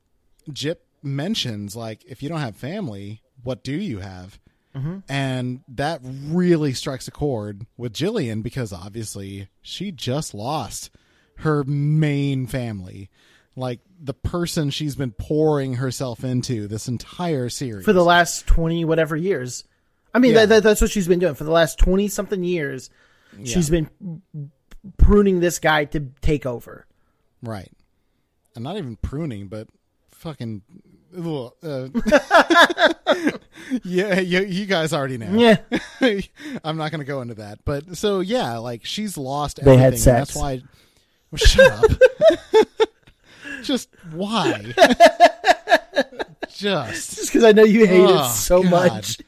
[0.51, 4.39] Gyp mentions like, if you don't have family, what do you have?
[5.09, 10.91] And that really strikes a chord with Gillian because obviously she just lost
[11.39, 13.11] her main family.
[13.55, 17.85] Like the person she's been pouring herself into this entire series.
[17.85, 19.65] for the last 20 whatever years.
[20.15, 20.41] I mean, Yeah.
[20.47, 22.91] that, that, that's what she's been doing for the last 20 something years.
[23.45, 23.89] She's been
[24.99, 26.87] pruning this guy to take over.
[27.43, 27.71] right.
[28.55, 29.69] And not even pruning, but
[30.11, 30.61] fucking.
[31.17, 31.49] Uh,
[33.85, 35.33] yeah, you, you guys already know.
[35.33, 35.57] Yeah.
[36.65, 37.61] I'm not going to go into that.
[37.65, 39.81] But so, yeah, like she's lost They everything.
[39.81, 40.35] had sex.
[40.35, 40.63] That's why.
[41.31, 41.85] Well, shut up.
[43.63, 44.73] Just why?
[46.49, 47.17] Just.
[47.17, 48.71] Just because I know you hate Oh, it so God.
[48.71, 49.19] much.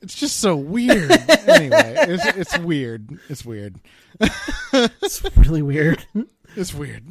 [0.00, 1.10] It's just so weird.
[1.48, 3.18] anyway, it's, it's weird.
[3.28, 3.80] It's weird.
[4.20, 6.04] It's really weird.
[6.56, 7.04] It's weird.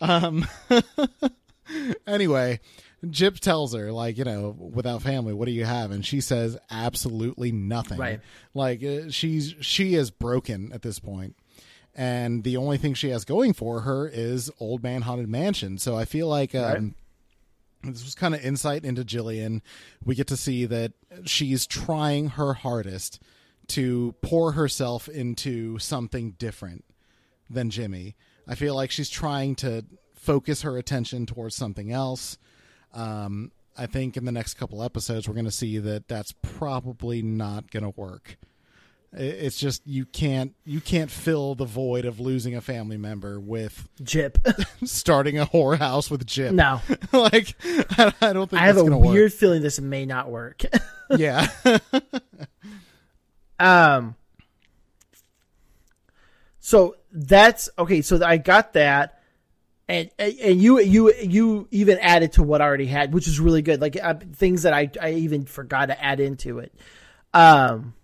[0.00, 0.46] Um.
[2.06, 2.60] anyway,
[3.04, 5.90] Gyp tells her, like, you know, without family, what do you have?
[5.90, 7.98] And she says, absolutely nothing.
[7.98, 8.20] Right.
[8.54, 11.36] Like, uh, she's she is broken at this point,
[11.98, 15.78] and the only thing she has going for her is Old Man Haunted Mansion.
[15.78, 16.94] So I feel like, um,
[17.82, 19.62] this was kind of insight into Gillian.
[20.04, 20.92] We get to see that
[21.24, 23.20] she's trying her hardest
[23.68, 26.84] to pour herself into something different
[27.50, 28.14] than Jimmy.
[28.46, 29.84] I feel like she's trying to
[30.14, 32.38] focus her attention towards something else.
[32.94, 37.22] Um, I think in the next couple episodes, we're going to see that that's probably
[37.22, 38.38] not going to work.
[39.12, 43.88] It's just you can't you can't fill the void of losing a family member with
[44.02, 44.36] Gyp.
[44.86, 46.52] starting a whorehouse with Gyp.
[46.52, 46.80] No.
[47.12, 47.54] like
[47.98, 50.38] I, I don't think I have a weird feeling this may not work.
[50.38, 50.82] Work.
[51.18, 51.48] Yeah,
[53.58, 54.14] Um.
[56.60, 58.02] So that's okay.
[58.02, 59.20] So I got that,
[59.88, 63.62] and and you you you even added to what I already had, which is really
[63.62, 63.80] good.
[63.80, 66.74] Like uh, things that I I even forgot to add into it.
[67.32, 67.94] Um.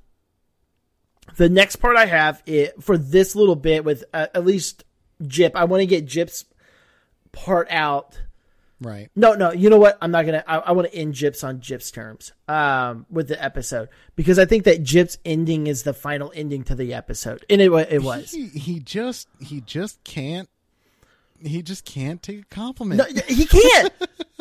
[1.37, 4.85] The next part I have it for this little bit with uh, at least
[5.23, 5.53] Gyp.
[5.55, 6.45] I want to get Gyp's
[7.33, 8.21] part out.
[8.81, 9.11] right.
[9.17, 9.53] No, no.
[9.53, 9.99] You know what?
[10.01, 10.45] I'm not gonna.
[10.47, 12.33] I, I want to end Gyp's on Gyp's terms.
[12.49, 16.75] Um, with the episode because I think that Gyp's ending is the final ending to
[16.75, 18.31] the episode, and it it was.
[18.31, 20.49] He, he just he just can't
[21.41, 22.99] he just can't take a compliment.
[22.99, 23.93] No, he can't.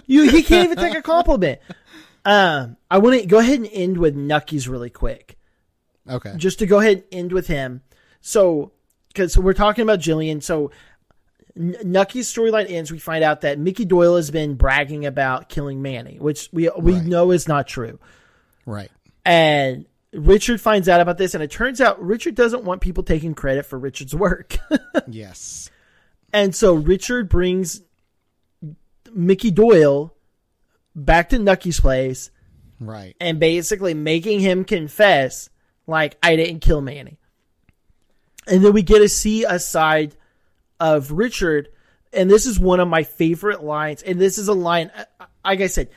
[0.06, 1.60] you he can't even take a compliment.
[2.26, 5.38] Um, I want to go ahead and end with Nucky's really quick,
[6.10, 6.34] okay.
[6.38, 7.82] just to go ahead and end with him.
[8.22, 8.72] So,
[9.10, 10.72] because we're talking about Gillian, so
[11.58, 12.92] N- Nucky's storyline ends.
[12.92, 16.94] We find out that Mickey Doyle has been bragging about killing Manny, which we we
[16.94, 17.04] Right.
[17.06, 18.00] know is not true.
[18.66, 18.90] Right.
[19.26, 23.34] And Richard finds out about this, and it turns out Richard doesn't want people taking
[23.36, 24.58] credit for Richard's work.
[25.08, 25.70] Yes.
[26.32, 27.82] and so Richard brings
[29.14, 30.14] Mickey Doyle
[30.96, 32.30] back to Nucky's place
[32.80, 33.16] Right.
[33.20, 35.50] and basically making him confess,
[35.88, 37.18] like, I didn't kill Manny.
[38.48, 40.16] And then we get to see a side
[40.80, 41.70] of Richard
[42.14, 44.02] and this is one of my favorite lines.
[44.02, 45.90] And this is a line, uh, like I said,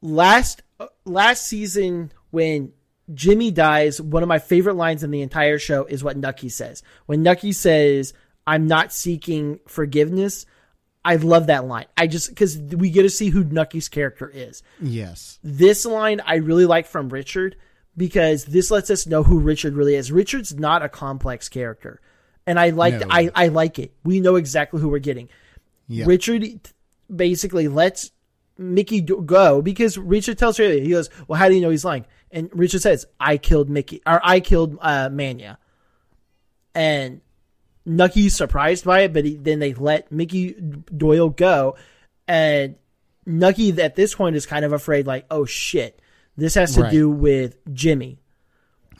[0.00, 2.72] last uh, last season when
[3.14, 6.82] Jimmy dies, one of my favorite lines in the entire show is what Nucky says.
[7.06, 8.14] When Nucky says,
[8.46, 10.46] "I'm not seeking forgiveness."
[11.04, 11.86] I love that line.
[11.96, 14.64] I just because we get to see who Nucky's character is.
[14.80, 15.38] Yes.
[15.44, 17.54] This line I really like from Richard
[17.96, 20.12] because this lets us know who Richard really is.
[20.12, 22.00] Richard's not a complex character,
[22.46, 23.06] and I like No.
[23.10, 23.92] I I like it.
[24.04, 25.28] We know exactly who we're getting.
[25.88, 26.04] Yeah.
[26.06, 26.44] Richard
[27.14, 28.10] basically lets
[28.58, 32.06] Mickey go because Richard tells her he goes, "Well, how do you know he's lying?"
[32.30, 35.58] And Richard says, "I killed Mickey or I killed uh, Mania,"
[36.74, 37.20] and
[37.84, 41.76] Nucky's surprised by it, but he, then they let Mickey Doyle go,
[42.26, 42.76] and
[43.24, 46.00] Nucky at this point is kind of afraid, like, "Oh shit,
[46.36, 46.92] this has to Right.
[46.92, 48.18] do with Jimmy,"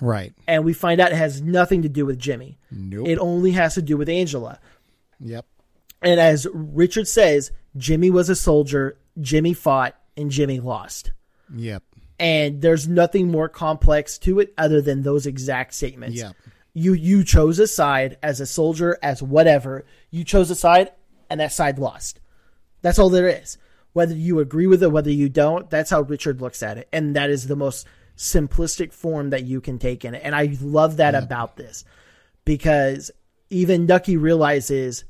[0.00, 0.32] Right.
[0.46, 2.58] and we find out it has nothing to do with Jimmy.
[2.70, 3.08] Nope.
[3.08, 4.58] It only has to do with Angela.
[5.20, 5.46] yep.
[6.02, 11.12] And as Richard says, Jimmy was a soldier, Jimmy fought, and Jimmy lost.
[11.54, 11.82] Yep.
[12.18, 16.16] And there's nothing more complex to it other than those exact statements.
[16.18, 16.34] Yep.
[16.74, 19.86] You you chose a side as a soldier, as whatever.
[20.10, 20.92] You chose a side
[21.30, 22.20] and that side lost.
[22.82, 23.56] That's all there is.
[23.96, 26.86] Whether you agree with it, whether you don't, that's how Richard looks at it.
[26.92, 30.20] And that is the most simplistic form that you can take in it.
[30.22, 31.82] And I love that about this.
[32.44, 33.10] Because
[33.48, 35.04] even Ducky realizes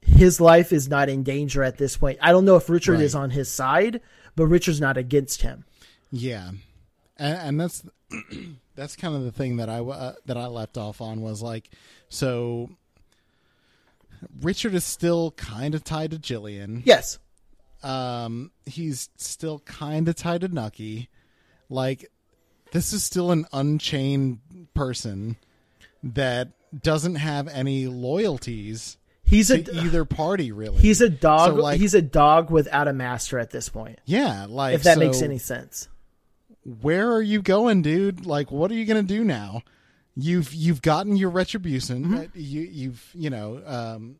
[0.00, 2.18] his life is not in danger at this point.
[2.22, 3.02] I don't know if Richard Right.
[3.02, 4.00] is on his side,
[4.34, 5.66] but Richard's not against him.
[6.10, 6.52] Yeah,
[7.18, 7.84] and, and that's
[8.76, 11.68] that's kind of the thing that I uh, that I left off on was like,
[12.08, 12.70] so
[14.40, 16.82] Richard is still kind of tied to Gillian.
[16.86, 17.18] Yes.
[17.82, 21.08] Um, he's still kind of tied to Nucky.
[21.68, 22.10] Like,
[22.72, 24.40] this is still an unchained
[24.74, 25.36] person
[26.02, 26.48] that
[26.82, 30.52] doesn't have any loyalties He's a to either party.
[30.52, 31.50] Really, he's a dog.
[31.50, 34.00] So, like- he's a dog without a master at this point.
[34.04, 34.46] yeah.
[34.48, 35.88] Like, If that makes any sense.
[36.80, 38.24] where are you going, dude?
[38.24, 39.62] Like, what are you gonna do now?
[40.14, 42.04] You've you've gotten your retribution.
[42.04, 42.24] Mm-hmm.
[42.34, 44.16] You you've you know um,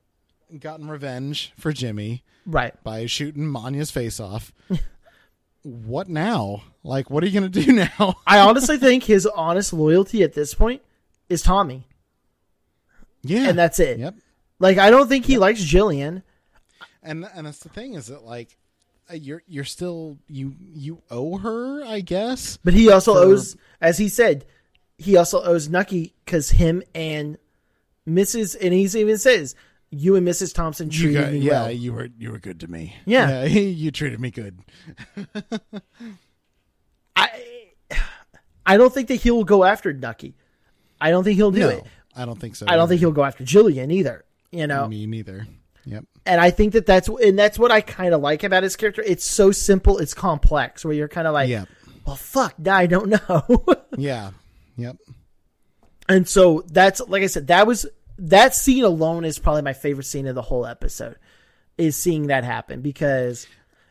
[0.60, 2.74] gotten revenge for Jimmy Right.
[2.84, 4.52] by shooting Manya's face off.
[5.62, 6.62] what now?
[6.84, 8.16] Like, what are you gonna do now?
[8.26, 10.82] I honestly think his honest loyalty at this point
[11.28, 11.86] is Tommy.
[13.22, 13.98] yeah, And that's it.
[13.98, 14.14] Yep.
[14.58, 16.22] Like I don't think he likes Gillian.
[17.02, 18.56] And and that's the thing is that like
[19.10, 22.58] uh, you're you're still you you owe her, I guess.
[22.64, 24.44] But he also For- owes, as he said,
[24.98, 27.38] he also owes Nucky because him and
[28.08, 28.56] Mrs.
[28.60, 29.54] and he even says,
[29.90, 30.54] "You and Mrs.
[30.54, 32.94] Thompson You treated got- me yeah, well." you were you were good to me.
[33.04, 33.44] Yeah.
[33.44, 34.58] you treated me good.
[37.16, 37.30] I,
[38.64, 40.34] I don't think that he will go after Nucky.
[41.00, 41.84] I don't think he'll do no, it.
[42.14, 42.66] I don't think so.
[42.68, 44.24] I don't think he'll go after Gillian either.
[44.50, 45.46] You know, me neither.
[45.84, 46.04] Yep.
[46.24, 49.02] and I think that that's and that's what I kind of like about his character.
[49.06, 51.68] It's so simple, it's complex, where you're kind of like, Yep.
[52.04, 53.44] well, fuck, now I don't know.
[53.96, 54.30] Yeah.
[54.76, 54.96] Yep.
[56.08, 57.86] And so that's like I said, that was
[58.18, 61.16] that scene alone is probably my favorite scene of the whole episode.
[61.78, 63.46] Is seeing that happen because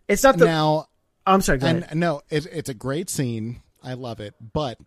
[0.07, 0.45] it's not the.
[0.45, 0.88] now,
[1.26, 1.60] I'm sorry.
[1.60, 1.97] Go and ahead.
[1.97, 3.61] no, it, it's a great scene.
[3.84, 4.34] I love it.
[4.41, 4.80] But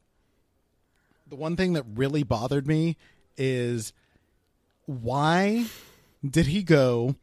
[1.28, 2.96] the one thing that really bothered me
[3.36, 3.92] is
[4.86, 5.66] why
[6.28, 7.14] did he go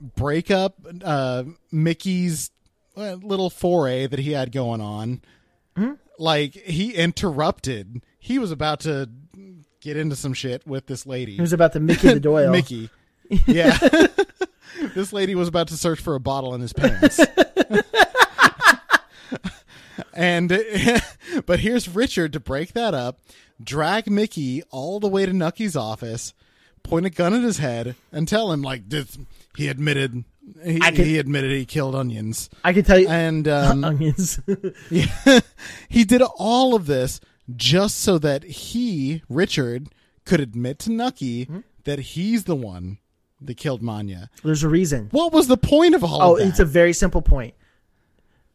[0.00, 2.50] break up uh, Mickey's
[2.96, 5.22] uh, little foray that he had going on?
[5.76, 5.94] Hmm?
[6.18, 8.02] Like he interrupted.
[8.18, 9.10] He was about to
[9.86, 11.36] get into some shit with this lady.
[11.38, 12.50] It was about the Mickey the Doyle.
[12.50, 12.90] Mickey.
[13.46, 13.76] Yeah.
[14.94, 17.20] this lady was about to search for a bottle in his pants.
[20.12, 20.48] and
[21.46, 23.18] but here's Richard to break that up,
[23.62, 26.34] drag Mickey all the way to Nucky's office,
[26.82, 29.18] point a gun at his head, and tell him like this
[29.56, 30.24] he admitted
[30.64, 32.48] he, can- he admitted he killed onions.
[32.62, 34.38] I can tell you, And um, onions.
[35.88, 37.20] he did all of this
[37.54, 39.88] just so that he, Richard,
[40.24, 41.58] could admit to Nucky Hmm?
[41.84, 42.98] that he's the one
[43.40, 44.30] that killed Manya.
[44.42, 45.08] There's a reason.
[45.12, 47.54] What was the point of all Oh, of it's a very simple point.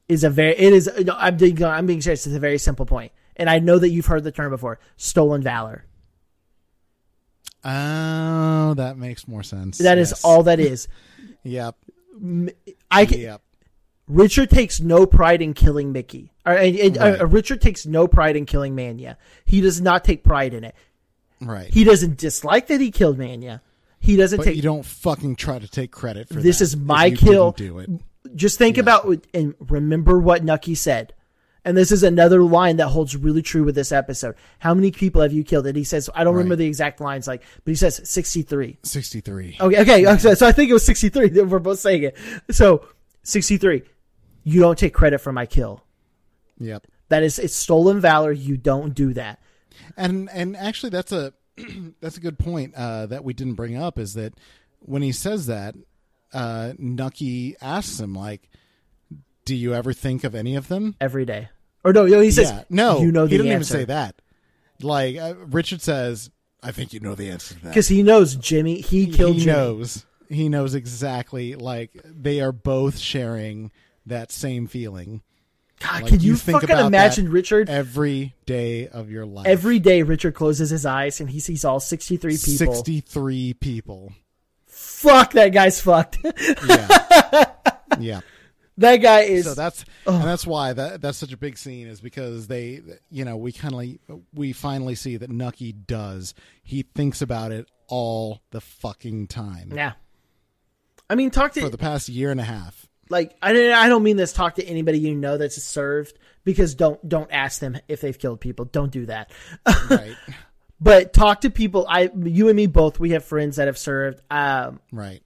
[0.09, 0.89] Is a very it is.
[1.05, 2.27] No, I'm being I'm being serious.
[2.27, 4.77] It's a very simple point, and I know that you've heard the term before.
[4.97, 5.85] Stolen valor.
[7.63, 9.77] oh, that makes more sense.
[9.77, 10.23] That is Yes.
[10.23, 10.87] all that is.
[11.43, 11.75] Yep.
[12.91, 13.41] I can, Yep.
[14.11, 16.31] Richard takes no pride in killing Mickey.
[16.45, 19.17] Or, and, and, uh, Richard takes no pride in killing Mania.
[19.45, 20.75] He does not take pride in it.
[21.39, 21.73] Right.
[21.73, 23.61] He doesn't dislike that he killed Mania.
[23.99, 24.55] He doesn't but take.
[24.55, 27.51] you don't fucking try to take credit for This that is my you kill.
[27.51, 27.89] Do it.
[28.35, 31.13] just think about what- and remember what Nucky said.
[31.63, 34.35] And this is another line that holds really true with this episode.
[34.57, 35.67] How many people have you killed?
[35.67, 38.79] And he says, I don't remember the exact lines, like, but he says 63.
[38.81, 39.57] 63.
[39.61, 41.29] Okay, okay, okay, so I think it was 63.
[41.43, 42.17] We're both saying it.
[42.49, 42.87] So
[43.23, 43.83] 63.
[44.43, 45.83] You don't take credit for my kill.
[46.59, 46.87] Yep.
[47.09, 48.31] That is, it's stolen valor.
[48.31, 49.39] You don't do that.
[49.97, 51.33] And and actually that's a
[52.01, 54.33] that's a good point uh, that we didn't bring up is that
[54.79, 55.75] when he says that,
[56.33, 58.49] uh, Nucky asks him like,
[59.45, 61.49] "Do you ever think of any of them?" every day.
[61.83, 62.63] Or no, he says, yeah.
[62.69, 63.75] No, you know he didn't answer.
[63.75, 64.21] even say that.
[64.81, 66.29] Like uh, Richard says,
[66.61, 69.41] "I think you know the answer to that." Because he knows Jimmy, he killed he
[69.45, 69.53] Jimmy.
[69.57, 70.05] knows.
[70.29, 71.55] He knows exactly.
[71.55, 73.71] Like they are both sharing
[74.05, 75.21] that same feeling.
[75.79, 77.67] God, Like, can you, think fucking imagine Richard?
[77.69, 79.47] every day of your life?
[79.47, 82.73] Every day, Richard closes his eyes and he sees all 63 people.
[82.75, 84.13] sixty-three people.
[84.67, 86.19] Fuck, that guy's fucked.
[86.67, 87.45] Yeah,
[87.99, 88.21] yeah.
[88.77, 89.45] that guy is.
[89.45, 93.25] So that's and that's why that that's such a big scene is because they you
[93.25, 96.33] know we kind of we finally see that Nucky does
[96.63, 99.93] he thinks about it all the fucking time yeah.
[101.09, 102.87] I mean, talk to for the past year and a half.
[103.11, 104.33] Like I don't I don't mean this.
[104.33, 108.39] Talk to anybody you know that's served because don't don't ask them if they've killed
[108.41, 108.65] people.
[108.65, 109.31] Don't do that.
[109.89, 110.15] Right,
[110.79, 111.85] But talk to people.
[111.87, 112.99] I you and me both.
[112.99, 114.19] We have friends that have served.
[114.31, 115.21] Um, right,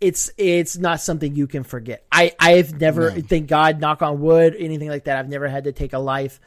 [0.00, 2.04] it's it's not something you can forget.
[2.10, 3.20] I I've never No.
[3.20, 5.16] thank God knock on wood anything like that.
[5.16, 6.40] I've never had to take a life.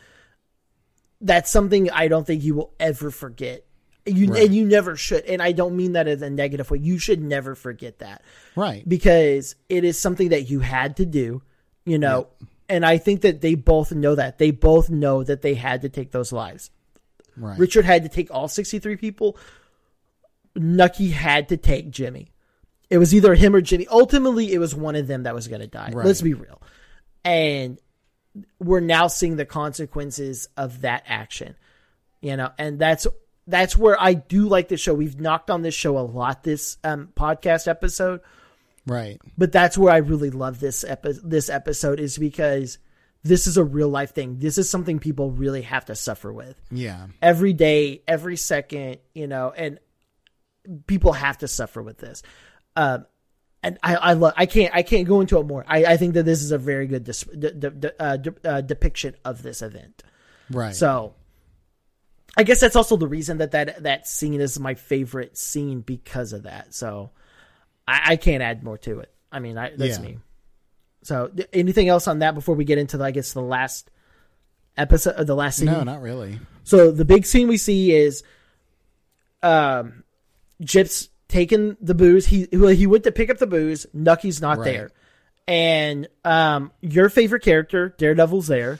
[1.22, 3.64] That's something I don't think you will ever forget.
[4.06, 4.46] You Right.
[4.46, 5.26] and you never should.
[5.26, 6.80] And I don't mean that as a negative way.
[6.80, 8.24] You should never forget that
[8.56, 8.88] right.
[8.88, 11.44] because it is something that you had to do,
[11.86, 12.28] you know.
[12.68, 14.38] And I think that they both know that.
[14.40, 16.72] They both know that they had to take those lives.
[17.38, 17.60] Right.
[17.60, 19.38] Richard had to take all 63 people.
[20.56, 22.32] Nucky had to take Jimmy.
[22.90, 23.88] It was either him or Jimmy.
[23.88, 25.92] Ultimately, it was one of them that was going to die.
[25.94, 26.06] Right.
[26.06, 26.62] Let's be real.
[27.24, 27.80] And
[28.60, 31.56] we're now seeing the consequences of that action.
[32.22, 33.08] You know, and that's
[33.48, 34.94] that's where I do like this show.
[34.94, 38.22] We've knocked on this show a lot this um, podcast episode,
[38.86, 39.20] Right.
[39.38, 42.78] but that's where I really love this epi- this episode is because
[43.24, 44.40] this is a real life thing.
[44.40, 47.08] This is something people really have to suffer with Yeah.
[47.22, 49.80] every day, every second, you know, and
[50.88, 52.24] people have to suffer with this.
[52.76, 53.06] Um,
[53.64, 55.64] and I, I love, I can't, I can't go into it more.
[55.68, 58.62] I, I think that this is a very good dis- de- de- uh, de- uh,
[58.62, 60.02] depiction of this event.
[60.50, 60.76] Right.
[60.76, 61.14] So,
[62.38, 66.32] I guess that's also the reason that that that scene is my favorite scene because
[66.34, 66.74] of that.
[66.74, 67.12] So,
[67.88, 69.12] I, I can't add more to it.
[69.32, 70.04] I mean, I, that's Yeah.
[70.06, 70.18] me.
[71.04, 73.90] So, th- anything else on that before we get into, the, I guess, the last
[74.78, 75.66] episode, uh, the last scene?
[75.66, 76.40] no, not really.
[76.64, 78.24] So the big scene we see is,
[79.44, 80.04] um,
[80.62, 82.28] Gyp's taking the booze.
[82.28, 83.86] He well, he went to pick up the booze.
[83.94, 84.66] Nucky's not Right.
[84.66, 84.92] there,
[85.48, 88.80] and um, your favorite character, Daredevil's there,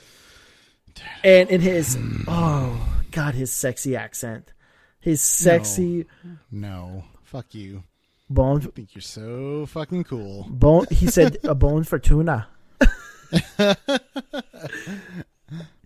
[1.24, 1.98] and in his
[2.28, 4.52] oh god, his sexy accent,
[5.00, 6.06] his sexy
[6.50, 7.04] No.
[7.22, 7.84] Fuck you.
[8.28, 10.46] bone I think you're so fucking cool.
[10.50, 10.86] bone.
[10.90, 12.48] He said a bone for tuna.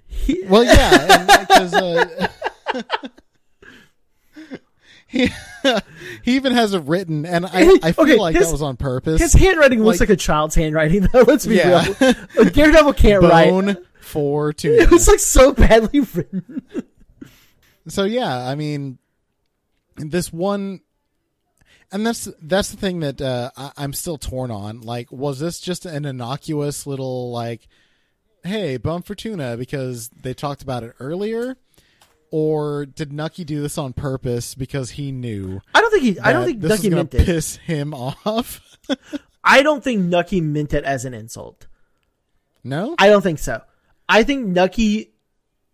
[0.09, 2.28] he, Well, yeah, because uh,
[5.07, 5.28] he
[6.23, 8.77] he even has it written, and I I feel Okay, like his- that was on
[8.77, 9.20] purpose.
[9.20, 11.03] his handwriting looks Like- like a child's handwriting.
[11.12, 11.85] Though, let's be Yeah.
[12.01, 12.15] real.
[12.51, 13.51] Daredevil can't write.
[13.51, 14.82] Bone for tuna.
[14.82, 16.62] It was like so badly written.
[17.88, 18.98] So yeah, I mean,
[19.96, 20.80] this one,
[21.92, 24.80] and that's that's the thing that uh, I, I'm still torn on.
[24.80, 27.68] Like, was this just an innocuous little like,
[28.44, 31.56] hey, bone for tuna because they talked about it earlier,
[32.30, 35.60] or did Nucky do this on purpose because he knew?
[35.74, 36.20] I don't think he.
[36.20, 37.24] I don't think this Nucky meant it.
[37.24, 38.60] piss him off.
[39.44, 41.66] I don't think Nucky meant it as an insult.
[42.64, 43.62] no, I don't think so.
[44.08, 45.12] I think Nucky.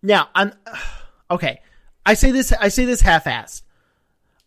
[0.02, 0.52] Now I'm
[1.30, 1.60] okay.
[2.04, 2.52] I say this.
[2.52, 3.62] I say this half-assed.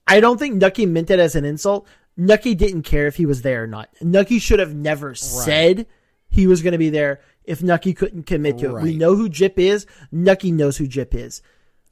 [0.07, 1.88] I don't think Nucky meant it as an insult.
[2.18, 3.90] Nucky didn't care if he was there or not.
[4.02, 5.86] Nucky should have never said
[6.30, 8.84] he was going to be there if Nucky couldn't commit to it.
[8.84, 9.86] We know who Gyp is.
[10.11, 11.41] Nucky knows who Gyp is.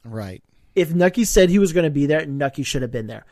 [0.04, 0.42] right.
[0.74, 3.24] If Nucky said he was going to be there, Nucky should have been there.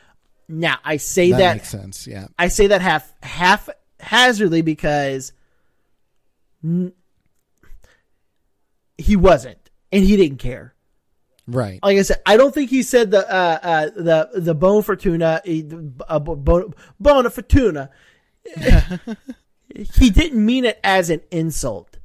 [0.48, 2.06] Now I say That, that makes sense.
[2.06, 3.68] Yeah, I say that half half
[3.98, 5.32] hazardly because
[6.62, 6.92] n-
[8.96, 9.58] he wasn't
[9.90, 10.74] and he didn't care.
[11.46, 11.80] Right.
[11.82, 14.94] Like I said, I don't think he said the uh, uh, the the bone for
[14.94, 15.68] tuna he-
[16.08, 17.90] uh, bone bone for tuna.
[19.74, 21.98] he didn't mean it as an insult,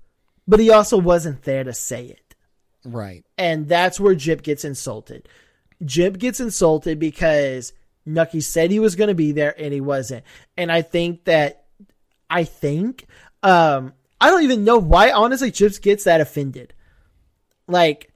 [0.48, 2.36] but he also wasn't there to say it.
[2.86, 3.26] Right.
[3.38, 5.28] And that's where Gyp gets insulted.
[5.84, 7.74] Gyp gets insulted because
[8.06, 10.24] Nucky said he was going to be there and he wasn't.
[10.56, 11.66] And I think that,
[12.30, 13.06] I think,
[13.44, 15.12] um, I don't even know why.
[15.12, 16.74] Honestly, Gyp gets that offended.
[17.68, 18.12] Like,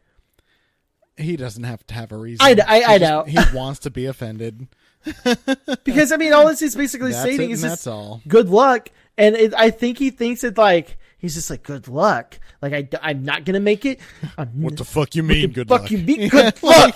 [1.22, 2.40] He doesn't have to have a reason.
[2.46, 3.24] I- I- He I just- know.
[3.24, 4.68] he wants to be offended.
[5.84, 8.22] because I mean, all this he's basically That's stating it, is just that's all.
[8.28, 12.40] good luck, and it, I think he thinks it like he's just like good luck.
[12.62, 14.00] Like I, I'm not gonna make it.
[14.38, 15.54] I'm, What the fuck you mean?
[15.54, 15.92] Good fuck luck.
[15.92, 16.96] you be good luck.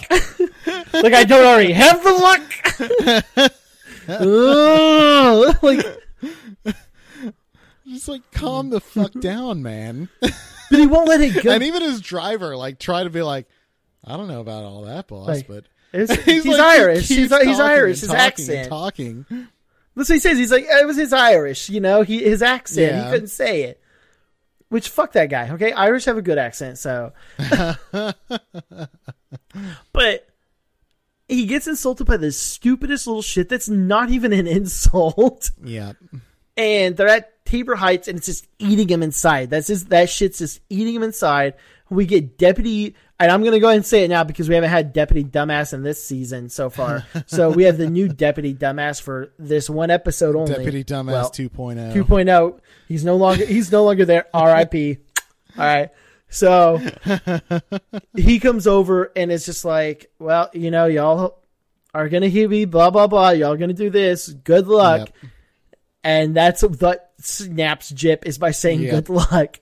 [0.94, 3.42] like I don't already have the luck.
[4.08, 6.76] Ugh, like,
[7.88, 10.10] Just like calm the fuck down, man.
[10.22, 10.32] but
[10.80, 11.52] he won't let it go.
[11.52, 13.48] and even his driver like try to be like,
[14.06, 17.08] I don't know about all that, boss, Like, but It's- he's, like, Irish.
[17.08, 18.02] he He's, he's Irish.
[18.02, 18.70] His accent.
[18.70, 19.26] talking.
[19.30, 20.38] That's what he says.
[20.38, 21.70] He's like, it was his Irish.
[21.70, 22.92] You know, he his accent.
[22.94, 23.06] Yeah.
[23.06, 23.82] He couldn't say it.
[24.70, 25.50] Which fuck that guy.
[25.52, 26.78] Okay, Irish have a good accent.
[26.78, 27.14] So,
[29.94, 30.28] but
[31.28, 35.52] he gets insulted by the stupidest little shit that's not even an insult.
[35.64, 35.94] Yeah,
[36.58, 39.50] and they're at Tabor Heights, and it's just eating him inside.
[39.50, 41.54] That's just that shit's just eating him inside.
[41.90, 44.70] We get Deputy, and I'm gonna go ahead and say it now because we haven't
[44.70, 47.06] had Deputy Dumbass in this season so far.
[47.28, 50.54] so we have the new Deputy Dumbass for this one episode only.
[50.54, 51.94] Deputy Dumbass Well, 2.0.
[51.94, 52.60] 2.0.
[52.88, 54.26] He's no longer he's no longer there.
[54.34, 54.98] R.I.P.
[55.58, 55.90] All right.
[56.28, 56.82] So
[58.16, 61.40] he comes over and it's just like, well, you know, y'all
[61.94, 63.30] are gonna hear me, blah blah blah.
[63.30, 64.28] Y'all gonna do this.
[64.30, 65.00] Good luck.
[65.00, 65.32] Yep.
[66.04, 68.92] And that's what snaps Gyp is by saying Yep.
[68.92, 69.60] good luck.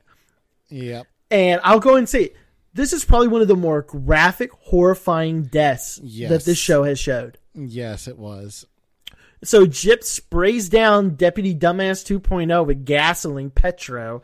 [0.70, 1.06] Yep.
[1.30, 2.34] And I'll go and say
[2.74, 6.30] this is probably one of the more graphic, horrifying deaths Yes.
[6.30, 7.38] that this show has showed.
[7.54, 8.66] Yes, it was.
[9.44, 14.22] So Gyp sprays down Deputy Dumbass 2.0 with gasoline, Petro,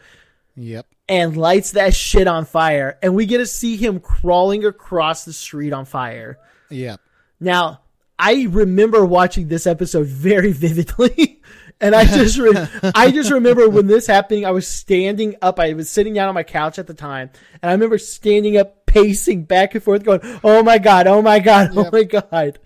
[0.56, 0.86] Yep.
[1.08, 2.98] and lights that shit on fire.
[3.04, 6.38] And we get to see him crawling across the street on fire.
[6.70, 7.00] Yep.
[7.40, 7.82] Now,
[8.18, 11.39] I remember watching this episode very vividly.
[11.82, 15.60] And I just, re- I just remember when this happening, I was standing up.
[15.60, 17.30] I was sitting down on my couch at the time,
[17.62, 21.08] and I remember standing up, pacing back and forth, going, "Oh my god!
[21.08, 21.72] Oh my god!
[21.76, 21.94] Oh Yep.
[21.94, 22.60] my god!"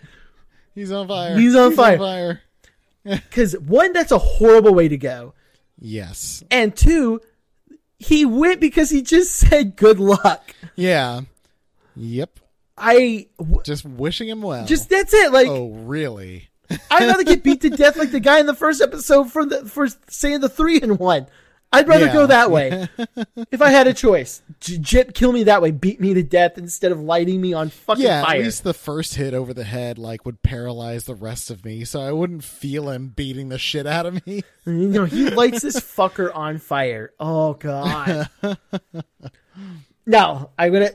[0.74, 1.38] He's on fire.
[1.38, 1.98] He's on fire.
[1.98, 2.42] fire.
[3.06, 5.34] Because one, that's a horrible way to go,
[5.78, 6.42] Yes.
[6.50, 7.20] and two,
[8.00, 10.56] he went because he just said good luck.
[10.76, 11.22] Yeah.
[11.98, 12.40] Yep.
[12.78, 14.66] I w- Just wishing him well.
[14.66, 15.32] just that's it.
[15.34, 16.48] Like Oh, really?
[16.92, 19.66] I'd rather get beat to death like the guy in the first episode for the
[19.66, 21.28] for saying the three and one.
[21.76, 22.14] I'd rather Yeah.
[22.14, 22.88] go that way
[23.52, 24.44] if I had a choice.
[24.62, 25.72] Gyp, kill me that way.
[25.72, 28.38] Beat me to death instead of lighting me on fucking Yeah, fire.
[28.38, 31.84] at least the first hit over the head like would paralyze the rest of me,
[31.84, 34.44] so I wouldn't feel him beating the shit out of me.
[34.68, 37.12] you know, he lights this fucker on fire.
[37.20, 38.30] Oh god.
[40.06, 40.92] now I'm gonna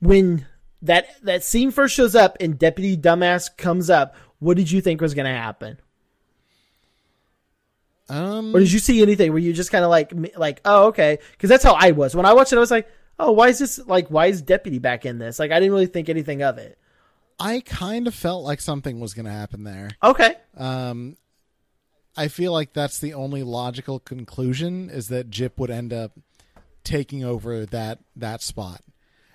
[0.00, 0.46] when
[0.82, 4.14] that that scene first shows up and Deputy Dumbass comes up.
[4.40, 5.78] What did you think was gonna happen?
[8.08, 9.32] Um, Or did you see anything?
[9.32, 11.18] Were you just kind of like, like, oh, okay?
[11.30, 12.56] Because that's how I was when I watched it.
[12.56, 12.88] I was like,
[13.20, 15.38] oh, why is this like, why is Deputy back in this?
[15.38, 16.76] Like, I didn't really think anything of it.
[17.38, 19.90] I kind of felt like something was going to happen there.
[20.02, 21.16] Okay, Um,
[22.16, 26.18] I feel like that's the only logical conclusion is that Gyp would end up
[26.82, 28.82] taking over that that spot.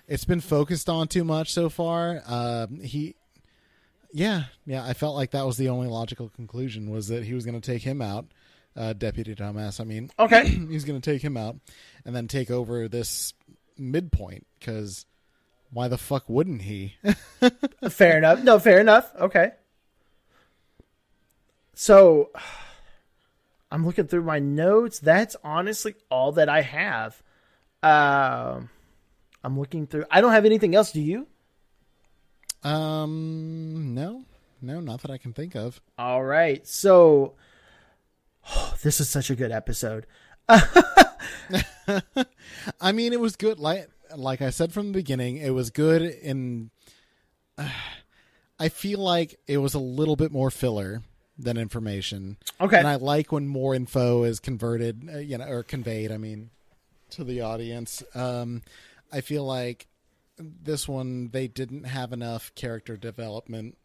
[0.06, 2.22] It's been focused on too much so far.
[2.26, 3.16] Um, he,
[4.16, 7.44] yeah, yeah, I felt like that was the only logical conclusion was that he was
[7.44, 8.24] going to take him out,
[8.74, 9.78] uh, Deputy Thomas.
[9.78, 11.56] I mean, okay, he's going to take him out
[12.06, 13.34] and then take over this
[13.76, 15.04] midpoint because
[15.70, 16.94] why the fuck wouldn't he?
[17.90, 18.42] fair enough.
[18.42, 19.12] No, fair enough.
[19.20, 19.50] Okay.
[21.74, 22.30] So,
[23.70, 24.98] I'm looking through my notes.
[24.98, 27.22] That's honestly all that I have.
[27.82, 28.70] Um,
[29.44, 30.06] I'm looking through.
[30.10, 30.90] I don't have anything else.
[30.90, 31.26] Do you?
[32.62, 34.24] Um, no,
[34.60, 35.80] no, not that I can think of.
[35.98, 36.66] All right.
[36.66, 37.34] So,
[38.82, 40.06] this is such a good episode.
[40.48, 40.62] I
[42.92, 43.58] mean, it was good.
[43.58, 46.02] Like like I said from the beginning, it was good.
[46.02, 46.70] In
[48.58, 51.02] I feel like it was a little bit more filler
[51.38, 52.38] than information.
[52.60, 52.78] Okay.
[52.78, 56.10] and I like when more info is converted, uh, you know, or conveyed.
[56.10, 56.50] I mean,
[57.10, 58.02] to the audience.
[58.14, 58.62] Um,
[59.12, 59.86] I feel like
[60.38, 63.76] this one they didn't have enough character development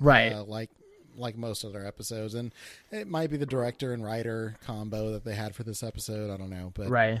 [0.00, 0.32] Right.
[0.32, 0.70] uh, like
[1.16, 2.54] like most of their episodes, and
[2.90, 6.32] it might be the director and writer combo that they had for this episode.
[6.32, 7.20] I don't know, but right.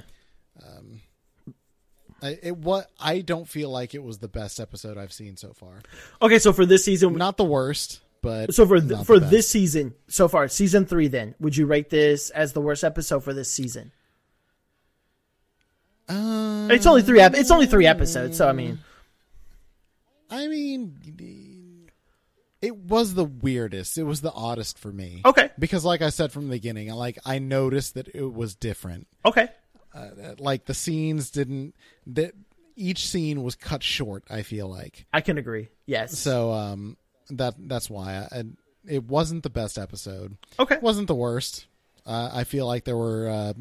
[2.22, 5.52] I, it what I don't feel like it was the best episode I've seen so
[5.52, 5.82] far.
[6.20, 6.38] Okay.
[6.38, 10.28] So for this season, Not the worst, but So for th- for this season so
[10.28, 13.92] far, season three, then would you rate this as the worst episode for this season?
[16.08, 17.20] Uh, It's only three.
[17.20, 18.78] Ep- it's only three episodes, so I mean,
[20.30, 21.88] I mean,
[22.60, 23.98] it was the weirdest.
[23.98, 25.22] It was the oddest for me.
[25.24, 29.06] okay, because like I said from the beginning, like I noticed that it was different.
[29.24, 29.48] okay,
[29.94, 30.08] uh,
[30.38, 31.74] like the scenes didn't
[32.06, 32.32] that
[32.76, 34.24] each scene was cut short.
[34.30, 35.68] I feel like I can agree.
[35.86, 36.18] Yes.
[36.18, 36.96] so um
[37.30, 38.42] that that's why I,
[38.86, 40.36] it wasn't the best episode.
[40.58, 40.76] okay.
[40.76, 41.66] It wasn't the worst.
[42.04, 43.52] Uh, I feel like there were uh,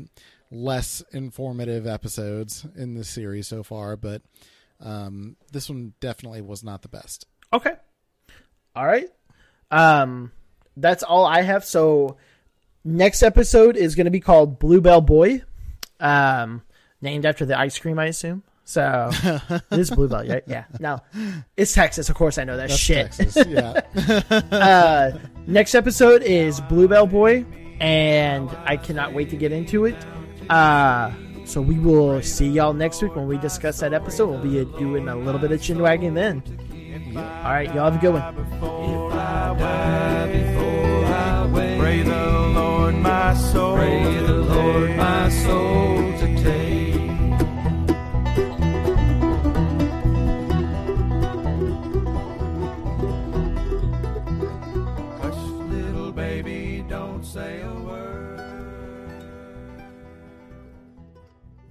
[0.52, 4.22] less informative episodes in this series so far, but
[4.82, 7.26] um, this one definitely was not the best.
[7.54, 7.74] Okay.
[8.76, 9.10] All right.
[9.70, 10.32] Um,
[10.78, 11.64] that's all I have.
[11.66, 12.18] So
[12.84, 15.44] next episode is going to be called Bluebell Boy,
[16.00, 16.62] um,
[17.02, 18.44] named after the ice cream, I assume.
[18.64, 20.44] So it is Bluebell, right?
[20.48, 20.66] Yeah.
[20.80, 21.00] No,
[21.58, 22.10] it's Texas.
[22.10, 23.12] Of course, I know that That's shit.
[23.12, 23.46] Texas.
[23.50, 23.82] Yeah.
[24.52, 27.46] uh, next episode is Bluebell Boy,
[27.82, 29.96] and I cannot wait to get into it.
[30.52, 31.14] Uh,
[31.46, 34.28] so we will see y'all next week when we discuss that episode.
[34.30, 36.44] We'll be doing a little bit of chin wagging then.
[37.16, 38.22] All right, y'all have a good one.
[38.22, 43.78] I die, before I pray the Lord my soul.
[43.78, 45.92] Pray the Lord my soul.